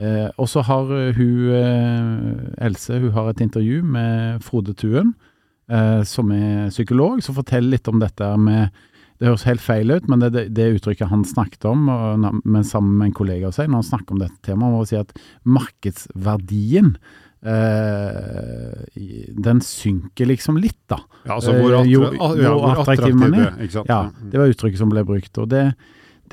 eh, 0.00 0.30
og 0.38 0.48
så 0.50 0.62
har 0.66 0.86
hun, 1.16 1.50
eh, 1.54 2.66
Else, 2.66 2.98
hun 3.00 3.12
har 3.12 3.30
et 3.30 3.40
intervju 3.44 3.82
med 3.84 4.42
Frode 4.42 4.74
Tuen, 4.74 5.14
eh, 5.68 6.02
som 6.04 6.30
er 6.32 6.68
psykolog, 6.70 7.22
som 7.22 7.34
forteller 7.34 7.70
litt 7.76 7.88
om 7.88 8.00
dette 8.00 8.32
med 8.38 8.70
det 9.20 9.28
høres 9.28 9.44
helt 9.46 9.62
feil 9.62 9.92
ut, 9.94 10.08
men 10.10 10.18
det 10.18 10.26
er 10.34 10.48
det, 10.50 10.64
uttrykket 10.80 11.06
han 11.08 11.22
snakket 11.24 11.64
om, 11.70 11.84
og, 11.88 12.24
men 12.44 12.64
sammen 12.66 12.96
med 12.98 13.06
en 13.12 13.14
kollega 13.14 13.46
av 13.46 13.54
seg, 13.54 13.68
når 13.70 13.78
han 13.84 13.86
snakker 13.92 14.10
om 14.16 14.18
dette 14.24 14.40
temaet, 14.42 14.72
må 14.74 14.80
si 14.90 14.96
at 14.98 15.12
markedsverdien 15.46 16.96
eh, 17.44 18.72
den 19.46 19.60
synker 19.64 20.26
liksom 20.30 20.58
litt, 20.60 20.80
da. 20.90 20.98
Ja, 21.28 21.36
altså 21.38 21.54
hvor, 21.56 21.70
Eh, 21.72 21.80
attra 21.80 21.90
jo- 21.90 22.12
ja, 22.12 22.28
jo 22.42 22.58
hvor 22.58 22.80
attraktiv 22.82 23.14
man 23.14 23.34
er. 23.34 23.52
Ja, 23.88 24.00
det 24.30 24.38
var 24.40 24.48
uttrykket 24.50 24.78
som 24.78 24.90
ble 24.90 25.04
brukt. 25.04 25.38
Og 25.38 25.48
det, 25.48 25.74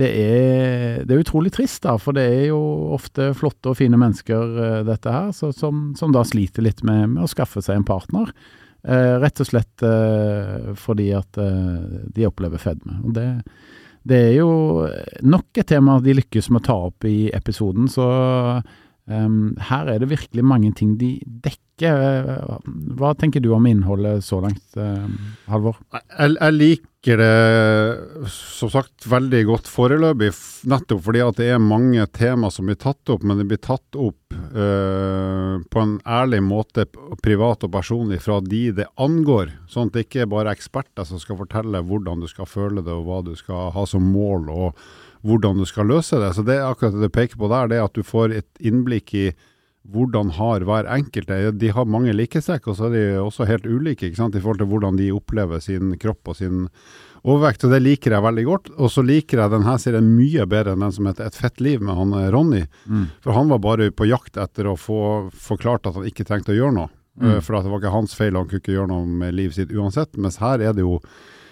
det, 0.01 0.09
er, 0.11 1.03
det 1.05 1.15
er 1.15 1.21
utrolig 1.23 1.53
trist, 1.55 1.83
da, 1.85 1.93
for 2.01 2.17
det 2.17 2.25
er 2.27 2.47
jo 2.49 2.59
ofte 2.97 3.29
flotte 3.37 3.71
og 3.71 3.77
fine 3.79 3.99
mennesker, 4.01 4.57
eh, 4.65 4.79
dette 4.89 5.13
her, 5.13 5.29
så, 5.37 5.51
som, 5.55 5.91
som 5.99 6.11
da 6.15 6.25
sliter 6.27 6.65
litt 6.65 6.81
med, 6.87 7.13
med 7.13 7.23
å 7.27 7.29
skaffe 7.31 7.61
seg 7.63 7.79
en 7.79 7.87
partner. 7.87 8.33
Eh, 8.81 9.15
rett 9.21 9.37
og 9.43 9.45
slett 9.45 9.83
eh, 9.85 10.71
fordi 10.81 11.11
at 11.13 11.37
eh, 11.37 12.01
de 12.15 12.25
opplever 12.25 12.61
fedme. 12.61 12.97
Og 13.05 13.13
det, 13.13 13.27
det 14.09 14.21
er 14.31 14.37
jo 14.39 14.51
nok 15.21 15.61
et 15.61 15.69
tema 15.69 15.99
de 16.01 16.15
lykkes 16.17 16.49
med 16.49 16.63
å 16.63 16.67
ta 16.71 16.77
opp 16.89 17.05
i 17.05 17.29
episoden, 17.37 17.85
så 17.93 18.07
em, 19.05 19.51
her 19.69 19.91
er 19.93 20.01
det 20.01 20.09
virkelig 20.15 20.45
mange 20.49 20.73
ting 20.77 20.95
de 20.97 21.13
dekker. 21.45 21.61
Eh, 21.81 22.71
Hva 22.97 23.13
tenker 23.17 23.41
du 23.45 23.51
om 23.53 23.69
innholdet 23.69 24.25
så 24.25 24.41
langt, 24.41 24.65
eh, 24.81 25.05
Halvor? 25.53 25.77
Jeg, 25.93 26.33
jeg 26.39 26.57
liker 26.57 26.90
det 27.01 28.29
som 28.29 28.69
sagt 28.69 29.07
veldig 29.09 29.39
godt 29.47 29.69
foreløpig, 29.69 30.29
nettopp 30.69 31.01
fordi 31.01 31.23
at 31.25 31.39
det 31.39 31.47
er 31.49 31.63
mange 31.63 32.05
tema 32.13 32.51
som 32.53 32.69
blir 32.69 32.77
tatt 32.77 33.09
opp, 33.09 33.23
men 33.25 33.39
det 33.39 33.47
blir 33.49 33.57
tatt 33.57 33.97
opp 33.97 34.35
eh, 34.37 35.55
på 35.65 35.81
en 35.81 35.95
ærlig 36.05 36.43
måte, 36.45 36.85
privat 37.23 37.65
og 37.65 37.73
personlig, 37.73 38.21
fra 38.21 38.37
de 38.45 38.67
det 38.77 38.85
angår. 39.01 39.49
Sånn 39.67 39.89
at 39.89 39.97
det 39.97 40.05
ikke 40.05 40.27
er 40.27 40.29
bare 40.29 40.53
eksperter 40.53 41.07
som 41.09 41.17
skal 41.21 41.41
fortelle 41.41 41.81
hvordan 41.81 42.21
du 42.21 42.29
skal 42.29 42.45
føle 42.45 42.85
det, 42.85 42.93
og 42.93 43.09
hva 43.09 43.23
du 43.25 43.33
skal 43.39 43.73
ha 43.73 43.85
som 43.89 44.05
mål, 44.05 44.51
og 44.53 44.77
hvordan 45.25 45.57
du 45.57 45.65
skal 45.65 45.89
løse 45.89 46.21
det. 46.21 46.35
Så 46.37 46.45
det 46.45 46.61
akkurat 46.61 46.93
det 46.93 47.09
du 47.09 47.17
peker 47.17 47.41
på 47.41 47.49
der, 47.49 47.71
det 47.71 47.81
er 47.81 47.89
at 47.89 47.97
du 47.97 48.05
får 48.05 48.37
et 48.37 48.61
innblikk 48.61 49.15
i 49.17 49.31
hvordan 49.89 50.29
har 50.37 50.61
hver 50.67 50.85
enkelt 50.93 51.27
det? 51.27 51.57
De 51.57 51.71
har 51.73 51.87
mange 51.89 52.13
likhetstrekk, 52.13 52.67
og 52.69 52.77
så 52.77 52.87
er 52.87 52.93
de 52.93 53.05
også 53.21 53.47
helt 53.49 53.65
ulike 53.65 54.07
ikke 54.07 54.19
sant? 54.19 54.35
i 54.37 54.41
forhold 54.43 54.61
til 54.61 54.69
hvordan 54.69 54.99
de 54.99 55.09
opplever 55.15 55.59
sin 55.63 55.95
kropp 55.97 56.29
og 56.31 56.37
sin 56.37 56.67
overvekt. 57.23 57.65
og 57.65 57.73
Det 57.73 57.81
liker 57.81 58.13
jeg 58.15 58.25
veldig 58.25 58.45
godt. 58.45 58.69
Og 58.77 58.91
så 58.93 59.03
liker 59.05 59.41
jeg 59.41 59.53
denne 59.53 59.77
serien 59.81 60.11
mye 60.15 60.45
bedre 60.49 60.75
enn 60.75 60.85
den 60.85 60.93
som 60.95 61.09
heter 61.09 61.25
Et 61.25 61.35
fett 61.35 61.61
liv 61.61 61.81
med 61.81 61.97
han 61.97 62.13
Ronny. 62.13 62.61
Ronny. 62.87 63.05
For 63.25 63.33
han 63.33 63.49
var 63.49 63.59
bare 63.59 63.91
på 63.91 64.05
jakt 64.09 64.37
etter 64.37 64.69
å 64.69 64.77
få 64.77 65.29
forklart 65.33 65.89
at 65.89 65.97
han 65.97 66.05
ikke 66.09 66.25
trengte 66.29 66.53
å 66.53 66.59
gjøre 66.59 66.77
noe. 66.77 66.89
Mm. 67.19 67.31
Eh, 67.35 67.39
For 67.41 67.57
det 67.57 67.71
var 67.71 67.81
ikke 67.81 67.95
hans 67.97 68.15
feil, 68.15 68.35
han 68.37 68.47
kunne 68.47 68.61
ikke 68.63 68.77
gjøre 68.77 68.93
noe 68.93 69.05
med 69.05 69.33
livet 69.33 69.57
sitt 69.57 69.73
uansett. 69.73 70.13
Mens 70.17 70.37
her 70.41 70.61
er 70.61 70.73
det 70.77 70.85
jo 70.85 70.99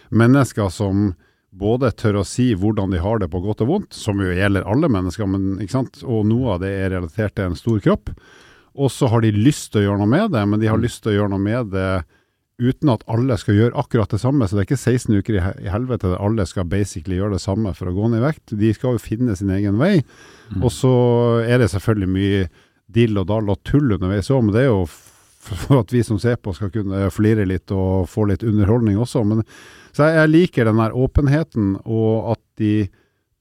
mennesker 0.09 0.69
som 0.73 1.13
både 1.49 1.91
tør 1.97 2.21
å 2.21 2.27
si 2.27 2.51
hvordan 2.57 2.93
de 2.93 3.01
har 3.01 3.21
det 3.21 3.29
på 3.33 3.41
godt 3.43 3.63
og 3.65 3.71
vondt, 3.71 3.95
som 3.97 4.21
jo 4.21 4.29
gjelder 4.33 4.67
alle 4.69 4.89
mennesker, 4.91 5.29
men, 5.29 5.57
ikke 5.63 5.77
sant? 5.79 6.03
og 6.05 6.27
noe 6.29 6.55
av 6.55 6.63
det 6.63 6.71
er 6.77 6.93
relatert 6.93 7.35
til 7.37 7.49
en 7.49 7.57
stor 7.57 7.81
kropp. 7.83 8.13
Og 8.79 8.91
så 8.93 9.09
har 9.11 9.25
de 9.25 9.33
lyst 9.33 9.71
til 9.73 9.81
å 9.81 9.87
gjøre 9.87 10.01
noe 10.03 10.13
med 10.13 10.31
det, 10.35 10.45
men 10.45 10.61
de 10.61 10.69
har 10.69 10.79
lyst 10.79 11.01
til 11.03 11.13
å 11.13 11.17
gjøre 11.17 11.33
noe 11.33 11.43
med 11.43 11.73
det 11.73 11.91
uten 12.59 12.91
at 12.91 13.05
alle 13.11 13.37
skal 13.39 13.55
gjøre 13.55 13.79
akkurat 13.79 14.11
det 14.11 14.19
samme. 14.21 14.45
Så 14.45 14.55
det 14.55 14.63
er 14.63 14.67
ikke 14.67 14.79
16 14.79 15.19
uker 15.19 15.37
i 15.39 15.71
helvete 15.71 16.11
der 16.11 16.21
alle 16.21 16.45
skal 16.47 16.67
basically 16.69 17.17
gjøre 17.17 17.37
det 17.37 17.43
samme 17.43 17.71
for 17.75 17.89
å 17.89 17.95
gå 17.95 18.09
ned 18.11 18.19
i 18.19 18.25
vekt. 18.27 18.55
De 18.59 18.71
skal 18.75 18.97
jo 18.97 19.03
finne 19.03 19.35
sin 19.39 19.51
egen 19.55 19.79
vei. 19.79 20.01
Mm. 20.51 20.63
Og 20.63 20.73
så 20.75 20.93
er 21.47 21.63
det 21.63 21.71
selvfølgelig 21.73 22.11
mye 22.11 22.41
dill 22.91 23.21
og 23.21 23.29
dall 23.31 23.51
og 23.53 23.61
tull 23.67 23.95
underveis 23.95 24.31
òg, 24.33 24.43
men 24.45 24.55
det 24.55 24.65
er 24.65 24.71
jo 24.71 24.83
for 25.39 25.79
at 25.79 25.93
vi 25.93 26.03
som 26.03 26.19
ser 26.19 26.35
på 26.41 26.53
skal 26.55 26.71
kunne 26.73 27.07
flire 27.15 27.45
litt 27.47 27.71
og 27.71 28.09
få 28.11 28.27
litt 28.29 28.43
underholdning 28.43 28.99
også. 28.99 29.23
Men, 29.27 29.43
så 29.95 30.11
jeg, 30.11 30.31
liker 30.33 30.67
den 30.67 30.81
der 30.81 30.95
åpenheten, 30.95 31.77
og 31.85 32.33
at 32.35 32.41
de 32.61 32.89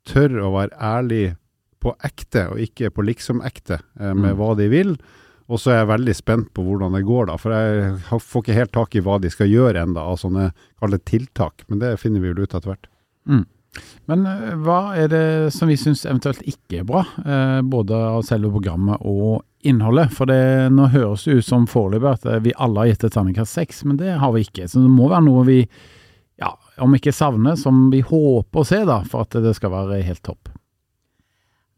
tør 0.09 0.39
å 0.47 0.53
være 0.55 0.79
ærlige 0.79 1.37
på 1.83 1.93
ekte, 2.07 2.49
og 2.53 2.63
ikke 2.63 2.91
på 2.95 3.05
liksom-ekte 3.07 3.81
eh, 4.01 4.15
med 4.15 4.33
Mm. 4.33 4.39
hva 4.39 4.55
de 4.59 4.69
vil. 4.73 4.97
Og 5.49 5.61
så 5.63 5.71
er 5.73 5.79
jeg 5.81 5.89
veldig 5.93 6.15
spent 6.15 6.49
på 6.55 6.63
hvordan 6.63 6.93
det 6.93 7.05
går, 7.09 7.27
da. 7.31 7.37
For 7.41 7.55
jeg 7.55 8.21
får 8.21 8.43
ikke 8.43 8.57
helt 8.57 8.73
tak 8.73 8.95
i 8.95 9.01
hva 9.01 9.19
de 9.23 9.31
skal 9.33 9.49
gjøre 9.49 9.81
enda, 9.81 10.03
av 10.05 10.19
sånne 10.21 10.51
tiltak. 11.09 11.65
Men 11.69 11.79
det 11.79 11.95
finner 12.01 12.21
vi 12.21 12.33
vel 12.33 12.43
ut 12.45 12.55
etter 12.55 12.69
hvert. 12.69 12.89
Men 14.09 14.25
eh, 14.27 14.55
hva 14.65 14.81
er 14.99 15.11
det 15.13 15.27
som 15.55 15.71
vi 15.71 15.77
syns 15.79 16.07
eventuelt 16.09 16.41
ikke 16.49 16.81
er 16.81 16.89
bra, 16.89 17.05
eh, 17.25 17.61
både 17.61 17.99
av 18.15 18.25
selve 18.27 18.51
programmet 18.55 19.05
og 19.05 19.43
innholdet? 19.69 20.15
For 20.17 20.31
det, 20.31 20.71
nå 20.75 20.89
høres 20.95 21.27
det 21.29 21.39
ut 21.39 21.49
som 21.49 21.69
foreløpig 21.71 22.11
at 22.15 22.29
eh, 22.29 22.43
vi 22.47 22.57
alle 22.57 22.85
har 22.85 22.93
gitt 22.93 23.09
et 23.09 23.17
terningkast 23.19 23.59
seks, 23.61 23.85
men 23.89 24.01
det 24.01 24.17
har 24.23 24.33
vi 24.35 24.47
ikke. 24.47 24.69
Så 24.71 24.85
det 24.85 24.93
må 24.93 25.11
være 25.13 25.27
noe 25.29 25.45
vi, 25.49 25.59
ja, 26.41 26.55
om 26.85 26.97
ikke 26.97 27.15
savner, 27.15 27.59
som 27.61 27.89
vi 27.93 28.01
håper 28.07 28.65
å 28.65 28.69
se, 28.69 28.81
da, 28.89 29.03
for 29.09 29.27
at 29.27 29.39
det 29.45 29.55
skal 29.59 29.75
være 29.75 30.01
helt 30.07 30.25
topp. 30.25 30.55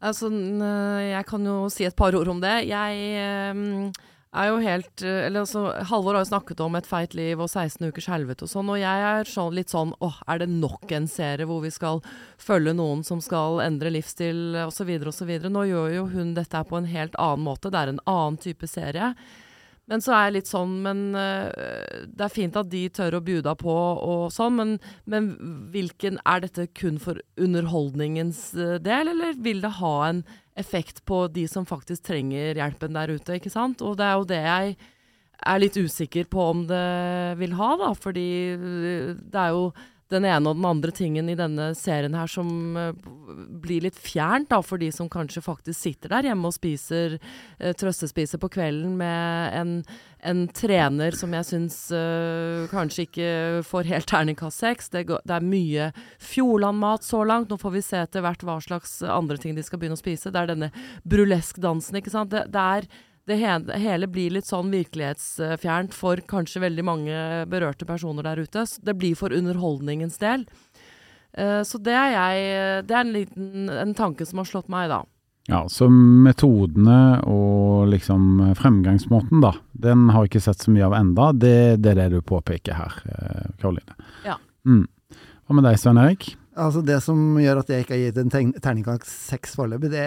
Altså, 0.01 0.31
jeg 0.33 1.25
kan 1.29 1.43
jo 1.45 1.67
si 1.69 1.85
et 1.85 1.93
par 1.93 2.15
ord 2.17 2.31
om 2.31 2.39
det. 2.41 2.55
Jeg 2.65 3.91
er 4.31 4.47
jo 4.47 4.61
helt 4.63 5.03
eh, 5.03 5.25
Eller 5.27 5.43
altså, 5.43 5.65
Halvor 5.89 6.15
har 6.15 6.23
jo 6.23 6.31
snakket 6.31 6.63
om 6.63 6.77
et 6.79 6.87
feit 6.87 7.15
liv 7.17 7.39
og 7.41 7.49
16 7.49 7.91
ukers 7.91 8.07
helvete 8.11 8.47
og 8.47 8.51
sånn, 8.53 8.71
og 8.71 8.79
jeg 8.79 9.05
er 9.11 9.27
sånn, 9.27 9.55
litt 9.57 9.73
sånn 9.73 9.93
åh, 9.99 10.17
er 10.31 10.41
det 10.43 10.49
nok 10.53 10.91
en 10.95 11.07
serie 11.11 11.47
hvor 11.49 11.61
vi 11.65 11.73
skal 11.73 12.01
følge 12.41 12.75
noen 12.77 13.03
som 13.07 13.21
skal 13.23 13.61
endre 13.65 13.91
livsstil 13.91 14.57
osv. 14.65 14.91
osv. 15.11 15.31
Nå 15.51 15.67
gjør 15.69 15.95
jo 15.97 16.09
hun 16.15 16.35
dette 16.37 16.63
på 16.67 16.79
en 16.79 16.89
helt 16.89 17.15
annen 17.19 17.45
måte, 17.45 17.71
det 17.71 17.81
er 17.81 17.93
en 17.93 18.03
annen 18.09 18.39
type 18.41 18.69
serie. 18.71 19.13
Men 19.89 20.03
så 20.03 20.13
er 20.15 20.27
jeg 20.27 20.35
litt 20.37 20.49
sånn 20.51 20.75
Men 20.85 20.99
uh, 21.17 21.49
det 22.05 22.23
er 22.23 22.31
fint 22.31 22.55
at 22.55 22.69
de 22.71 22.85
tør 22.93 23.17
å 23.17 23.23
bjuda 23.25 23.55
på 23.59 23.73
og 23.73 24.29
sånn, 24.31 24.55
men, 24.59 24.75
men, 25.09 25.31
hvilken 25.73 26.21
Er 26.21 26.43
dette 26.45 26.67
kun 26.77 27.01
for 27.01 27.19
underholdningens 27.41 28.51
uh, 28.55 28.77
del, 28.83 29.11
eller 29.11 29.35
vil 29.41 29.63
det 29.65 29.75
ha 29.81 29.95
en 30.07 30.23
effekt 30.59 31.03
på 31.07 31.25
de 31.31 31.45
som 31.47 31.67
faktisk 31.67 32.09
trenger 32.09 32.59
hjelpen 32.59 32.97
der 32.97 33.13
ute, 33.15 33.37
ikke 33.37 33.53
sant? 33.53 33.83
Og 33.85 33.97
det 33.99 34.07
er 34.07 34.17
jo 34.17 34.27
det 34.31 34.41
jeg 34.41 34.75
er 35.41 35.61
litt 35.61 35.77
usikker 35.79 36.27
på 36.29 36.49
om 36.51 36.65
det 36.69 37.37
vil 37.39 37.55
ha, 37.57 37.71
da. 37.81 37.91
Fordi 37.97 38.27
det 38.59 39.39
er 39.41 39.55
jo 39.55 39.71
den 40.11 40.27
ene 40.27 40.51
og 40.51 40.59
den 40.59 40.67
andre 40.67 40.93
tingen 40.95 41.29
i 41.31 41.37
denne 41.39 41.71
serien 41.77 42.15
her 42.17 42.29
som 42.29 42.77
uh, 42.77 42.91
blir 43.63 43.85
litt 43.85 43.97
fjernt 43.99 44.49
da, 44.51 44.61
for 44.65 44.81
de 44.81 44.91
som 44.93 45.09
kanskje 45.11 45.43
faktisk 45.45 45.79
sitter 45.79 46.13
der 46.15 46.29
hjemme 46.29 46.49
og 46.49 46.55
spiser 46.55 47.17
uh, 47.17 47.71
trøstespiser 47.77 48.41
på 48.41 48.51
kvelden 48.53 48.97
med 48.99 49.57
en, 49.57 49.75
en 50.27 50.45
trener 50.55 51.15
som 51.17 51.35
jeg 51.37 51.49
syns 51.49 51.77
uh, 51.95 52.67
kanskje 52.71 53.07
ikke 53.07 53.29
får 53.67 53.91
helt 53.91 54.09
terningkast 54.11 54.65
seks. 54.65 54.91
Det, 54.93 55.05
det, 55.09 55.37
er 55.37 55.51
mye 55.53 55.91
Fjordland-mat 56.31 57.07
så 57.07 57.23
langt. 57.27 57.51
Nå 57.51 57.59
får 57.61 57.77
vi 57.77 57.85
se 57.85 58.01
etter 58.01 58.25
hvert 58.25 58.43
hva 58.47 58.59
slags 58.63 58.99
andre 59.07 59.39
ting 59.41 59.55
de 59.57 59.65
skal 59.65 59.81
begynne 59.81 59.99
å 59.99 60.03
spise. 60.03 60.33
Det 60.33 60.43
er 60.43 60.51
denne 60.53 60.73
burlesk-dansen, 61.07 62.01
ikke 62.01 62.13
sant. 62.13 62.33
Det, 62.33 62.47
det 62.51 62.67
er 62.81 62.91
det 63.31 63.79
hele 63.81 64.09
blir 64.11 64.35
litt 64.35 64.49
sånn 64.49 64.71
virkelighetsfjernt 64.73 65.95
for 65.95 66.21
kanskje 66.29 66.63
veldig 66.65 66.85
mange 66.85 67.23
berørte 67.51 67.87
personer 67.89 68.27
der 68.27 68.43
ute. 68.43 68.65
Det 68.83 68.97
blir 68.99 69.17
for 69.19 69.33
underholdningens 69.35 70.19
del. 70.21 70.45
Uh, 71.31 71.61
så 71.63 71.79
det 71.79 71.93
er 71.95 72.09
jeg 72.11 72.87
Det 72.89 72.91
er 72.91 73.05
en 73.05 73.13
liten 73.15 73.69
en 73.71 73.93
tanke 73.95 74.25
som 74.27 74.41
har 74.41 74.49
slått 74.49 74.71
meg, 74.71 74.89
da. 74.91 75.03
Ja, 75.49 75.63
så 75.69 75.87
metodene 75.89 77.21
og 77.25 77.89
liksom 77.89 78.53
fremgangsmåten, 78.59 79.41
da, 79.41 79.55
den 79.73 80.09
har 80.13 80.25
jeg 80.25 80.35
ikke 80.35 80.43
sett 80.45 80.61
så 80.61 80.73
mye 80.73 80.85
av 80.85 80.95
enda. 80.99 81.31
Det, 81.33 81.55
det 81.81 81.95
er 81.95 82.03
det 82.03 82.09
du 82.13 82.21
påpeker 82.21 82.77
her, 82.77 82.99
eh, 83.09 83.47
Karoline. 83.61 83.97
Ja. 84.27 84.37
Mm. 84.67 84.85
Hva 85.47 85.57
med 85.57 85.65
deg, 85.65 85.79
Svein 85.81 85.99
Erik? 85.99 86.29
Altså 86.61 86.83
Det 86.85 86.97
som 87.01 87.39
gjør 87.39 87.61
at 87.61 87.69
jeg 87.71 87.85
ikke 87.85 87.95
har 87.95 88.03
gitt 88.03 88.19
en 88.21 88.53
terningkast 88.59 89.09
seks 89.09 89.55
foreløpig, 89.57 89.91
det, 89.93 90.05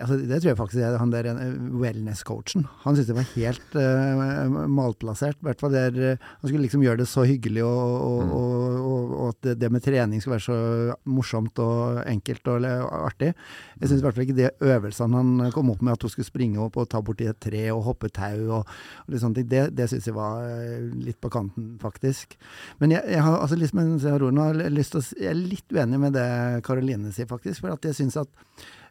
altså 0.00 0.16
det 0.20 0.38
tror 0.40 0.50
jeg 0.50 0.58
faktisk 0.58 0.82
er 0.82 0.96
han 1.00 1.12
der 1.12 1.28
eh, 1.30 1.54
wellness-coachen. 1.82 2.64
Han 2.84 2.96
syntes 2.96 3.10
det 3.10 3.16
var 3.16 3.28
helt 3.34 3.76
uh, 3.76 4.56
malplassert. 4.70 5.38
hvert 5.44 5.60
fall 5.60 5.74
der, 5.74 5.92
uh, 5.92 6.30
Han 6.40 6.48
skulle 6.48 6.64
liksom 6.64 6.84
gjøre 6.84 7.02
det 7.02 7.08
så 7.10 7.24
hyggelig, 7.28 7.64
og, 7.66 7.94
og, 8.06 8.22
mm. 8.22 8.32
og, 8.38 9.12
og 9.12 9.28
at 9.32 9.50
det, 9.60 9.70
med 9.72 9.84
trening 9.84 10.22
skulle 10.22 10.38
være 10.38 10.46
så 10.46 10.96
morsomt 11.04 11.62
og 11.62 12.02
enkelt 12.06 12.48
og, 12.52 12.66
artig. 13.02 13.32
Jeg 13.80 13.90
syns 13.90 14.00
i 14.00 14.06
hvert 14.06 14.18
fall 14.18 14.26
ikke 14.26 14.38
de 14.38 14.50
øvelsene 14.72 15.22
han 15.22 15.54
kom 15.54 15.72
opp 15.74 15.82
med, 15.82 15.94
at 15.96 16.06
hun 16.06 16.14
skulle 16.14 16.28
springe 16.28 16.60
opp 16.62 16.78
og 16.80 16.90
ta 16.92 17.02
borti 17.04 17.28
et 17.30 17.40
tre 17.42 17.64
og 17.74 17.84
hoppe 17.88 18.10
tau 18.12 18.60
og, 18.60 18.76
litt 19.12 19.22
sånne 19.22 19.40
ting, 19.40 19.48
det, 19.50 19.64
det 19.76 19.88
syns 19.90 20.08
jeg 20.08 20.16
var 20.16 20.46
litt 20.92 21.20
på 21.22 21.32
kanten, 21.32 21.74
faktisk. 21.82 22.36
Men 22.80 22.96
jeg, 22.96 23.04
jeg 23.12 23.24
har 23.24 23.40
altså 23.40 23.58
liksom, 23.58 23.96
jeg 24.00 24.16
har 24.16 24.62
lyst 24.72 24.94
til 24.94 25.02
å 25.02 25.08
Jeg 25.22 25.30
er 25.32 25.38
litt 25.38 25.74
uenig 25.74 25.98
med 26.00 26.14
det 26.16 26.28
Karoline 26.66 27.12
sier, 27.12 27.28
faktisk. 27.30 27.62
For 27.62 27.74
at 27.74 27.84
jeg 27.86 27.98
syns 27.98 28.16
at 28.20 28.30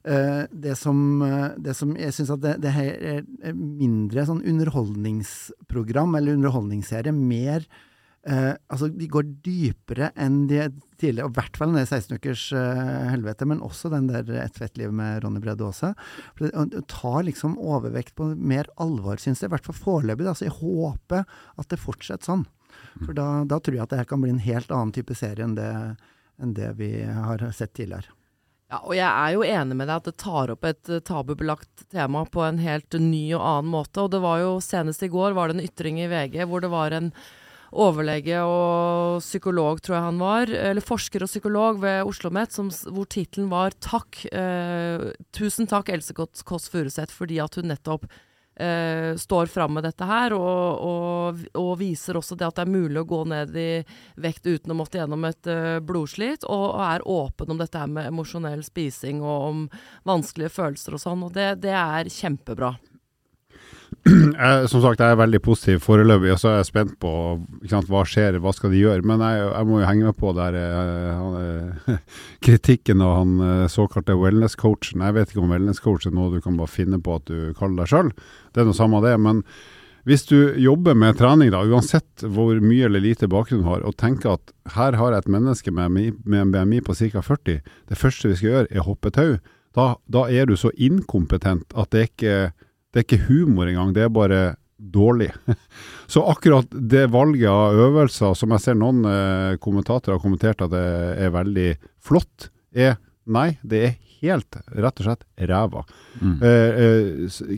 det, 0.04 0.74
som, 0.80 1.22
uh, 1.22 1.54
det 1.62 1.76
som 1.78 1.94
Jeg 2.00 2.16
syns 2.16 2.34
at 2.34 2.42
det, 2.42 2.56
det 2.64 2.74
her 2.74 3.06
er 3.22 3.56
mindre 3.56 4.26
sånn 4.26 4.44
underholdningsprogram 4.50 6.18
eller 6.18 6.40
underholdningsserie. 6.40 7.14
Mer 7.14 7.66
uh, 8.26 8.54
Altså, 8.72 8.90
de 8.90 9.10
går 9.12 9.30
dypere 9.46 10.12
enn 10.16 10.46
de 10.50 10.64
tidligere, 11.02 11.28
og 11.28 11.36
i 11.36 11.40
hvert 11.40 11.58
fall 11.58 11.76
den 11.76 11.86
16 11.86 12.18
ukers 12.18 12.48
helvete, 13.10 13.48
men 13.50 13.64
også 13.66 13.90
den 13.94 14.10
der 14.10 14.28
Et 14.44 14.58
fett 14.58 14.78
liv 14.78 14.94
med 14.94 15.24
Ronny 15.24 15.42
Brede 15.42 15.66
Aase. 15.66 15.94
Tar 16.38 17.24
liksom 17.26 17.58
overvekt 17.58 18.14
på 18.18 18.32
mer 18.38 18.70
alvor, 18.78 19.18
syns 19.18 19.42
jeg. 19.42 19.50
I 19.50 19.56
hvert 19.56 19.66
fall 19.70 19.80
foreløpig. 19.80 20.30
Altså, 20.30 20.46
jeg 20.46 20.58
håper 20.60 21.26
at 21.58 21.74
det 21.74 21.82
fortsetter 21.82 22.30
sånn. 22.30 22.46
For 23.02 23.18
da, 23.18 23.44
da, 23.50 23.58
tror 23.60 23.76
jeg 23.76 23.84
at 23.84 23.94
det 23.94 24.02
her 24.04 24.10
kan 24.10 24.22
bli 24.22 24.32
en 24.34 24.46
helt 24.46 24.72
annen 24.72 24.94
type 24.96 25.18
serie 25.18 25.46
enn 25.46 25.58
det 25.58 25.72
enn 26.42 26.56
det 26.58 26.72
vi 26.80 26.92
har 27.06 27.44
sett 27.56 27.74
tidligere. 27.78 28.10
Ja, 28.72 28.78
og 28.88 28.96
jeg 28.96 29.08
er 29.10 29.34
jo 29.36 29.44
enig 29.44 29.76
med 29.76 29.90
deg 29.90 30.00
at 30.00 30.06
det 30.08 30.20
tar 30.22 30.52
opp 30.54 30.64
et 30.64 30.88
uh, 30.88 31.02
tabubelagt 31.04 31.84
tema 31.92 32.24
på 32.24 32.46
en 32.46 32.62
helt 32.64 32.96
ny 32.96 33.34
og 33.36 33.44
annen 33.44 33.72
måte. 33.74 34.06
Og 34.06 34.14
det 34.14 34.22
var 34.24 34.40
jo 34.40 34.54
senest 34.64 35.04
i 35.04 35.12
går 35.12 35.36
var 35.36 35.52
det 35.52 35.58
en 35.58 35.66
ytring 35.66 36.00
i 36.00 36.08
VG 36.08 36.46
hvor 36.48 36.64
det 36.64 36.72
var 36.72 36.96
en 36.96 37.12
overlege 37.72 38.40
og 38.44 39.20
psykolog, 39.24 39.80
tror 39.84 39.96
jeg 39.98 40.06
han 40.08 40.18
var, 40.20 40.52
eller 40.72 40.84
forsker 40.84 41.24
og 41.24 41.32
psykolog 41.32 41.80
ved 41.84 42.02
Oslo 42.04 42.32
OsloMet, 42.32 42.58
hvor 42.92 43.08
tittelen 43.08 43.48
var 43.52 43.72
'Takk, 43.72 44.26
eh, 44.32 45.12
tusen 45.32 45.68
takk 45.68 45.90
Else 45.90 46.14
Kåss 46.14 46.68
Furuseth 46.72 47.16
fordi 47.16 47.40
at 47.40 47.56
hun 47.56 47.72
nettopp 47.72 48.08
Uh, 48.62 49.18
står 49.18 49.50
fram 49.50 49.74
med 49.74 49.88
dette 49.88 50.06
her, 50.06 50.36
og, 50.38 50.82
og, 50.86 51.40
og, 51.58 51.72
viser 51.80 52.20
også 52.20 52.36
det 52.38 52.46
at 52.46 52.60
det 52.60 52.66
er 52.68 52.74
mulig 52.76 53.02
å 53.02 53.08
gå 53.10 53.22
ned 53.32 53.56
i 53.58 53.70
vekt 54.22 54.46
uten 54.46 54.74
å 54.74 54.78
måtte 54.78 55.00
gjennom 55.00 55.26
et 55.26 55.50
eh, 55.50 55.80
blodslit, 55.82 56.46
og, 56.46 56.68
og, 56.76 56.84
er 56.86 57.08
åpen 57.10 57.56
om 57.56 57.62
dette 57.62 57.82
her 57.82 57.90
med 57.90 58.12
emosjonell 58.12 58.62
spising 58.68 59.24
og 59.24 59.48
om 59.48 59.66
vanskelige 60.06 60.54
følelser 60.54 60.98
og 60.98 61.02
sånn. 61.02 61.26
Og 61.26 61.34
det, 61.34 61.48
det 61.66 61.74
er 61.74 62.12
kjempebra. 62.12 62.76
Jeg, 64.42 64.70
som 64.72 64.82
sagt, 64.82 64.98
jeg 64.98 65.14
er 65.14 65.20
veldig 65.20 65.40
positiv 65.46 65.84
foreløpig, 65.86 66.32
og 66.34 66.40
så 66.42 66.48
er 66.50 66.56
jeg 66.58 66.70
spent 66.72 66.94
på 67.04 67.12
sant, 67.70 67.86
hva 67.86 68.00
skjer, 68.10 68.40
hva 68.42 68.50
skal 68.58 68.74
de 68.74 68.80
gjøre. 68.80 69.06
Men 69.06 69.22
jeg, 69.22 69.44
jeg 69.44 69.68
må 69.70 69.78
jo 69.78 69.86
henge 69.86 70.08
med 70.08 70.18
på 70.18 70.32
der, 70.34 70.58
uh, 70.58 71.20
han, 71.20 72.00
kritikken 72.48 73.04
av 73.06 73.14
han 73.20 73.36
såkalte 73.70 74.18
wellness-coachen. 74.18 75.06
Jeg 75.06 75.18
vet 75.20 75.30
ikke 75.30 75.44
om 75.44 75.54
wellness-coach 75.54 76.10
er 76.10 76.16
noe 76.18 76.34
du 76.34 76.42
kan 76.42 76.58
bare 76.58 76.74
finne 76.74 76.98
på 76.98 77.20
at 77.20 77.30
du 77.30 77.54
kaller 77.60 77.84
deg 77.84 77.94
sjøl. 77.94 78.10
Det 78.50 78.64
er 78.64 78.72
noe 78.72 78.80
samme 78.80 79.04
det. 79.06 79.14
Men 79.22 79.46
hvis 80.04 80.26
du 80.26 80.56
jobber 80.58 80.98
med 80.98 81.20
trening, 81.20 81.52
da, 81.54 81.62
uansett 81.62 82.24
hvor 82.26 82.58
mye 82.64 82.88
eller 82.88 83.04
lite 83.04 83.30
bakgrunn 83.30 83.62
du 83.62 83.70
har, 83.70 83.84
og 83.86 84.00
tenker 84.02 84.34
at 84.34 84.54
her 84.74 84.98
har 84.98 85.14
jeg 85.14 85.26
et 85.26 85.34
menneske 85.36 85.74
med, 85.74 86.18
med 86.26 86.40
en 86.42 86.54
BMI 86.54 86.82
på 86.86 86.96
ca. 86.98 87.22
40, 87.22 87.62
det 87.62 88.00
første 88.00 88.32
vi 88.32 88.40
skal 88.40 88.50
gjøre 88.50 88.72
er 88.72 88.88
hoppe 88.88 89.14
tau, 89.14 89.36
da, 89.78 89.94
da, 90.10 90.26
er 90.28 90.50
du 90.50 90.58
så 90.60 90.74
inkompetent 90.76 91.72
at 91.78 91.94
det 91.94 92.02
er 92.02 92.10
ikke 92.10 92.36
det 92.92 93.02
er 93.02 93.08
ikke 93.08 93.26
humor 93.30 93.70
engang, 93.70 93.94
det 93.96 94.06
er 94.06 94.14
bare 94.14 94.42
dårlig. 94.82 95.32
Så 96.12 96.24
akkurat 96.28 96.68
det 96.72 97.08
valget 97.14 97.50
av 97.50 97.80
øvelser, 97.80 98.36
som 98.36 98.52
jeg 98.56 98.66
ser 98.66 98.80
noen 98.80 99.06
eh, 99.08 99.58
kommentatorer 99.64 100.18
har 100.18 100.24
kommentert 100.24 100.64
at 100.66 100.74
det 100.74 100.86
er 101.22 101.36
veldig 101.36 101.70
flott, 102.04 102.50
er 102.72 102.98
nei, 103.30 103.54
det 103.64 103.84
er 103.86 104.00
helt 104.22 104.58
rett 104.78 105.02
og 105.02 105.08
slett 105.08 105.24
ræva. 105.50 105.84
Mm. 106.22 106.34
Eh, 106.46 106.82
eh, 106.86 107.54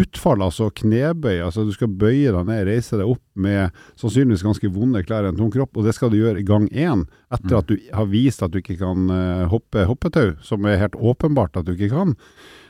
utfall, 0.00 0.44
altså 0.46 0.68
knebøy, 0.80 1.40
altså 1.44 1.66
du 1.66 1.72
skal 1.76 1.92
bøye 1.92 2.32
deg 2.32 2.48
ned, 2.48 2.62
reise 2.68 3.00
deg 3.00 3.10
opp 3.10 3.24
med 3.36 3.74
sannsynligvis 4.00 4.44
ganske 4.46 4.70
vonde 4.72 5.02
klær 5.06 5.26
i 5.26 5.32
en 5.32 5.40
tung 5.40 5.52
kropp, 5.52 5.76
og 5.76 5.88
det 5.88 5.96
skal 5.96 6.12
du 6.12 6.18
gjøre 6.20 6.40
i 6.40 6.46
gang 6.46 6.68
én, 6.72 7.04
etter 7.32 7.52
mm. 7.52 7.58
at 7.60 7.72
du 7.72 7.90
har 7.98 8.12
vist 8.12 8.44
at 8.44 8.54
du 8.54 8.62
ikke 8.62 8.78
kan 8.80 9.10
uh, 9.12 9.48
hoppe 9.52 9.84
hoppetau, 9.88 10.36
som 10.44 10.64
er 10.68 10.80
helt 10.80 10.96
åpenbart 10.96 11.58
at 11.60 11.68
du 11.68 11.74
ikke 11.76 11.92
kan. 11.92 12.16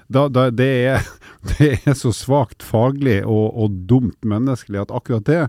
Da, 0.06 0.28
da, 0.28 0.48
det, 0.54 0.70
er, 0.92 1.08
det, 1.56 1.72
er, 1.84 1.96
så 1.98 2.12
svakt 2.14 2.62
faglig 2.62 3.22
og, 3.24 3.50
og 3.56 3.82
dumt 3.90 4.18
menneskelig 4.26 4.86
at 4.86 4.94
akkurat 4.94 5.26
det 5.26 5.42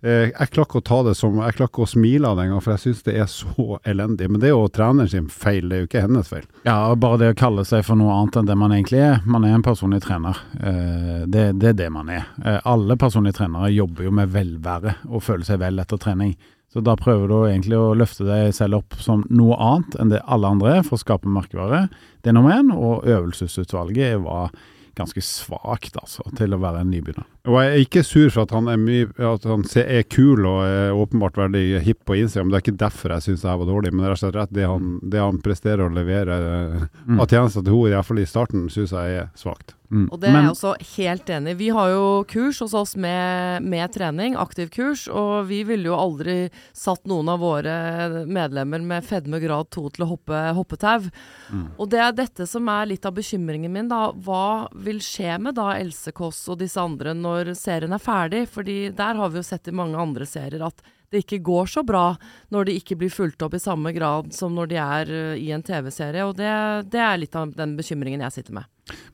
Eh, 0.00 0.30
jeg 0.30 0.48
klarer 0.48 0.64
ikke 0.64 0.80
å 0.80 0.84
ta 0.88 0.98
det 1.04 1.12
som 1.18 1.34
Jeg 1.42 1.56
klarer 1.58 1.68
ikke 1.68 1.82
å 1.84 1.90
smile 1.90 2.28
av 2.30 2.38
det 2.38 2.46
engang, 2.46 2.62
for 2.64 2.72
jeg 2.72 2.82
syns 2.86 3.02
det 3.04 3.16
er 3.20 3.26
så 3.28 3.76
elendig. 3.84 4.30
Men 4.30 4.40
det 4.40 4.48
er 4.48 4.54
jo 4.54 4.70
treneren 4.72 5.10
sin 5.12 5.28
feil, 5.32 5.68
det 5.68 5.76
er 5.76 5.82
jo 5.82 5.90
ikke 5.90 6.04
hennes 6.06 6.30
feil. 6.30 6.46
Ja, 6.64 6.78
bare 6.96 7.20
det 7.20 7.32
å 7.34 7.38
kalle 7.42 7.66
seg 7.68 7.84
for 7.86 8.00
noe 8.00 8.14
annet 8.16 8.40
enn 8.40 8.48
det 8.48 8.56
man 8.62 8.74
egentlig 8.76 9.02
er. 9.04 9.20
Man 9.28 9.44
er 9.44 9.58
en 9.58 9.66
personlig 9.66 10.00
trener. 10.06 10.40
Eh, 10.56 11.26
det, 11.28 11.44
det 11.60 11.74
er 11.74 11.76
det 11.82 11.90
man 11.92 12.12
er. 12.12 12.30
Eh, 12.44 12.60
alle 12.72 12.96
personlige 13.00 13.42
trenere 13.42 13.72
jobber 13.74 14.08
jo 14.08 14.14
med 14.22 14.32
velvære 14.32 14.96
og 15.10 15.24
føler 15.26 15.44
seg 15.48 15.60
vel 15.60 15.84
etter 15.84 16.00
trening. 16.00 16.32
Så 16.70 16.82
da 16.86 16.94
prøver 16.98 17.26
du 17.26 17.36
egentlig 17.48 17.78
å 17.78 17.94
løfte 17.98 18.26
deg 18.28 18.52
selv 18.54 18.78
opp 18.82 18.98
som 19.02 19.24
noe 19.26 19.56
annet 19.58 19.96
enn 19.98 20.12
det 20.12 20.20
alle 20.30 20.52
andre 20.54 20.76
er, 20.78 20.84
for 20.86 20.94
å 20.94 21.02
skape 21.02 21.30
merkevare. 21.30 21.88
Det 22.22 22.30
er 22.30 22.36
nummer 22.36 22.54
én. 22.54 22.70
Og 22.70 23.08
øvelsesutvalget 23.10 24.20
var 24.22 24.52
ganske 24.98 25.22
svakt, 25.24 25.98
altså, 25.98 26.22
til 26.38 26.54
å 26.54 26.60
være 26.62 26.84
en 26.84 26.92
nybegynner. 26.92 27.26
Og 27.48 27.56
jeg 27.56 27.70
er 27.70 27.82
ikke 27.86 28.02
sur 28.04 28.28
for 28.28 28.44
at 28.44 28.52
han 28.52 28.68
er, 28.68 28.76
mye, 28.80 29.08
at 29.24 29.46
han 29.48 29.64
er 29.80 30.02
kul 30.12 30.44
og 30.44 30.60
er 30.66 30.92
åpenbart 30.92 31.38
veldig 31.40 31.80
hipp 31.86 32.02
på 32.08 32.18
Instagram. 32.20 32.52
Det 32.52 32.58
er 32.58 32.64
ikke 32.66 32.82
derfor 32.84 33.14
jeg 33.16 33.26
syns 33.26 33.44
det 33.44 33.50
her 33.50 33.60
var 33.62 33.70
dårlig, 33.70 33.94
men 33.94 34.04
det 34.04 34.10
er 34.10 34.14
rett 34.14 34.28
og 34.28 34.34
slett 34.36 34.56
det 34.58 34.68
han, 34.68 34.94
det 35.00 35.24
han 35.24 35.42
presterer 35.44 35.86
å 35.86 35.94
levere 35.94 36.40
mm. 37.06 37.16
av 37.16 37.26
tjenester 37.30 37.64
til 37.64 37.72
henne, 37.72 37.94
iallfall 37.94 38.20
i 38.20 38.28
starten, 38.28 38.68
syns 38.72 38.92
jeg 38.92 39.20
er 39.22 39.30
svakt. 39.40 39.76
Mm. 39.90 40.04
Og 40.06 40.20
det 40.22 40.28
er 40.30 40.36
jeg 40.36 40.50
også 40.52 40.72
helt 40.92 41.30
enig 41.34 41.52
i. 41.56 41.58
Vi 41.64 41.68
har 41.74 41.88
jo 41.90 42.02
kurs 42.30 42.60
hos 42.62 42.74
oss 42.78 42.92
med, 42.94 43.64
med 43.66 43.90
trening, 43.90 44.36
aktivkurs, 44.38 45.08
og 45.10 45.48
vi 45.48 45.64
ville 45.66 45.90
jo 45.90 45.96
aldri 45.98 46.36
satt 46.76 47.08
noen 47.10 47.32
av 47.32 47.40
våre 47.42 47.74
medlemmer 48.30 48.84
med 48.86 49.06
fedme 49.06 49.40
grad 49.42 49.72
2 49.74 49.82
til 49.96 50.06
å 50.06 50.10
hoppe 50.12 50.42
hoppetau. 50.54 51.08
Mm. 51.50 51.64
Og 51.74 51.90
det 51.90 52.04
er 52.04 52.14
dette 52.14 52.46
som 52.46 52.70
er 52.70 52.92
litt 52.92 53.08
av 53.08 53.16
bekymringen 53.18 53.72
min, 53.74 53.90
da. 53.90 54.12
Hva 54.14 54.68
vil 54.78 55.02
skje 55.02 55.40
med 55.42 55.58
da 55.58 55.72
Else 55.80 56.14
Kåss 56.14 56.44
og 56.52 56.60
disse 56.62 56.78
andre 56.78 57.16
når 57.18 57.29
når 57.30 57.54
serien 57.58 57.92
er 57.94 58.02
ferdig. 58.02 58.48
fordi 58.48 58.90
der 58.90 59.14
har 59.14 59.30
vi 59.30 59.40
jo 59.40 59.46
sett 59.46 59.68
i 59.68 59.76
mange 59.76 59.98
andre 59.98 60.26
serier 60.26 60.66
at 60.66 60.82
det 61.10 61.24
ikke 61.24 61.40
går 61.42 61.66
så 61.66 61.82
bra 61.82 62.14
når 62.54 62.68
de 62.68 62.76
ikke 62.78 62.96
blir 63.00 63.10
fulgt 63.10 63.42
opp 63.42 63.54
i 63.54 63.62
samme 63.62 63.90
grad 63.92 64.30
som 64.34 64.54
når 64.54 64.70
de 64.70 64.76
er 64.78 65.10
uh, 65.10 65.34
i 65.34 65.50
en 65.50 65.62
TV-serie. 65.62 66.22
Og 66.26 66.36
det, 66.38 66.50
det, 66.92 67.00
er 67.02 67.18
litt 67.18 67.34
av 67.34 67.50
den 67.56 67.74
bekymringen 67.78 68.22
jeg 68.26 68.36
sitter 68.38 68.60
med. 68.60 68.68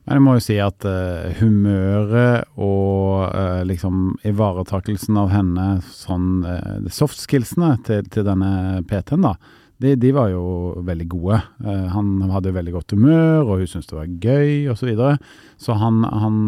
Men 0.05 0.17
jeg 0.17 0.25
må 0.25 0.35
jo 0.37 0.45
si 0.45 0.57
at 0.61 0.85
uh, 0.85 1.33
humøret 1.39 2.45
og 2.53 3.33
uh, 3.33 3.63
liksom 3.65 4.17
ivaretakelsen 4.29 5.17
av 5.17 5.33
henne, 5.33 5.69
sånn 5.89 6.45
soft 6.93 7.21
skillsene 7.23 7.75
til, 7.87 8.05
til 8.13 8.27
denne 8.29 8.83
PT-en, 8.89 9.25
da 9.25 9.37
de, 9.83 9.93
de, 9.99 10.11
var 10.15 10.31
jo 10.31 10.43
veldig 10.87 11.07
gode. 11.11 11.39
Uh, 11.61 11.85
han 11.93 12.15
hadde 12.33 12.55
veldig 12.55 12.73
godt 12.79 12.95
humør, 12.95 13.43
og 13.43 13.61
hun 13.61 13.69
syntes 13.69 13.89
det 13.91 13.99
var 13.99 14.09
gøy 14.09 14.71
osv. 14.71 14.81
Så, 14.81 14.89
videre. 14.89 15.13
så 15.61 15.77
han, 15.77 16.01
han, 16.07 16.41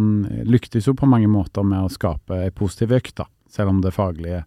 lyktes 0.49 0.89
jo 0.89 0.95
på 0.97 1.09
mange 1.09 1.29
måter 1.31 1.65
med 1.67 1.85
å 1.85 1.93
skape 1.93 2.41
ei 2.47 2.51
positiv 2.55 2.95
økt, 2.97 3.17
da. 3.21 3.29
Selv 3.49 3.73
om 3.73 3.79
det 3.81 3.95
faglige 3.95 4.43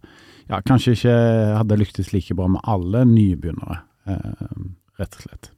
ja, 0.47 0.59
kanskje 0.63 0.93
ikke 0.95 1.17
hadde 1.57 1.79
lyktes 1.79 2.13
like 2.13 2.35
bra 2.35 2.49
med 2.51 2.63
alle 2.67 3.03
nybegynnere, 3.07 3.81
uh, 4.07 4.63
rett 4.99 5.19
og 5.19 5.27
slett. 5.27 5.51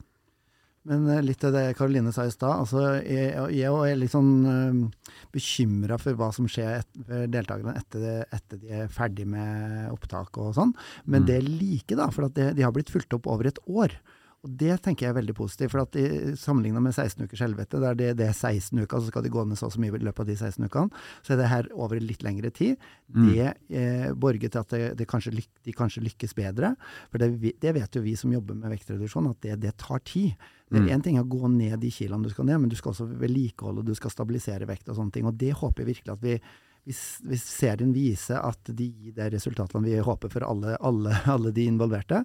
Men 0.89 1.07
eh, 1.09 1.21
litt 1.25 1.43
av 1.47 1.55
det 1.55 1.63
Karoline 1.77 2.13
sa 2.13 2.27
i 2.27 2.33
stad. 2.33 2.61
Altså, 2.63 2.83
jeg, 3.01 3.31
jeg 3.57 3.73
er 3.89 3.97
litt 3.97 4.13
sånn 4.13 4.33
uh, 4.45 5.13
bekymra 5.33 5.97
for 6.01 6.17
hva 6.19 6.29
som 6.35 6.49
skjer 6.49 6.81
et, 6.81 6.91
for 7.07 7.31
deltakerne 7.33 7.73
etter, 7.79 8.25
etter, 8.35 8.61
de 8.61 8.83
er 8.83 8.91
ferdig 8.93 9.25
med 9.29 9.89
opptak 9.93 10.37
og 10.41 10.53
sånn. 10.57 10.75
Men 11.05 11.25
mm. 11.25 11.29
det 11.31 11.39
like, 11.47 11.97
da. 11.97 12.11
For 12.13 12.29
de, 12.29 12.51
de 12.57 12.65
har 12.65 12.75
blitt 12.75 12.93
fulgt 12.93 13.17
opp 13.17 13.29
over 13.31 13.49
et 13.49 13.61
år. 13.65 13.97
Og 14.45 14.51
Det 14.53 14.75
tenker 14.85 15.07
jeg 15.07 15.13
er 15.13 15.17
veldig 15.17 15.35
positivt. 15.35 15.71
for 15.73 15.81
at 15.81 15.97
Sammenligna 16.37 16.79
med 16.79 16.93
16 16.93 17.25
ukers 17.25 17.41
helvete, 17.41 17.79
der 17.81 17.95
det, 17.97 18.17
det, 18.17 18.27
er 18.29 18.33
16 18.33 18.77
uker, 18.77 18.99
så 18.99 19.09
skal 19.09 19.23
de 19.25 19.33
gå 19.33 19.43
ned 19.45 19.57
så 19.57 19.65
og 19.65 19.73
så 19.73 19.81
mye 19.81 19.95
i 19.97 20.05
løpet 20.05 20.21
av 20.21 20.27
de 20.29 20.35
16 20.37 20.65
ukene, 20.65 21.03
så 21.25 21.33
er 21.33 21.37
det 21.41 21.49
her 21.49 21.69
over 21.73 21.99
litt 21.99 22.21
lengre 22.23 22.51
tid. 22.53 22.77
Mm. 23.09 23.29
Det 23.31 23.47
eh, 23.69 24.11
borger 24.13 24.49
til 24.49 24.61
at 24.61 24.75
det, 24.75 24.83
det 24.99 25.07
kanskje 25.09 25.33
de 25.33 25.73
kanskje 25.73 26.03
lykkes 26.05 26.37
bedre. 26.37 26.75
For 27.09 27.21
det, 27.21 27.55
det, 27.61 27.73
vet 27.73 27.97
jo 27.97 28.03
vi 28.05 28.13
som 28.19 28.33
jobber 28.33 28.57
med 28.59 28.75
vektreduksjon, 28.75 29.31
at 29.33 29.49
det, 29.57 29.73
tar 29.81 30.03
tid. 30.05 30.35
Det 30.69 30.79
er 30.81 30.93
én 30.93 31.01
mm. 31.01 31.05
ting 31.05 31.17
å 31.21 31.25
gå 31.29 31.49
ned 31.49 31.79
de 31.81 31.89
kiloene 31.93 32.25
du 32.25 32.33
skal 32.33 32.45
ned, 32.45 32.61
men 32.61 32.69
du 32.69 32.77
skal 32.77 32.93
også 32.93 33.09
vedlikeholde, 33.09 33.85
du 33.85 33.95
skal 33.97 34.13
stabilisere 34.13 34.69
vekt 34.69 34.89
og 34.89 34.99
sånne 34.99 35.13
ting. 35.17 35.25
Og 35.25 35.33
det 35.41 35.55
håper 35.57 35.83
jeg 35.83 35.95
virkelig 35.95 36.13
at 36.13 36.23
vi 36.25 36.37
hvis, 36.85 37.01
hvis, 37.25 37.43
serien 37.49 37.93
viser 37.95 38.41
at 38.45 38.69
de 38.77 38.87
gir 38.91 39.15
de 39.15 39.29
resultatene 39.33 39.87
vi 39.87 39.97
håper 40.05 40.31
for 40.31 40.45
alle, 40.45 40.75
alle, 40.85 41.15
alle 41.35 41.53
de 41.55 41.65
involverte, 41.69 42.21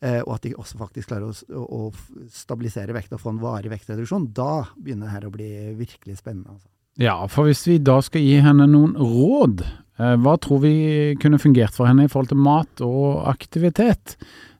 eh, 0.00 0.20
og 0.22 0.36
at 0.36 0.46
de 0.46 0.54
også 0.54 0.78
faktisk 0.80 1.10
klarer 1.10 1.30
å, 1.30 1.64
å, 1.64 2.26
stabilisere 2.30 2.94
vekt 2.94 3.16
og 3.16 3.22
få 3.24 3.34
en 3.34 3.42
varig 3.42 3.72
vektreduksjon, 3.74 4.30
da 4.36 4.64
begynner 4.78 5.10
dette 5.10 5.30
å 5.30 5.34
bli 5.34 5.50
virkelig 5.80 6.20
spennende. 6.20 6.54
Altså. 6.54 6.70
Ja, 7.02 7.16
for 7.30 7.50
hvis 7.50 7.64
vi 7.66 7.80
da 7.82 7.98
skal 8.06 8.22
gi 8.22 8.38
henne 8.44 8.68
noen 8.70 8.94
råd, 8.94 9.64
eh, 9.98 10.16
hva 10.22 10.36
tror 10.38 10.62
vi 10.62 10.74
kunne 11.22 11.42
fungert 11.42 11.74
for 11.74 11.90
henne 11.90 12.06
i 12.06 12.12
forhold 12.12 12.30
til 12.30 12.42
mat 12.44 12.84
og 12.86 13.24
aktivitet? 13.32 14.14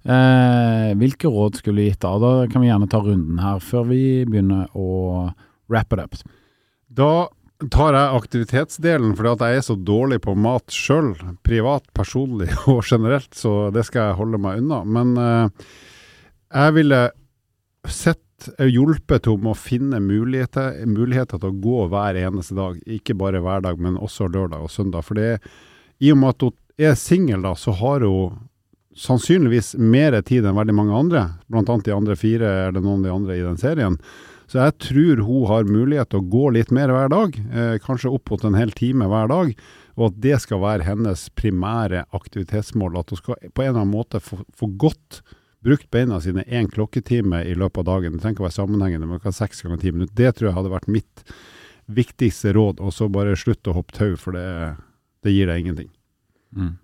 Eh, 0.04 0.90
hvilke 0.98 1.30
råd 1.30 1.62
skulle 1.62 1.80
vi 1.80 1.92
gitt 1.92 2.02
da? 2.02 2.16
Da 2.20 2.32
kan 2.50 2.60
vi 2.60 2.68
gjerne 2.68 2.90
ta 2.90 3.00
runden 3.00 3.38
her 3.40 3.62
før 3.62 3.86
vi 3.92 4.02
begynner 4.26 4.66
å 4.74 5.30
wrap 5.70 5.94
it 5.94 6.02
up. 6.02 6.18
Da 6.90 7.28
tar 7.72 7.96
jeg 7.96 8.18
aktivitetsdelen 8.18 9.14
fordi 9.16 9.34
jeg 9.48 9.60
er 9.60 9.66
så 9.66 9.76
dårlig 9.78 10.20
på 10.24 10.34
mat 10.38 10.74
sjøl, 10.74 11.12
privat, 11.46 11.86
personlig 11.96 12.50
og 12.72 12.82
generelt, 12.84 13.32
så 13.36 13.70
det 13.74 13.86
skal 13.88 14.10
jeg 14.10 14.20
holde 14.20 14.40
meg 14.42 14.62
unna. 14.62 14.82
Men 14.84 15.14
eh, 15.20 15.68
jeg 16.54 16.76
ville 16.78 17.02
sett 17.90 18.20
hjulpet 18.58 19.28
henne 19.28 19.44
med 19.44 19.54
å 19.54 19.58
finne 19.58 20.00
muligheter, 20.02 20.82
muligheter, 20.90 21.40
til 21.40 21.52
å 21.52 21.60
gå 21.64 21.86
hver 21.92 22.18
eneste 22.20 22.56
dag. 22.58 22.80
Ikke 22.90 23.16
bare 23.16 23.42
hver 23.44 23.64
dag, 23.64 23.80
men 23.80 24.00
også 24.00 24.28
lørdag 24.28 24.66
og 24.66 24.72
søndag. 24.72 25.06
For 25.06 25.20
i 25.20 26.12
og 26.12 26.20
med 26.20 26.34
at 26.34 26.44
hun 26.44 26.90
er 26.90 26.98
singel, 26.98 27.46
så 27.56 27.74
har 27.78 28.04
hun 28.04 28.42
sannsynligvis 28.94 29.74
mer 29.80 30.14
tid 30.22 30.46
enn 30.46 30.58
veldig 30.58 30.76
mange 30.76 30.98
andre. 30.98 31.24
Blant 31.50 31.70
annet 31.70 31.88
de 31.88 31.96
andre 31.96 32.16
fire 32.18 32.50
eller 32.68 32.82
noen 32.82 33.02
av 33.02 33.08
de 33.08 33.14
andre 33.14 33.38
i 33.38 33.44
den 33.44 33.58
serien. 33.60 33.98
Så 34.50 34.60
jeg 34.60 34.76
tror 34.82 35.22
hun 35.24 35.46
har 35.48 35.68
mulighet 35.68 36.10
til 36.12 36.20
å 36.20 36.28
gå 36.30 36.50
litt 36.56 36.72
mer 36.74 36.92
hver 36.92 37.08
dag, 37.12 37.38
eh, 37.38 37.78
kanskje 37.82 38.12
opp 38.12 38.30
mot 38.30 38.44
en 38.44 38.58
hel 38.58 38.74
time 38.76 39.08
hver 39.10 39.30
dag. 39.32 39.54
Og 39.94 40.10
at 40.10 40.20
det 40.20 40.40
skal 40.42 40.60
være 40.62 40.86
hennes 40.88 41.28
primære 41.38 42.04
aktivitetsmål. 42.16 42.98
At 43.00 43.14
hun 43.14 43.20
skal 43.22 43.40
på 43.54 43.64
en 43.64 43.70
eller 43.70 43.80
annen 43.84 43.94
måte 43.94 44.20
få, 44.20 44.42
få 44.56 44.68
godt 44.76 45.22
brukt 45.64 45.88
beina 45.94 46.20
sine 46.20 46.44
én 46.44 46.68
klokketime 46.68 47.40
i 47.48 47.54
løpet 47.56 47.84
av 47.84 47.90
dagen. 47.94 48.12
Det 48.12 48.24
trenger 48.24 48.36
ikke 48.36 48.44
å 48.44 48.48
være 48.50 48.58
sammenhengende, 48.58 49.08
men 49.08 49.22
kan 49.22 49.34
seks 49.34 49.64
ganger 49.64 49.80
ti 49.80 49.92
minutter. 49.94 50.16
Det 50.18 50.34
tror 50.36 50.50
jeg 50.50 50.58
hadde 50.58 50.74
vært 50.74 50.90
mitt 50.92 51.24
viktigste 51.86 52.52
råd. 52.56 52.82
Og 52.84 52.92
så 52.92 53.08
bare 53.12 53.36
slutt 53.38 53.70
å 53.70 53.76
hoppe 53.78 53.96
tau, 53.96 54.14
for 54.20 54.36
det, 54.36 54.46
det 55.24 55.32
gir 55.32 55.48
deg 55.48 55.64
ingenting. 55.64 55.92
Mm. 56.54 56.74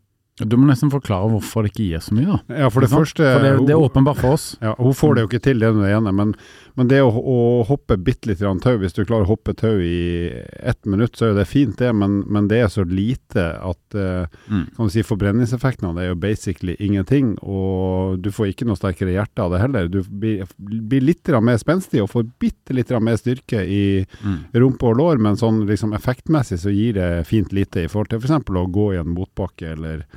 Du 0.40 0.56
må 0.56 0.70
nesten 0.70 0.88
forklare 0.92 1.28
hvorfor 1.34 1.66
det 1.66 1.74
ikke 1.74 1.86
gir 1.90 2.02
så 2.04 2.14
mye, 2.16 2.26
da. 2.30 2.62
Ja, 2.62 2.68
For 2.72 2.84
det 2.84 2.90
første 2.92 3.26
For 3.26 3.44
det, 3.44 3.50
det, 3.68 3.74
er 3.74 3.82
åpenbart 3.82 4.20
for 4.22 4.38
oss. 4.38 4.46
Ja, 4.62 4.72
Hun 4.78 4.96
får 4.96 5.16
det 5.16 5.24
jo 5.24 5.28
ikke 5.28 5.42
til, 5.44 5.60
det 5.60 5.68
er 5.68 5.76
det 5.76 5.90
ene. 5.98 6.14
Men, 6.16 6.32
men 6.80 6.88
det 6.88 7.02
å, 7.04 7.10
å 7.12 7.40
hoppe 7.68 7.98
bitte 8.00 8.30
litt 8.30 8.40
tau, 8.40 8.76
hvis 8.80 8.94
du 8.96 9.02
klarer 9.02 9.26
å 9.26 9.34
hoppe 9.34 9.52
tau 9.52 9.82
i 9.84 10.30
ett 10.64 10.86
minutt, 10.88 11.12
så 11.12 11.26
er 11.26 11.32
jo 11.34 11.36
det 11.36 11.44
fint, 11.50 11.74
det. 11.76 11.90
Men, 11.92 12.22
men 12.24 12.46
det 12.48 12.62
er 12.64 12.70
så 12.72 12.86
lite 12.88 13.44
at 13.60 13.98
uh, 13.98 14.24
mm. 14.48 14.62
kan 14.78 14.88
du 14.88 14.94
si 14.94 15.04
forbrenningseffekten 15.04 15.90
av 15.90 15.98
det 15.98 16.06
er 16.06 16.08
jo 16.14 16.22
basically 16.22 16.78
ingenting. 16.80 17.34
Og 17.44 18.16
du 18.24 18.30
får 18.32 18.54
ikke 18.54 18.70
noe 18.70 18.80
sterkere 18.80 19.12
hjerte 19.12 19.44
av 19.44 19.52
det 19.52 19.60
heller. 19.60 19.92
Du 19.92 20.00
blir, 20.08 20.48
blir 20.56 21.04
litt 21.04 21.28
mer 21.44 21.60
spenstig 21.60 22.00
og 22.00 22.08
får 22.14 22.30
bitte 22.40 22.72
litt 22.72 22.94
mer 23.04 23.20
styrke 23.20 23.60
i 23.60 23.84
mm. 24.00 24.40
rumpe 24.64 24.88
og 24.88 24.96
lår, 25.02 25.20
men 25.20 25.36
sånn 25.36 25.66
liksom 25.68 25.92
effektmessig 26.00 26.62
så 26.64 26.72
gir 26.72 26.96
det 26.96 27.10
fint 27.28 27.52
lite 27.52 27.84
i 27.84 27.92
forhold 27.92 28.14
til 28.14 28.24
f.eks. 28.24 28.40
For 28.48 28.56
å 28.56 28.66
gå 28.72 28.88
i 28.94 29.02
en 29.02 29.12
motbakke 29.12 29.74
eller 29.76 30.08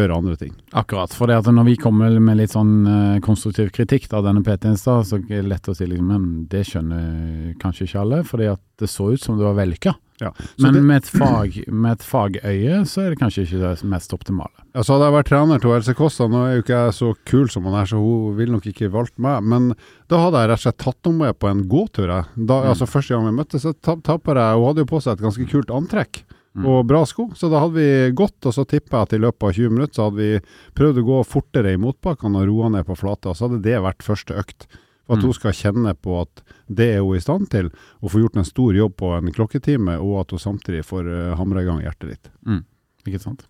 gjøre 0.00 0.20
andre 0.20 0.36
ting. 0.40 0.54
Akkurat. 0.76 1.12
For 1.16 1.30
det 1.30 1.40
at 1.40 1.50
når 1.52 1.68
vi 1.70 1.76
kommer 1.80 2.16
med 2.22 2.40
litt 2.40 2.54
sånn 2.54 2.74
uh, 2.86 3.20
konstruktiv 3.24 3.70
kritikk 3.74 4.08
av 4.12 4.26
denne 4.26 4.44
PT-en 4.46 4.78
så 4.80 5.00
er 5.02 5.28
det 5.28 5.44
lett 5.46 5.68
å 5.68 5.76
si 5.76 5.88
liksom, 5.88 6.10
men 6.12 6.26
det 6.50 6.64
skjønner 6.68 7.54
kanskje 7.62 7.88
ikke 7.88 8.02
alle, 8.02 8.24
fordi 8.26 8.50
at 8.52 8.62
det 8.80 8.90
så 8.92 9.12
ut 9.12 9.22
som 9.22 9.38
det 9.38 9.46
var 9.46 9.56
vellykka. 9.58 9.96
Ja, 10.18 10.32
men 10.56 10.72
det, 10.72 10.80
med, 10.80 10.96
et 10.96 11.08
fag, 11.12 11.56
med 11.68 11.98
et 11.98 12.04
fagøye 12.04 12.78
så 12.88 13.02
er 13.02 13.12
det 13.12 13.18
kanskje 13.20 13.42
ikke 13.44 13.58
det 13.60 13.88
mest 13.88 14.14
optimale. 14.16 14.54
Ja, 14.72 14.80
så 14.80 14.96
Hadde 14.96 15.10
jeg 15.10 15.16
vært 15.18 15.28
trener 15.28 15.60
til 15.60 15.74
Else 15.76 15.94
Kåssa, 15.96 16.28
nå 16.32 16.40
er 16.40 16.54
jo 16.54 16.64
ikke 16.64 16.78
jeg 16.86 16.94
så 16.96 17.10
kul 17.28 17.50
som 17.52 17.68
hun 17.68 17.76
er, 17.76 17.90
så 17.90 18.00
hun 18.00 18.32
vil 18.38 18.54
nok 18.54 18.68
ikke 18.70 18.88
valgt 18.94 19.18
meg, 19.20 19.44
men 19.44 19.74
da 20.08 20.22
hadde 20.22 20.40
jeg 20.40 20.50
rett 20.52 20.62
og 20.62 20.64
slett 20.64 20.80
tatt 20.86 21.10
henne 21.10 21.26
med 21.26 21.36
på 21.36 21.50
en 21.50 21.60
gåtur. 21.68 22.08
Da, 22.08 22.22
mm. 22.32 22.54
altså 22.72 22.88
Første 22.88 23.12
gang 23.12 23.28
vi 23.28 23.36
møttes, 23.36 23.66
så 23.66 23.74
tapper 23.76 24.40
jeg 24.40 24.56
Hun 24.56 24.66
hadde 24.70 24.86
jo 24.86 24.90
på 24.94 25.02
seg 25.04 25.18
et 25.18 25.26
ganske 25.26 25.48
kult 25.52 25.74
antrekk. 25.82 26.22
Mm. 26.56 26.66
og 26.72 26.86
bra 26.88 27.02
sko. 27.06 27.28
Så 27.36 27.50
da 27.52 27.60
hadde 27.60 27.76
vi 27.76 28.16
gått, 28.16 28.38
og 28.48 28.54
så 28.54 28.64
tippa 28.64 29.02
jeg 29.02 29.08
at 29.08 29.14
i 29.16 29.20
løpet 29.20 29.44
av 29.44 29.58
20 29.58 29.74
minutter 29.74 29.98
så 29.98 30.08
hadde 30.08 30.22
vi 30.22 30.40
prøvd 30.78 31.00
å 31.02 31.06
gå 31.10 31.18
fortere 31.28 31.74
i 31.76 31.80
motbakkene 31.80 32.40
og 32.40 32.48
roa 32.48 32.70
ned 32.72 32.86
på 32.88 32.96
flata. 32.96 33.34
Så 33.34 33.46
hadde 33.46 33.64
det 33.66 33.76
vært 33.84 34.06
første 34.06 34.36
økt. 34.40 34.68
For 35.06 35.14
at 35.14 35.22
mm. 35.22 35.26
hun 35.28 35.36
skal 35.36 35.54
kjenne 35.54 35.92
på 36.02 36.16
at 36.18 36.40
det 36.66 36.88
er 36.96 37.04
hun 37.04 37.18
i 37.18 37.22
stand 37.22 37.50
til, 37.52 37.68
og 38.02 38.10
få 38.10 38.24
gjort 38.24 38.40
en 38.40 38.48
stor 38.48 38.74
jobb 38.74 38.96
på 38.98 39.12
en 39.18 39.28
klokketime, 39.36 39.98
og 40.02 40.22
at 40.24 40.34
hun 40.34 40.42
samtidig 40.42 40.82
får 40.88 41.10
eh, 41.12 41.34
hamra 41.38 41.62
i 41.62 41.68
gang 41.68 41.84
hjertet 41.84 42.08
ditt. 42.10 42.32
Mm. 42.48 42.64
Ikke 43.06 43.22
sant. 43.22 43.44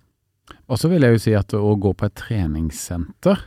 Og 0.69 0.79
så 0.79 0.91
vil 0.93 1.07
jeg 1.07 1.17
jo 1.17 1.23
si 1.23 1.33
at 1.39 1.55
å 1.57 1.73
gå 1.81 1.95
på 1.97 2.07
et 2.07 2.19
treningssenter 2.19 3.47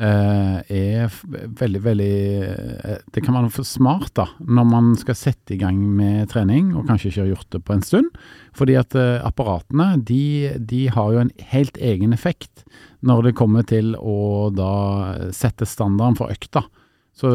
er 0.00 1.12
veldig, 1.60 1.80
veldig 1.84 2.14
uh, 2.40 2.96
Det 3.12 3.22
kan 3.24 3.36
være 3.36 3.64
smart 3.66 4.14
da, 4.16 4.26
når 4.40 4.68
man 4.70 4.90
skal 5.00 5.18
sette 5.18 5.54
i 5.54 5.60
gang 5.60 5.78
med 5.96 6.30
trening, 6.32 6.72
og 6.74 6.86
kanskje 6.88 7.10
ikke 7.10 7.22
har 7.24 7.32
gjort 7.34 7.56
det 7.56 7.62
på 7.66 7.76
en 7.76 7.84
stund. 7.84 8.10
Fordi 8.56 8.78
at 8.80 8.96
uh, 8.96 9.20
apparatene 9.26 9.92
de, 10.08 10.56
de, 10.56 10.86
har 10.94 11.12
jo 11.14 11.24
en 11.24 11.34
helt 11.52 11.76
egen 11.76 12.16
effekt 12.16 12.64
når 13.06 13.28
det 13.28 13.36
kommer 13.38 13.64
til 13.68 13.94
å 13.96 14.50
da 14.52 14.72
sette 15.36 15.68
standarden 15.68 16.18
for 16.18 16.32
økta. 16.32 16.66
Så 17.20 17.28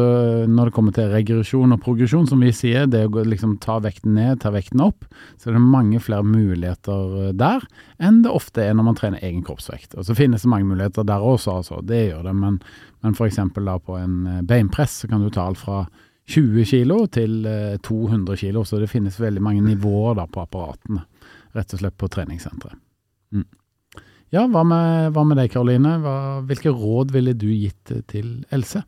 når 0.50 0.68
det 0.68 0.74
kommer 0.74 0.94
til 0.94 1.12
regresjon 1.12 1.74
og 1.76 1.82
progresjon, 1.84 2.24
som 2.26 2.40
vi 2.42 2.50
sier, 2.54 2.88
det 2.90 3.04
å 3.06 3.22
liksom 3.22 3.52
ta 3.62 3.76
vekten 3.84 4.16
ned, 4.16 4.40
ta 4.42 4.50
vekten 4.50 4.82
opp, 4.82 5.04
så 5.38 5.50
er 5.50 5.54
det 5.54 5.62
mange 5.62 6.00
flere 6.02 6.26
muligheter 6.26 7.30
der 7.38 7.62
enn 8.02 8.18
det 8.24 8.32
ofte 8.34 8.64
er 8.64 8.74
når 8.74 8.88
man 8.88 8.98
trener 8.98 9.22
egen 9.22 9.44
kroppsvekt. 9.46 9.94
Og 9.94 10.08
så 10.08 10.16
finnes 10.18 10.42
det 10.42 10.50
mange 10.50 10.66
muligheter 10.66 11.06
der 11.06 11.22
også, 11.22 11.60
altså. 11.60 11.78
Det 11.86 12.00
gjør 12.08 12.26
det. 12.26 12.34
Men, 12.34 12.58
men 13.06 13.14
f.eks. 13.14 13.38
på 13.54 14.00
en 14.00 14.16
eh, 14.32 14.42
beinpress 14.48 15.04
så 15.04 15.12
kan 15.12 15.22
du 15.22 15.30
ta 15.30 15.46
alt 15.46 15.62
fra 15.62 15.84
20 16.34 16.66
kilo 16.66 16.98
til 17.06 17.46
200 17.86 18.34
eh, 18.34 18.40
kilo, 18.42 18.64
så 18.66 18.82
det 18.82 18.90
finnes 18.90 19.20
veldig 19.22 19.44
mange 19.44 19.62
nivåer 19.62 20.18
da 20.18 20.26
på 20.26 20.42
apparatene, 20.42 21.04
rett 21.54 21.76
og 21.76 21.84
slett 21.84 21.98
på 22.00 22.10
treningssenteret. 22.10 22.82
Mm. 23.36 23.46
Ja, 24.34 24.48
hva 24.50 24.66
med, 24.66 25.14
hva 25.14 25.22
med 25.22 25.38
deg 25.38 25.54
Karoline? 25.54 25.94
hvilke 26.48 26.74
råd 26.74 27.14
ville 27.14 27.38
du 27.38 27.46
gitt 27.52 27.94
til 28.10 28.40
Else? 28.50 28.82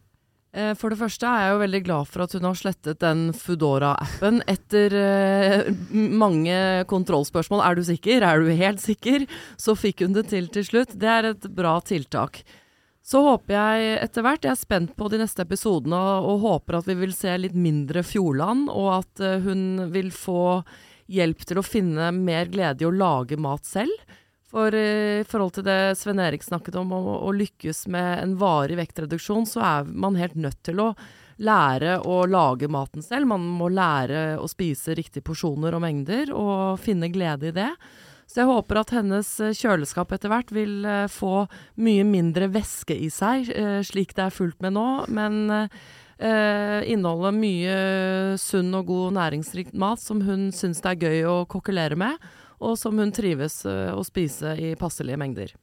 Eh, 0.56 0.72
for 0.80 0.88
det 0.92 0.98
første 1.00 1.28
er 1.28 1.42
jeg 1.44 1.52
jo 1.52 1.60
veldig 1.62 1.80
glad 1.84 2.08
for 2.08 2.24
at 2.24 2.36
hun 2.36 2.46
har 2.48 2.56
slettet 2.56 3.02
den 3.04 3.26
Foodora-appen 3.36 4.40
etter 4.48 4.94
eh, 4.96 5.68
mange 5.92 6.56
kontrollspørsmål. 6.88 7.64
Er 7.64 7.76
du 7.76 7.84
sikker? 7.84 8.24
Er 8.24 8.40
du 8.40 8.48
helt 8.56 8.80
sikker? 8.80 9.26
Så 9.60 9.76
fikk 9.76 10.06
hun 10.06 10.16
det 10.16 10.28
til 10.32 10.48
til 10.52 10.64
slutt. 10.64 10.96
Det 10.96 11.12
er 11.12 11.32
et 11.34 11.50
bra 11.52 11.76
tiltak. 11.84 12.40
Så 13.08 13.22
håper 13.24 13.54
jeg 13.54 13.92
etter 14.02 14.24
hvert, 14.24 14.44
jeg 14.44 14.52
er 14.52 14.60
spent 14.60 14.90
på 14.98 15.08
de 15.08 15.20
neste 15.22 15.40
episodene 15.44 15.96
og, 15.96 16.42
håper 16.42 16.76
at 16.76 16.88
vi 16.90 16.96
vil 16.98 17.14
se 17.16 17.32
litt 17.40 17.56
mindre 17.56 18.02
Fjordland, 18.04 18.66
og 18.68 18.88
at 18.98 19.22
uh, 19.24 19.38
hun 19.46 19.86
vil 19.94 20.10
få 20.12 20.60
hjelp 21.08 21.46
til 21.48 21.60
å 21.60 21.64
finne 21.64 22.10
mer 22.12 22.50
glede 22.52 22.84
i 22.84 22.88
å 22.88 22.92
lage 22.92 23.38
mat 23.40 23.64
selv. 23.64 23.94
For 24.48 24.74
eh, 24.74 25.20
i 25.20 25.28
forhold 25.28 25.58
til 25.58 25.66
det 25.66 25.94
Sven 26.00 26.20
Erik 26.24 26.44
snakket 26.46 26.78
om, 26.80 26.92
å, 26.96 27.20
å 27.28 27.32
lykkes 27.36 27.86
med 27.92 28.22
en 28.22 28.36
varig 28.40 28.78
vektreduksjon, 28.80 29.46
så 29.48 29.64
er 29.64 29.88
man 29.92 30.16
helt 30.20 30.38
nødt 30.40 30.62
til 30.66 30.80
å 30.80 30.92
lære 31.38 32.00
å 32.02 32.22
lage 32.26 32.70
maten 32.72 33.04
selv. 33.04 33.28
Man 33.30 33.44
må 33.60 33.68
lære 33.70 34.38
å 34.40 34.48
spise 34.50 34.96
riktige 34.98 35.26
porsjoner 35.26 35.76
og 35.76 35.84
mengder, 35.84 36.32
og 36.34 36.80
finne 36.82 37.12
glede 37.12 37.52
i 37.52 37.56
det. 37.60 37.70
Så 38.28 38.42
jeg 38.42 38.50
håper 38.50 38.82
at 38.82 38.90
hennes 38.92 39.28
eh, 39.40 39.54
kjøleskap 39.56 40.12
etter 40.12 40.32
hvert 40.32 40.50
vil 40.52 40.82
eh, 40.84 41.06
få 41.08 41.46
mye 41.80 42.04
mindre 42.04 42.50
væske 42.52 42.96
i 42.96 43.08
seg, 43.12 43.48
slik 43.88 44.12
det 44.16 44.26
er 44.26 44.34
fullt 44.34 44.60
med 44.64 44.76
nå. 44.76 44.88
Men 45.08 45.38
eh, 45.54 46.82
inneholde 46.92 47.32
mye 47.36 47.78
sunn 48.40 48.74
og 48.76 48.90
god 48.90 49.16
næringsrik 49.16 49.72
mat 49.72 50.02
som 50.02 50.20
hun 50.26 50.50
syns 50.52 50.84
det 50.84 50.92
er 50.92 51.08
gøy 51.08 51.24
å 51.30 51.38
kokkelere 51.48 51.96
med, 52.00 52.20
og 52.58 52.78
som 52.78 52.98
hun 52.98 53.12
trives 53.14 53.60
eh, 53.68 53.92
å 53.94 54.04
spise 54.06 54.54
i 54.58 54.74
passelige 54.78 55.20
mengder. 55.20 55.54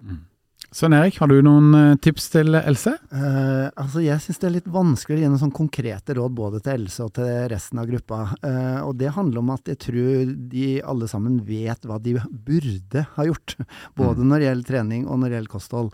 Mm. 0.00 0.24
Svein 0.70 0.92
Erik, 0.92 1.16
har 1.16 1.30
du 1.32 1.38
noen 1.40 1.72
eh, 1.72 1.94
tips 2.04 2.26
til 2.28 2.52
Else? 2.58 2.90
Uh, 3.08 3.70
altså 3.72 4.02
Jeg 4.04 4.20
syns 4.20 4.36
det 4.42 4.46
er 4.50 4.52
litt 4.58 4.66
vanskelig 4.68 5.16
å 5.16 5.20
gi 5.22 5.28
noen 5.30 5.40
sånn 5.40 5.52
konkrete 5.56 6.12
råd 6.18 6.34
både 6.36 6.58
til 6.60 6.82
Else 6.82 7.06
og 7.06 7.14
til 7.16 7.30
resten 7.48 7.80
av 7.80 7.86
gruppa. 7.88 8.18
Uh, 8.42 8.84
og 8.84 8.98
det 9.00 9.14
handler 9.16 9.40
om 9.40 9.54
at 9.54 9.70
jeg 9.72 9.80
tror 9.86 10.34
de 10.52 10.66
alle 10.84 11.08
sammen 11.08 11.38
vet 11.46 11.88
hva 11.88 11.96
de 12.04 12.18
burde 12.28 13.06
ha 13.14 13.26
gjort. 13.30 13.54
Både 13.98 14.20
mm. 14.20 14.28
når 14.28 14.42
det 14.42 14.48
gjelder 14.48 14.68
trening 14.68 15.06
og 15.06 15.22
når 15.22 15.32
det 15.32 15.38
gjelder 15.38 15.54
kosthold. 15.54 15.88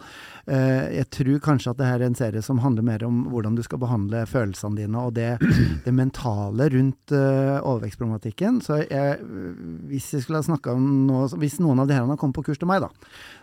Uh, 0.50 0.82
jeg 0.96 1.08
tror 1.20 1.38
kanskje 1.46 1.70
at 1.70 1.78
det 1.78 1.92
her 1.92 2.02
er 2.02 2.10
en 2.10 2.18
serie 2.18 2.42
som 2.42 2.64
handler 2.66 2.88
mer 2.90 3.06
om 3.06 3.22
hvordan 3.30 3.54
du 3.54 3.62
skal 3.62 3.78
behandle 3.84 4.24
følelsene 4.26 4.82
dine 4.82 5.06
og 5.06 5.14
det, 5.20 5.36
det 5.86 5.94
mentale 5.94 6.66
rundt 6.74 7.14
overvekstproblematikken. 7.14 8.58
Så 8.66 8.82
jeg, 8.82 9.22
hvis 9.86 10.10
jeg 10.16 10.26
skulle 10.26 10.42
ha 10.42 10.48
snakka 10.50 10.74
om 10.74 10.90
noe 11.06 11.30
Hvis 11.38 11.60
noen 11.62 11.78
av 11.82 11.86
de 11.86 11.94
her 11.94 12.02
hadde 12.02 12.18
kommet 12.18 12.36
på 12.36 12.48
kurs 12.48 12.58
til 12.58 12.68
meg, 12.68 12.82
da, 12.82 12.90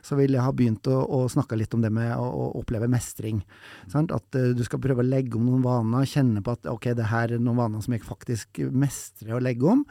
så 0.03 0.19
ville 0.19 0.35
jeg 0.35 0.43
ha 0.43 0.51
begynt 0.55 0.87
å, 0.91 0.99
å 1.01 1.10
og 1.11 1.29
snakka 1.33 1.59
litt 1.59 1.75
om 1.77 1.83
det 1.83 1.91
med 1.93 2.13
å, 2.15 2.25
å 2.25 2.47
oppleve 2.61 2.89
mestring. 2.91 3.43
Sant? 3.91 4.13
At 4.15 4.39
uh, 4.39 4.51
du 4.57 4.63
skal 4.67 4.81
prøve 4.83 5.03
å 5.03 5.07
legge 5.07 5.37
om 5.39 5.47
noen 5.49 5.65
vaner, 5.65 6.09
kjenne 6.09 6.43
på 6.45 6.55
at 6.55 6.71
ok, 6.71 6.91
det 6.97 7.11
her 7.11 7.35
er 7.35 7.43
noen 7.43 7.61
vaner 7.61 7.85
som 7.85 7.95
jeg 7.95 8.05
faktisk 8.07 8.63
mestrer 8.71 9.37
å 9.37 9.43
legge 9.43 9.69
om. 9.75 9.85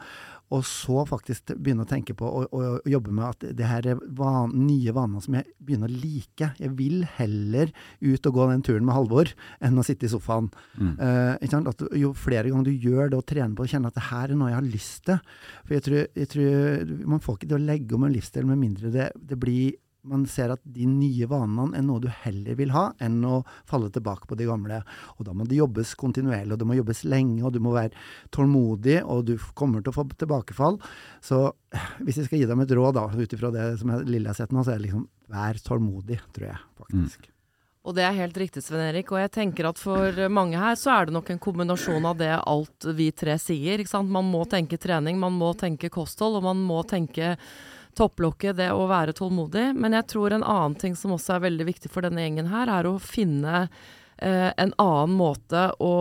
Og 0.51 0.65
så 0.67 1.05
faktisk 1.07 1.53
begynne 1.55 1.85
å 1.85 1.89
tenke 1.89 2.13
på 2.17 2.27
og, 2.27 2.51
og, 2.51 2.87
jobbe 2.89 3.13
med 3.15 3.23
at 3.29 3.45
det 3.55 3.67
her 3.67 3.87
er 3.93 4.01
van, 4.17 4.51
nye 4.67 4.91
vaner 4.95 5.23
som 5.23 5.37
jeg 5.37 5.47
begynner 5.63 5.91
å 5.91 5.99
like. 6.01 6.49
Jeg 6.59 6.73
vil 6.75 7.05
heller 7.19 7.71
ut 8.01 8.27
og 8.27 8.35
gå 8.35 8.47
den 8.51 8.65
turen 8.67 8.87
med 8.87 8.97
Halvor 8.97 9.31
enn 9.63 9.79
å 9.79 9.85
sitte 9.87 10.09
i 10.09 10.11
sofaen. 10.11 10.49
Mm. 10.75 10.93
Uh, 10.99 11.61
at 11.71 11.85
jo 11.99 12.11
flere 12.17 12.51
ganger 12.51 12.67
du 12.67 12.87
gjør 12.87 13.11
det 13.11 13.21
og 13.21 13.27
trener 13.29 13.55
på 13.55 13.63
å 13.63 13.71
kjenne 13.71 13.91
at 13.91 13.97
det 13.97 14.09
her 14.09 14.33
er 14.33 14.39
noe 14.39 14.51
jeg 14.51 14.59
har 14.59 14.67
lyst 14.67 15.03
til 15.07 15.19
For 15.63 15.75
jeg 15.75 15.83
tror, 15.85 16.01
jeg 16.17 16.29
tror 16.31 16.91
Man 17.09 17.21
får 17.23 17.37
ikke 17.37 17.49
det 17.51 17.57
å 17.57 17.63
legge 17.63 17.95
om 17.95 18.05
en 18.05 18.13
livsstil 18.13 18.47
med 18.49 18.59
mindre 18.59 18.91
det, 18.93 19.07
det 19.15 19.37
blir 19.39 19.77
man 20.07 20.23
ser 20.29 20.53
at 20.53 20.61
de 20.65 20.85
nye 20.89 21.27
vanene 21.29 21.77
er 21.77 21.83
noe 21.85 22.01
du 22.01 22.07
heller 22.23 22.57
vil 22.57 22.73
ha, 22.73 22.87
enn 23.03 23.19
å 23.27 23.41
falle 23.69 23.91
tilbake 23.93 24.29
på 24.29 24.37
de 24.39 24.47
gamle. 24.49 24.81
Og 25.17 25.27
da 25.27 25.35
må 25.37 25.45
det 25.49 25.59
jobbes 25.59 25.93
kontinuerlig, 25.99 26.55
og 26.55 26.61
det 26.61 26.69
må 26.69 26.77
jobbes 26.79 27.03
lenge, 27.05 27.41
og 27.45 27.53
du 27.55 27.61
må 27.63 27.75
være 27.75 27.93
tålmodig, 28.33 29.01
og 29.05 29.27
du 29.29 29.35
kommer 29.57 29.83
til 29.83 29.93
å 29.93 29.97
få 29.99 30.07
tilbakefall. 30.13 30.79
Så 31.23 31.43
hvis 32.01 32.21
jeg 32.21 32.29
skal 32.29 32.41
gi 32.41 32.49
dem 32.49 32.63
et 32.65 32.73
råd, 32.77 32.97
da, 32.97 33.05
ut 33.11 33.37
ifra 33.37 33.53
det 33.53 33.67
som 33.81 33.93
jeg, 33.93 34.07
lille 34.09 34.31
har 34.31 34.39
sett 34.39 34.55
nå, 34.55 34.65
så 34.65 34.73
er 34.73 34.81
det 34.81 34.89
liksom 34.89 35.05
vær 35.31 35.61
tålmodig, 35.67 36.19
tror 36.35 36.49
jeg 36.49 36.65
faktisk. 36.81 37.27
Mm. 37.27 37.37
Og 37.81 37.95
det 37.97 38.03
er 38.05 38.13
helt 38.13 38.35
riktig, 38.37 38.61
Sven 38.61 38.83
Erik. 38.83 39.09
Og 39.09 39.17
jeg 39.23 39.31
tenker 39.33 39.65
at 39.71 39.79
for 39.81 40.17
mange 40.29 40.59
her 40.61 40.75
så 40.77 40.93
er 40.93 41.07
det 41.07 41.15
nok 41.15 41.31
en 41.33 41.41
kombinasjon 41.41 42.05
av 42.05 42.19
det 42.19 42.29
alt 42.37 42.89
vi 42.97 43.07
tre 43.09 43.39
sier. 43.41 43.81
Ikke 43.81 43.89
sant? 43.89 44.11
Man 44.13 44.27
må 44.29 44.43
tenke 44.49 44.77
trening, 44.81 45.17
man 45.21 45.33
må 45.33 45.49
tenke 45.57 45.89
kosthold, 45.93 46.37
og 46.37 46.45
man 46.45 46.61
må 46.61 46.83
tenke 46.85 47.33
topplokket, 47.97 48.57
det 48.59 48.71
å 48.73 48.87
være 48.89 49.15
tålmodig. 49.17 49.71
Men 49.77 49.97
jeg 49.97 50.09
tror 50.13 50.35
en 50.35 50.45
annen 50.45 50.77
ting 50.79 50.97
som 50.97 51.15
også 51.15 51.37
er 51.37 51.47
veldig 51.47 51.67
viktig 51.71 51.91
for 51.91 52.05
denne 52.05 52.23
gjengen 52.23 52.51
her, 52.51 52.71
er 52.71 52.89
å 52.89 52.97
finne 53.01 53.67
eh, 54.21 54.49
en 54.55 54.73
annen 54.81 55.15
måte 55.17 55.67
å 55.81 55.93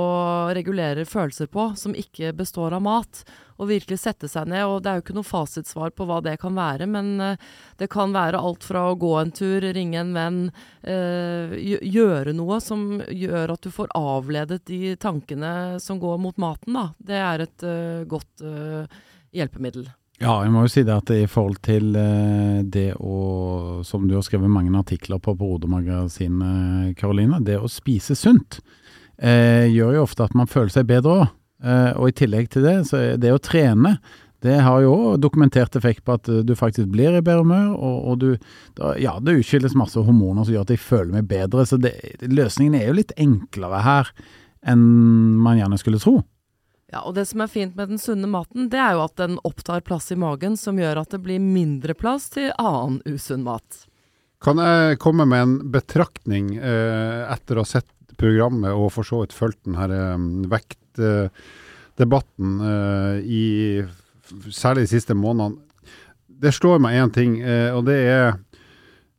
regulere 0.57 1.07
følelser 1.09 1.51
på, 1.53 1.73
som 1.77 1.97
ikke 1.97 2.33
består 2.37 2.77
av 2.77 2.85
mat. 2.87 3.23
Og 3.61 3.69
virkelig 3.69 3.99
sette 4.01 4.29
seg 4.31 4.49
ned. 4.49 4.65
Og 4.65 4.79
det 4.81 4.89
er 4.89 4.99
jo 4.99 5.05
ikke 5.05 5.17
noe 5.19 5.29
fasitsvar 5.29 5.93
på 5.93 6.07
hva 6.09 6.23
det 6.25 6.39
kan 6.41 6.57
være, 6.57 6.89
men 6.89 7.13
eh, 7.21 7.47
det 7.81 7.91
kan 7.93 8.15
være 8.17 8.41
alt 8.41 8.65
fra 8.65 8.87
å 8.89 8.99
gå 9.01 9.13
en 9.21 9.35
tur, 9.37 9.67
ringe 9.77 10.01
en 10.01 10.17
venn, 10.17 10.41
eh, 10.83 11.57
gjøre 11.85 12.35
noe 12.37 12.61
som 12.65 13.03
gjør 13.05 13.57
at 13.57 13.67
du 13.67 13.73
får 13.75 13.93
avledet 13.99 14.63
de 14.71 14.97
tankene 15.01 15.55
som 15.83 16.01
går 16.01 16.21
mot 16.25 16.41
maten, 16.41 16.77
da. 16.77 16.89
Det 16.97 17.21
er 17.21 17.45
et 17.45 17.65
uh, 17.67 18.05
godt 18.09 18.45
uh, 18.45 19.01
hjelpemiddel. 19.37 19.89
Ja, 20.21 20.35
jeg 20.45 20.53
må 20.53 20.67
jo 20.67 20.71
si 20.73 20.83
det 20.85 20.93
at 20.93 21.11
i 21.17 21.25
forhold 21.31 21.63
til 21.65 21.95
eh, 21.97 22.61
det 22.69 22.91
å, 23.01 23.81
som 23.89 24.05
du 24.05 24.19
har 24.19 24.25
skrevet 24.27 24.53
mange 24.53 24.75
artikler 24.77 25.21
på 25.23 25.33
på 25.33 25.53
Rodemagasinet, 25.55 26.93
Karoline, 27.01 27.41
det 27.41 27.57
å 27.57 27.71
spise 27.73 28.17
sunt 28.19 28.59
eh, 29.17 29.65
gjør 29.73 29.97
jo 29.97 30.03
ofte 30.05 30.27
at 30.27 30.37
man 30.37 30.51
føler 30.51 30.75
seg 30.75 30.91
bedre 30.91 31.15
òg. 31.23 31.31
Eh, 31.65 31.93
og 31.97 32.11
i 32.11 32.17
tillegg 32.21 32.51
til 32.53 32.67
det, 32.69 32.75
så 32.89 33.01
er 33.01 33.17
det 33.21 33.33
å 33.33 33.41
trene 33.41 33.97
det 34.41 34.57
har 34.65 34.81
jo 34.81 35.17
dokumentert 35.21 35.75
effekt 35.77 36.05
på 36.05 36.15
at 36.17 36.29
eh, 36.33 36.43
du 36.45 36.55
faktisk 36.57 36.89
blir 36.93 37.17
i 37.17 37.25
bedre 37.25 37.45
humør, 37.45 37.73
og, 37.77 37.97
og, 38.09 38.21
du 38.21 38.29
da, 38.79 38.95
Ja, 39.01 39.19
det 39.21 39.37
utskilles 39.43 39.77
masse 39.77 40.01
hormoner 40.01 40.45
som 40.45 40.55
gjør 40.55 40.65
at 40.65 40.73
jeg 40.73 40.85
føler 40.85 41.13
meg 41.19 41.29
bedre, 41.29 41.67
så 41.69 41.77
det, 41.81 41.95
løsningen 42.25 42.79
er 42.79 42.89
jo 42.89 42.99
litt 43.01 43.17
enklere 43.21 43.83
her 43.85 44.13
enn 44.69 44.85
man 45.41 45.61
gjerne 45.61 45.81
skulle 45.81 46.01
tro. 46.01 46.21
Ja, 46.91 47.05
og 47.07 47.15
det 47.15 47.23
som 47.31 47.39
er 47.45 47.51
fint 47.51 47.77
med 47.79 47.93
den 47.93 48.01
sunne 48.03 48.27
maten, 48.31 48.69
det 48.71 48.79
er 48.83 48.93
jo 48.97 49.05
at 49.05 49.17
den 49.21 49.37
opptar 49.47 49.81
plass 49.87 50.11
i 50.11 50.17
magen, 50.19 50.57
som 50.59 50.79
gjør 50.81 50.99
at 51.05 51.13
det 51.15 51.21
blir 51.23 51.39
mindre 51.43 51.95
plass 51.95 52.29
til 52.35 52.51
annen 52.59 52.99
usunn 53.07 53.45
mat. 53.47 53.87
Kan 54.43 54.59
jeg 54.59 54.99
komme 55.03 55.25
med 55.29 55.43
en 55.45 55.71
betraktning 55.71 56.57
eh, 56.57 57.31
etter 57.31 57.57
å 57.61 57.63
ha 57.63 57.69
sett 57.69 57.87
programmet 58.21 58.73
og 58.75 58.93
for 58.95 59.05
så 59.07 59.21
vidt 59.23 59.35
fulgt 59.37 59.65
denne 59.69 59.87
eh, 59.95 60.19
vektdebatten 60.51 62.61
eh, 62.73 63.17
i 63.23 63.45
særlig 64.51 64.83
de 64.89 64.93
siste 64.97 65.15
månedene? 65.15 65.57
Det 66.41 66.53
slår 66.57 66.79
meg 66.83 66.97
én 66.97 67.13
ting, 67.13 67.41
eh, 67.45 67.71
og 67.77 67.85
det 67.87 67.99
er 68.09 68.33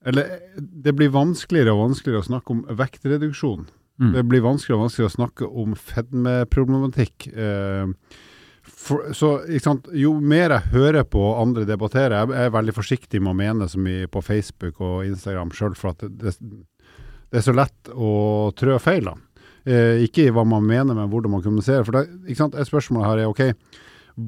Eller 0.01 0.41
det 0.57 0.97
blir 0.97 1.13
vanskeligere 1.13 1.69
og 1.75 1.91
vanskeligere 1.91 2.23
å 2.23 2.25
snakke 2.25 2.49
om 2.49 2.65
vektreduksjon. 2.73 3.69
Mm. 4.01 4.11
Det 4.15 4.23
blir 4.25 4.41
vanskeligere 4.41 4.79
og 4.79 4.85
vanskeligere 4.87 5.11
å 5.11 5.15
snakke 5.15 5.47
om 5.63 5.73
fedmeproblematikk. 5.77 7.27
Eh, 7.29 8.19
for, 8.61 9.11
så 9.13 9.31
Jo 9.93 10.15
mer 10.21 10.55
jeg 10.55 10.73
hører 10.73 11.05
på 11.05 11.21
andre 11.37 11.65
debattere, 11.69 12.23
jeg 12.23 12.45
er 12.47 12.53
veldig 12.53 12.73
forsiktig 12.73 13.21
med 13.21 13.33
å 13.33 13.37
mene 13.37 13.67
så 13.69 13.81
mye 13.81 14.09
på 14.09 14.23
Facebook 14.25 14.81
og 14.81 15.05
Instagram 15.05 15.53
sjøl, 15.53 15.75
for 15.77 15.93
at 15.93 16.05
det, 16.09 16.33
det, 16.41 16.63
er 17.37 17.45
så 17.45 17.53
lett 17.53 17.93
å 17.93 18.49
trø 18.57 18.79
feil. 18.81 19.09
Eh, 19.69 20.01
ikke 20.07 20.25
i 20.25 20.33
hva 20.33 20.45
man 20.49 20.65
mener, 20.65 20.97
men 20.97 21.09
hvordan 21.11 21.35
man 21.37 21.45
kommuniserer. 21.45 21.85
For 21.85 21.99
det, 21.99 22.35
sant? 22.37 22.57
Et 22.57 22.69
spørsmål 22.69 23.05
her 23.05 23.23
er 23.23 23.29
ok, 23.29 23.43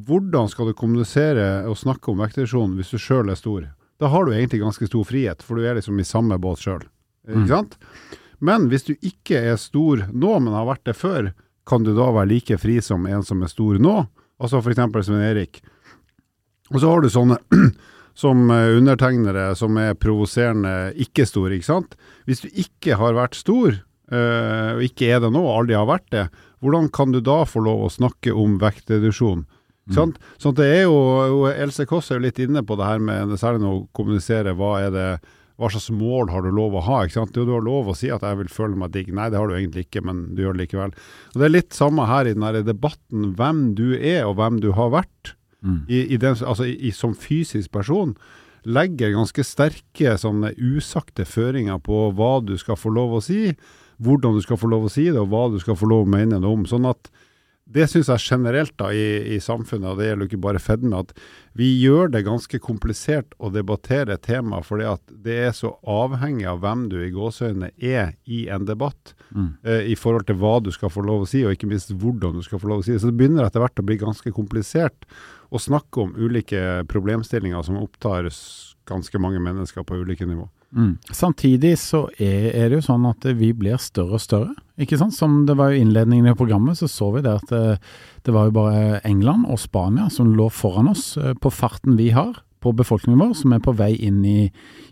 hvordan 0.06 0.50
skal 0.52 0.70
du 0.70 0.78
kommunisere 0.78 1.66
og 1.70 1.80
snakke 1.80 2.14
om 2.14 2.22
vektreduksjon 2.22 2.78
hvis 2.78 2.94
du 2.94 3.02
sjøl 3.02 3.34
er 3.34 3.40
stor? 3.40 3.72
Da 4.02 4.10
har 4.14 4.26
du 4.26 4.34
egentlig 4.36 4.62
ganske 4.62 4.86
stor 4.90 5.06
frihet, 5.08 5.42
for 5.46 5.58
du 5.58 5.66
er 5.66 5.78
liksom 5.78 5.98
i 5.98 6.06
samme 6.08 6.38
båt 6.42 6.62
sjøl. 6.62 6.86
Ikke 7.26 7.64
mm. 7.64 7.74
Men 8.44 8.68
hvis 8.72 8.88
du 8.90 8.94
ikke 9.00 9.40
er 9.54 9.60
stor 9.62 10.04
nå, 10.12 10.34
men 10.44 10.56
har 10.56 10.68
vært 10.68 10.86
det 10.90 10.98
før, 11.00 11.32
kan 11.68 11.86
du 11.86 11.94
da 11.96 12.10
være 12.12 12.32
like 12.34 12.58
fri 12.60 12.82
som 12.84 13.08
en 13.08 13.24
som 13.24 13.44
er 13.46 13.52
stor 13.52 13.80
nå? 13.80 14.02
Altså 14.44 14.60
f.eks. 14.60 14.82
Svein 15.08 15.24
Erik. 15.24 15.62
Og 16.74 16.82
så 16.82 16.90
har 16.92 17.04
du 17.04 17.10
sånne 17.14 17.40
som 18.24 18.50
undertegnere 18.52 19.54
som 19.58 19.78
er 19.80 19.96
provoserende 19.96 20.92
ikke 21.06 21.26
store, 21.30 21.56
ikke 21.58 21.72
sant. 21.72 21.96
Hvis 22.28 22.44
du 22.44 22.50
ikke 22.52 23.00
har 23.00 23.16
vært 23.16 23.40
stor, 23.40 23.78
øh, 23.80 24.70
og 24.76 24.84
ikke 24.86 25.14
er 25.14 25.24
det 25.24 25.32
nå, 25.34 25.44
aldri 25.48 25.78
har 25.80 25.88
vært 25.90 26.10
det, 26.14 26.28
hvordan 26.64 26.90
kan 26.96 27.16
du 27.16 27.20
da 27.24 27.44
få 27.48 27.64
lov 27.64 27.86
å 27.86 27.94
snakke 27.94 28.36
om 28.36 28.58
vektreduksjon? 28.62 29.46
Mm. 29.92 30.14
Sånn, 30.40 30.56
det 30.56 30.68
er 30.78 30.86
jo, 30.86 31.48
Else 31.52 31.84
Kåss 31.88 32.12
er 32.12 32.20
jo 32.20 32.26
litt 32.28 32.40
inne 32.40 32.64
på 32.64 32.78
det 32.80 32.88
her 32.88 33.02
med 33.04 33.34
særlig 33.40 33.68
å 33.68 33.82
kommunisere 33.96 34.56
hva 34.56 34.78
er 34.86 34.94
det 34.96 35.08
hva 35.62 35.70
slags 35.70 35.92
mål 35.94 36.32
har 36.34 36.46
du 36.46 36.50
lov 36.54 36.74
å 36.80 36.84
ha? 36.88 37.04
ikke 37.06 37.20
sant? 37.20 37.36
Du 37.36 37.52
har 37.54 37.62
lov 37.64 37.92
å 37.92 37.98
si 37.98 38.10
at 38.14 38.24
jeg 38.26 38.40
vil 38.40 38.50
føle 38.50 38.78
meg 38.80 38.94
digg. 38.96 39.12
Nei, 39.14 39.30
det 39.30 39.38
har 39.38 39.50
du 39.50 39.54
egentlig 39.54 39.86
ikke, 39.86 40.02
men 40.06 40.26
du 40.34 40.42
gjør 40.44 40.58
det 40.58 40.66
likevel. 40.66 40.96
Og 41.34 41.38
Det 41.38 41.46
er 41.48 41.54
litt 41.54 41.78
samme 41.78 42.08
her 42.10 42.30
i 42.30 42.34
denne 42.34 42.64
debatten, 42.66 43.34
hvem 43.38 43.66
du 43.78 43.94
er 44.00 44.26
og 44.26 44.40
hvem 44.40 44.58
du 44.64 44.72
har 44.74 44.90
vært. 44.96 45.36
Mm. 45.62 45.84
I, 45.88 46.00
i 46.16 46.20
den, 46.20 46.40
altså 46.42 46.66
i, 46.68 46.90
som 46.92 47.14
fysisk 47.16 47.72
person 47.72 48.18
legger 48.64 49.14
ganske 49.14 49.44
sterke 49.46 50.16
sånne 50.20 50.54
usagte 50.58 51.26
føringer 51.28 51.80
på 51.84 52.08
hva 52.18 52.38
du 52.44 52.56
skal 52.60 52.80
få 52.80 52.92
lov 52.96 53.20
å 53.20 53.24
si, 53.24 53.54
hvordan 54.04 54.36
du 54.36 54.42
skal 54.44 54.60
få 54.60 54.72
lov 54.72 54.88
å 54.88 54.92
si 54.92 55.06
det, 55.12 55.20
og 55.20 55.30
hva 55.32 55.46
du 55.54 55.60
skal 55.62 55.78
få 55.80 55.88
lov 55.92 56.08
å 56.08 56.12
mene 56.16 56.42
det 56.42 56.50
om. 56.50 56.66
Sånn 56.68 56.88
at 56.90 57.12
det 57.64 57.86
syns 57.88 58.10
jeg 58.12 58.22
generelt 58.26 58.74
da 58.78 58.90
i, 58.92 59.36
i, 59.36 59.40
samfunnet, 59.42 59.94
og 59.94 60.00
det 60.00 60.10
gjelder 60.10 60.26
jo 60.26 60.30
ikke 60.32 60.42
bare 60.44 60.62
fedme, 60.62 61.00
at 61.00 61.14
vi 61.58 61.70
gjør 61.80 62.12
det 62.12 62.26
ganske 62.28 62.60
komplisert 62.60 63.36
å 63.40 63.52
debattere 63.54 64.18
tema, 64.20 64.60
fordi 64.66 64.88
at 64.92 65.14
det 65.26 65.38
er 65.46 65.54
så 65.56 65.72
avhengig 65.88 66.48
av 66.50 66.60
hvem 66.64 66.88
du 66.92 66.98
i 67.00 67.12
gåseøynene 67.14 67.72
er 67.80 68.16
i 68.26 68.44
en 68.52 68.68
debatt, 68.68 69.14
mm. 69.32 69.48
eh, 69.64 69.86
i 69.94 69.96
forhold 70.00 70.28
til 70.28 70.42
hva 70.42 70.58
du 70.66 70.74
skal 70.76 70.92
få 70.92 71.06
lov 71.08 71.24
å 71.24 71.30
si, 71.30 71.46
og 71.48 71.56
ikke 71.56 71.70
minst 71.72 71.94
hvordan 71.96 72.36
du 72.36 72.44
skal 72.46 72.60
få 72.60 72.72
lov 72.72 72.84
å 72.84 72.88
si 72.88 72.96
det. 72.96 73.00
Så 73.04 73.14
det 73.14 73.20
begynner 73.22 73.48
etter 73.48 73.64
hvert 73.64 73.80
å 73.80 73.88
bli 73.88 74.00
ganske 74.02 74.36
komplisert 74.36 75.08
å 75.54 75.62
snakke 75.62 76.04
om 76.04 76.18
ulike 76.20 76.84
problemstillinger 76.92 77.64
som 77.64 77.80
opptar 77.80 78.28
ganske 78.90 79.24
mange 79.24 79.40
mennesker 79.40 79.88
på 79.88 80.04
ulike 80.04 80.28
nivå. 80.28 80.50
Mm. 80.74 80.94
Samtidig 81.14 81.76
så 81.78 82.08
er, 82.18 82.50
er 82.52 82.70
det 82.70 82.80
jo 82.80 82.86
sånn 82.88 83.06
at 83.06 83.28
vi 83.38 83.52
blir 83.58 83.78
større 83.82 84.18
og 84.18 84.24
større, 84.24 84.56
ikke 84.82 84.98
sant. 84.98 85.14
Som 85.14 85.44
det 85.46 85.56
var 85.60 85.72
jo 85.72 85.84
innledningen 85.84 86.32
i 86.32 86.38
programmet, 86.38 86.80
så 86.80 86.90
så 86.90 87.12
vi 87.14 87.22
det 87.26 87.36
at 87.44 87.54
det, 87.54 87.78
det 88.26 88.34
var 88.34 88.50
jo 88.50 88.56
bare 88.58 89.02
England 89.06 89.46
og 89.54 89.62
Spania 89.62 90.10
som 90.14 90.34
lå 90.38 90.50
foran 90.54 90.90
oss 90.92 91.14
eh, 91.22 91.36
på 91.38 91.54
farten 91.54 92.00
vi 92.00 92.10
har 92.16 92.42
på 92.64 92.72
befolkningen 92.80 93.20
vår, 93.20 93.34
som 93.38 93.54
er 93.56 93.62
på 93.64 93.74
vei 93.76 93.92
inn 94.08 94.22
i 94.26 94.38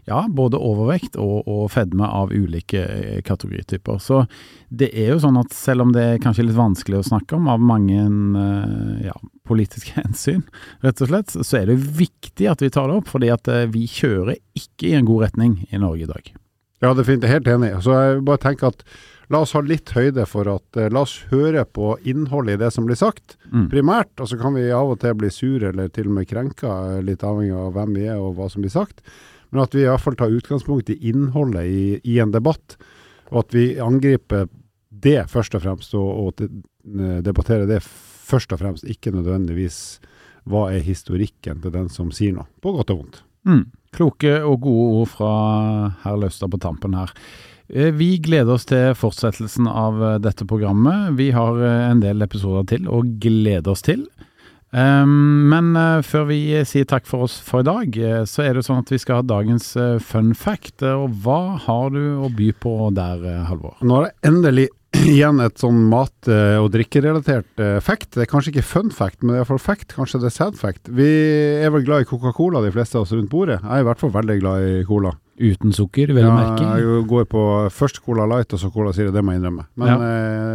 ja, 0.10 0.26
både 0.30 0.60
overvekt 0.60 1.18
og, 1.22 1.48
og 1.48 1.70
fedme 1.72 2.08
av 2.08 2.34
ulike 2.34 2.82
eh, 2.84 3.22
kategorityper. 3.26 4.02
Så 4.04 4.24
det 4.68 4.92
er 4.92 5.14
jo 5.14 5.22
sånn 5.24 5.40
at 5.40 5.56
selv 5.56 5.86
om 5.86 5.94
det 5.96 6.04
er 6.04 6.22
kanskje 6.24 6.48
litt 6.48 6.60
vanskelig 6.60 7.00
å 7.00 7.08
snakke 7.12 7.38
om 7.38 7.50
av 7.52 7.64
mange 7.64 8.02
eh, 8.02 9.08
ja, 9.08 9.16
politiske 9.48 9.96
hensyn, 10.02 10.44
rett 10.86 11.04
og 11.04 11.14
slett, 11.14 11.36
så 11.38 11.62
er 11.62 11.72
det 11.72 11.80
viktig 11.80 12.50
at 12.52 12.64
vi 12.66 12.72
tar 12.74 12.92
det 12.92 13.00
opp, 13.02 13.12
fordi 13.12 13.32
at 13.34 13.48
eh, 13.52 13.68
vi 13.72 13.88
kjører 13.90 14.36
ikke 14.58 14.92
i 14.92 14.96
en 15.00 15.08
god 15.10 15.28
retning 15.30 15.58
i 15.70 15.82
Norge 15.82 16.08
i 16.08 16.12
dag. 16.12 16.34
Ja, 16.82 16.96
det 16.96 17.04
er 17.04 17.12
fint. 17.12 17.26
Helt 17.30 17.50
enig. 17.50 17.76
Så 17.86 17.94
jeg 17.94 18.22
bare 18.26 18.42
tenker 18.42 18.72
at 18.72 18.80
la 19.32 19.42
oss 19.46 19.54
ha 19.56 19.62
litt 19.64 19.90
høyde 19.96 20.26
for 20.28 20.48
at 20.52 20.78
eh, 20.78 20.90
La 20.92 21.02
oss 21.06 21.22
høre 21.32 21.64
på 21.66 21.94
innholdet 22.08 22.58
i 22.60 22.64
det 22.66 22.72
som 22.76 22.86
blir 22.88 23.00
sagt, 23.00 23.38
Mm. 23.52 23.66
primært. 23.72 24.14
Og 24.20 24.28
så 24.32 24.38
kan 24.40 24.54
vi 24.56 24.70
av 24.72 24.90
og 24.94 25.00
til 25.02 25.14
bli 25.20 25.28
sure 25.32 25.70
eller 25.74 25.90
til 25.92 26.08
og 26.08 26.14
med 26.20 26.28
krenka, 26.30 26.72
eh, 26.98 27.02
litt 27.04 27.24
avhengig 27.28 27.56
av 27.56 27.74
hvem 27.76 27.96
vi 27.96 28.06
er 28.08 28.20
og 28.20 28.36
hva 28.38 28.50
som 28.52 28.62
blir 28.64 28.72
sagt. 28.72 29.02
Men 29.52 29.64
at 29.66 29.74
vi 29.76 29.82
i 29.84 29.90
hvert 29.90 30.00
fall 30.00 30.16
tar 30.16 30.32
utgangspunkt 30.32 30.90
i 30.94 31.00
innholdet 31.10 31.66
i, 31.68 32.02
i 32.08 32.20
en 32.24 32.32
debatt, 32.32 32.78
og 33.32 33.40
at 33.46 33.52
vi 33.56 33.66
angriper 33.84 34.48
det 34.92 35.26
først 35.32 35.56
og 35.56 35.62
fremst, 35.66 35.94
og, 35.96 36.38
og 36.40 36.48
debatterer 37.24 37.68
det 37.68 37.82
først 37.84 38.54
og 38.56 38.60
fremst, 38.62 38.84
ikke 38.88 39.12
nødvendigvis 39.12 40.00
hva 40.48 40.70
er 40.74 40.80
historikken 40.86 41.60
til 41.62 41.72
den 41.76 41.90
som 41.92 42.12
sier 42.16 42.34
noe, 42.34 42.48
på 42.64 42.72
godt 42.78 42.90
og 42.96 43.02
vondt. 43.04 43.22
Mm. 43.46 43.66
Kloke 43.92 44.38
og 44.48 44.62
gode 44.64 45.02
ord 45.02 45.10
fra 45.12 45.32
herr 46.06 46.18
Løstad 46.22 46.52
på 46.54 46.60
tampen 46.64 46.96
her. 46.96 47.12
Eh, 47.74 47.92
Vi 47.92 48.18
gleder 48.20 48.58
oss 48.58 48.68
til 48.68 48.92
fortsettelsen 48.98 49.70
av 49.70 50.02
eh, 50.04 50.18
dette 50.24 50.48
programmet. 50.48 51.16
Vi 51.20 51.32
har 51.36 51.62
eh, 51.62 51.86
en 51.92 52.04
del 52.04 52.24
episoder 52.26 52.68
til 52.74 52.90
å 52.92 53.02
glede 53.24 53.72
oss 53.72 53.86
til. 53.86 54.06
Um, 54.72 55.50
men 55.52 55.74
før 56.08 56.30
vi 56.30 56.38
sier 56.64 56.86
takk 56.88 57.04
for 57.04 57.26
oss 57.26 57.34
for 57.44 57.60
i 57.60 57.68
dag, 57.68 57.98
så 58.24 58.46
er 58.46 58.56
det 58.56 58.62
sånn 58.64 58.80
at 58.80 58.94
vi 58.94 59.02
skal 59.04 59.20
ha 59.20 59.26
dagens 59.28 59.74
fun 60.00 60.30
fact. 60.32 60.80
Og 60.88 61.18
hva 61.26 61.58
har 61.60 61.92
du 61.92 62.00
å 62.24 62.30
by 62.32 62.48
på 62.56 62.78
der, 62.96 63.26
Halvor? 63.50 63.76
Nå 63.84 63.98
har 63.98 64.08
det 64.08 64.30
endelig 64.32 64.70
igjen 65.12 65.40
et 65.44 65.58
sånn 65.62 65.78
mat- 65.90 66.28
eh, 66.28 66.58
og 66.60 66.70
drikkerelatert 66.74 67.60
eh, 67.64 67.80
fact. 67.84 68.12
Det 68.16 68.26
er 68.26 68.30
kanskje 68.32 68.52
ikke 68.54 68.66
fun 68.68 68.92
fact, 68.92 69.22
men 69.24 69.34
det 69.34 69.40
er 69.40 69.44
iallfall 69.46 69.62
fact. 69.64 69.94
Kanskje 69.96 70.20
det 70.22 70.30
er 70.32 70.36
sad 70.36 70.58
fact. 70.60 70.90
Vi 70.92 71.08
er 71.64 71.72
vel 71.74 71.86
glad 71.88 72.04
i 72.04 72.10
Coca-Cola, 72.10 72.62
de 72.66 72.72
fleste 72.76 72.98
av 73.00 73.06
oss 73.08 73.14
rundt 73.16 73.32
bordet. 73.32 73.60
Jeg 73.62 73.72
er 73.78 73.86
i 73.86 73.88
hvert 73.88 74.02
fall 74.04 74.12
veldig 74.16 74.40
glad 74.44 74.68
i 74.68 74.82
cola. 74.88 75.14
Uten 75.42 75.72
sukker, 75.74 76.12
vil 76.14 76.22
du 76.22 76.28
Ja, 76.28 76.36
merke. 76.38 76.66
jeg 76.78 77.06
går 77.10 77.24
på 77.32 77.44
først 77.74 78.02
Cola 78.06 78.28
Light 78.30 78.52
og 78.54 78.60
så 78.62 78.70
Cola 78.74 78.92
Zero, 78.94 79.10
det 79.16 79.24
må 79.26 79.32
jeg 79.34 79.42
innrømme. 79.42 79.64
Men 79.80 79.88
ja. 79.90 79.96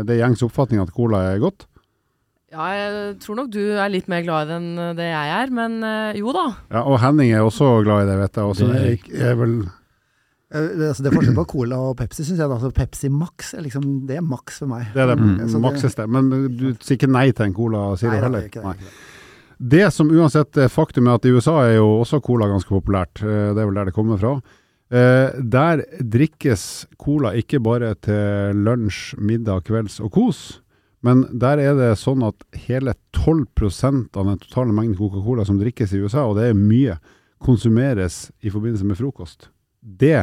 det 0.06 0.14
er 0.14 0.20
gjengs 0.20 0.44
oppfatning 0.46 0.82
at 0.84 0.92
cola 0.94 1.24
er 1.32 1.40
godt. 1.42 1.64
Ja, 2.52 2.68
jeg 2.76 3.16
tror 3.24 3.34
nok 3.40 3.48
du 3.50 3.58
er 3.74 3.90
litt 3.90 4.06
mer 4.08 4.22
glad 4.22 4.46
i 4.46 4.52
det 4.52 4.58
enn 4.60 4.94
det 5.00 5.08
jeg 5.10 5.32
er, 5.40 5.50
men 5.50 5.80
eh, 5.82 6.20
jo 6.20 6.30
da. 6.36 6.44
Ja, 6.70 6.84
og 6.86 7.00
Henning 7.02 7.32
er 7.34 7.42
også 7.42 7.80
glad 7.82 8.04
i 8.04 8.10
det, 8.12 8.20
vet 8.20 8.38
jeg. 8.38 8.52
Også, 8.52 8.68
Det 8.70 8.76
er- 8.76 8.86
er 8.86 9.18
jeg 9.18 9.32
er 9.32 9.34
vel 9.42 9.56
Eh, 9.66 9.72
altså, 10.52 11.02
det 11.02 11.10
er 11.10 11.16
forskjell 11.16 11.34
på 11.34 11.46
Cola 11.50 11.76
og 11.90 11.96
Pepsi, 11.98 12.22
syns 12.24 12.38
jeg. 12.38 12.46
Altså, 12.50 12.70
Pepsi 12.74 13.08
Max 13.10 13.54
er 13.54 13.62
liksom, 13.66 14.06
det 14.06 14.16
er 14.16 14.22
maks 14.22 14.58
for 14.62 14.66
meg. 14.70 14.86
Det 14.94 15.02
er 15.02 15.06
det 15.14 15.18
Mm. 15.18 15.40
altså, 15.40 15.52
det- 15.58 15.62
makseste. 15.66 16.06
Men 16.08 16.30
du 16.56 16.74
sier 16.80 16.96
ikke 16.98 17.10
nei 17.10 17.30
til 17.32 17.46
en 17.46 17.54
Cola 17.54 17.96
sier 17.96 18.10
Nei, 18.10 18.16
da, 18.20 18.22
heller? 18.26 18.40
det 18.40 18.44
er 18.44 18.48
ikke 18.50 18.62
det, 18.62 18.64
Nei. 18.64 18.74
ikke 18.74 18.84
det. 18.84 19.68
Det 19.70 19.92
som 19.92 20.08
uansett 20.10 20.56
er 20.58 20.68
faktum 20.68 21.08
er 21.08 21.14
at 21.14 21.24
i 21.24 21.30
USA 21.32 21.60
er 21.64 21.76
jo 21.76 21.86
også 22.04 22.20
cola 22.22 22.46
ganske 22.46 22.68
populært. 22.68 23.22
Eh, 23.22 23.54
Det 23.54 23.58
er 23.58 23.66
vel 23.66 23.74
der 23.74 23.84
det 23.86 23.94
kommer 23.94 24.18
fra. 24.18 24.40
Eh, 24.92 25.32
Der 25.42 25.82
drikkes 25.98 26.86
cola 26.98 27.30
ikke 27.32 27.58
bare 27.62 27.94
til 27.94 28.54
lunsj, 28.54 29.16
middag, 29.18 29.64
kvelds 29.64 29.98
og 30.00 30.12
kos. 30.12 30.60
Men 31.02 31.22
der 31.38 31.58
er 31.58 31.74
det 31.74 31.96
sånn 31.98 32.22
at 32.26 32.34
hele 32.52 32.94
12% 33.12 34.14
av 34.16 34.26
den 34.26 34.38
totale 34.38 34.72
mengden 34.72 34.96
Coca-Cola 34.96 35.44
som 35.46 35.58
drikkes 35.58 35.92
i 35.94 36.02
USA, 36.04 36.24
og 36.26 36.36
det 36.36 36.50
er 36.50 36.54
mye, 36.54 36.98
konsumeres 37.42 38.30
i 38.42 38.50
forbindelse 38.50 38.84
med 38.84 38.96
frokost. 38.98 39.48
Det 39.86 40.14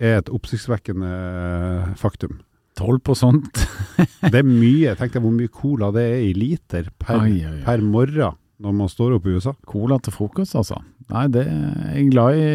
er 0.00 0.16
et 0.22 0.30
oppsiktsvekkende 0.32 1.10
eh, 1.10 1.90
faktum. 2.00 2.38
12 2.80 3.00
på 3.04 3.16
sånt. 3.18 3.60
Det 4.32 4.38
er 4.40 4.46
mye. 4.46 4.94
Tenk 4.96 5.12
deg 5.16 5.24
hvor 5.24 5.34
mye 5.36 5.50
cola 5.52 5.90
det 5.92 6.04
er 6.14 6.20
i 6.30 6.32
liter 6.36 6.86
per, 7.02 7.18
Ai, 7.26 7.34
ai, 7.44 7.58
ai. 7.58 7.64
per 7.66 7.82
morgen 7.84 8.38
når 8.60 8.74
man 8.76 8.88
står 8.92 9.14
opp 9.18 9.26
i 9.28 9.34
USA. 9.36 9.52
Cola 9.68 9.96
til 10.04 10.12
frokost, 10.12 10.56
altså. 10.56 10.78
Nei, 11.10 11.26
det 11.32 11.46
jeg 11.48 12.04
er 12.06 12.10
glad 12.12 12.36
i 12.40 12.48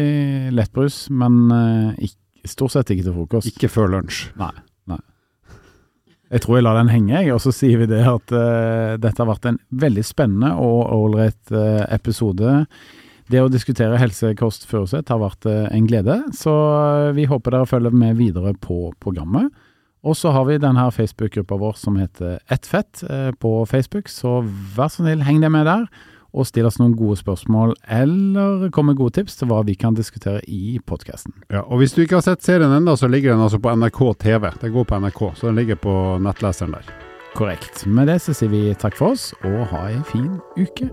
lettbrus, 0.54 1.00
men 1.10 1.38
eh, 1.54 2.06
ikk- 2.08 2.46
stort 2.50 2.74
sett 2.76 2.90
ikke 2.94 3.06
til 3.08 3.16
frokost. 3.20 3.50
Ikke 3.50 3.70
før 3.70 3.90
lunsj. 3.96 4.28
Nei. 4.38 4.52
Jeg 6.26 6.42
tror 6.42 6.56
jeg 6.58 6.64
lar 6.66 6.74
den 6.80 6.88
henge, 6.90 7.12
jeg, 7.22 7.30
og 7.30 7.38
så 7.38 7.52
sier 7.54 7.78
vi 7.78 7.86
det 7.86 8.00
at 8.02 8.32
uh, 8.34 8.96
dette 8.98 9.20
har 9.22 9.28
vært 9.28 9.44
en 9.46 9.60
veldig 9.78 10.02
spennende 10.02 10.48
og 10.58 10.80
ålreit 10.96 11.52
uh, 11.54 11.84
episode. 11.94 12.64
Det 13.26 13.42
å 13.42 13.50
diskutere 13.50 13.98
helsekost 13.98 14.68
Furuset 14.70 15.08
har 15.10 15.18
vært 15.18 15.46
eh, 15.50 15.64
en 15.74 15.86
glede, 15.88 16.20
så 16.36 16.52
eh, 16.54 17.14
vi 17.16 17.26
håper 17.26 17.56
dere 17.56 17.66
følger 17.66 17.94
med 17.94 18.18
videre 18.20 18.52
på 18.62 18.92
programmet. 19.02 19.50
Og 20.06 20.14
så 20.14 20.30
har 20.30 20.44
vi 20.46 20.60
denne 20.62 20.84
Facebook-gruppa 20.94 21.58
vår 21.58 21.78
som 21.80 21.96
heter 21.98 22.38
Ett 22.52 22.68
fett 22.70 23.02
eh, 23.10 23.32
på 23.34 23.58
Facebook, 23.66 24.08
så 24.12 24.38
vær 24.76 24.92
så 24.92 25.02
snill, 25.02 25.24
heng 25.26 25.42
deg 25.42 25.50
med 25.50 25.66
der. 25.66 25.88
Og 26.36 26.46
still 26.46 26.68
oss 26.68 26.76
noen 26.78 26.94
gode 26.94 27.16
spørsmål, 27.18 27.72
eller 27.90 28.68
kom 28.74 28.90
med 28.90 28.98
gode 29.00 29.16
tips 29.16 29.38
til 29.40 29.48
hva 29.50 29.62
vi 29.66 29.74
kan 29.78 29.96
diskutere 29.96 30.42
i 30.46 30.76
podkasten. 30.86 31.32
Ja, 31.48 31.64
og 31.64 31.80
hvis 31.80 31.96
du 31.96 32.02
ikke 32.04 32.20
har 32.20 32.26
sett 32.26 32.44
serien 32.44 32.74
ennå, 32.76 32.94
så 33.00 33.08
ligger 33.10 33.32
den 33.32 33.42
altså 33.46 33.58
på 33.62 33.72
NRK 33.72 34.02
TV. 34.22 34.50
Den 34.60 34.74
går 34.76 34.86
på 34.86 35.00
NRK, 35.02 35.22
så 35.40 35.48
den 35.48 35.62
ligger 35.62 35.80
på 35.80 35.94
nettleseren 36.22 36.76
der. 36.76 36.92
Korrekt. 37.34 37.86
Med 37.88 38.12
det 38.12 38.20
så 38.22 38.36
sier 38.36 38.52
vi 38.52 38.66
takk 38.78 39.00
for 39.00 39.16
oss, 39.16 39.32
og 39.42 39.64
ha 39.72 39.88
ei 39.88 39.96
en 39.96 40.06
fin 40.12 40.36
uke. 40.60 40.92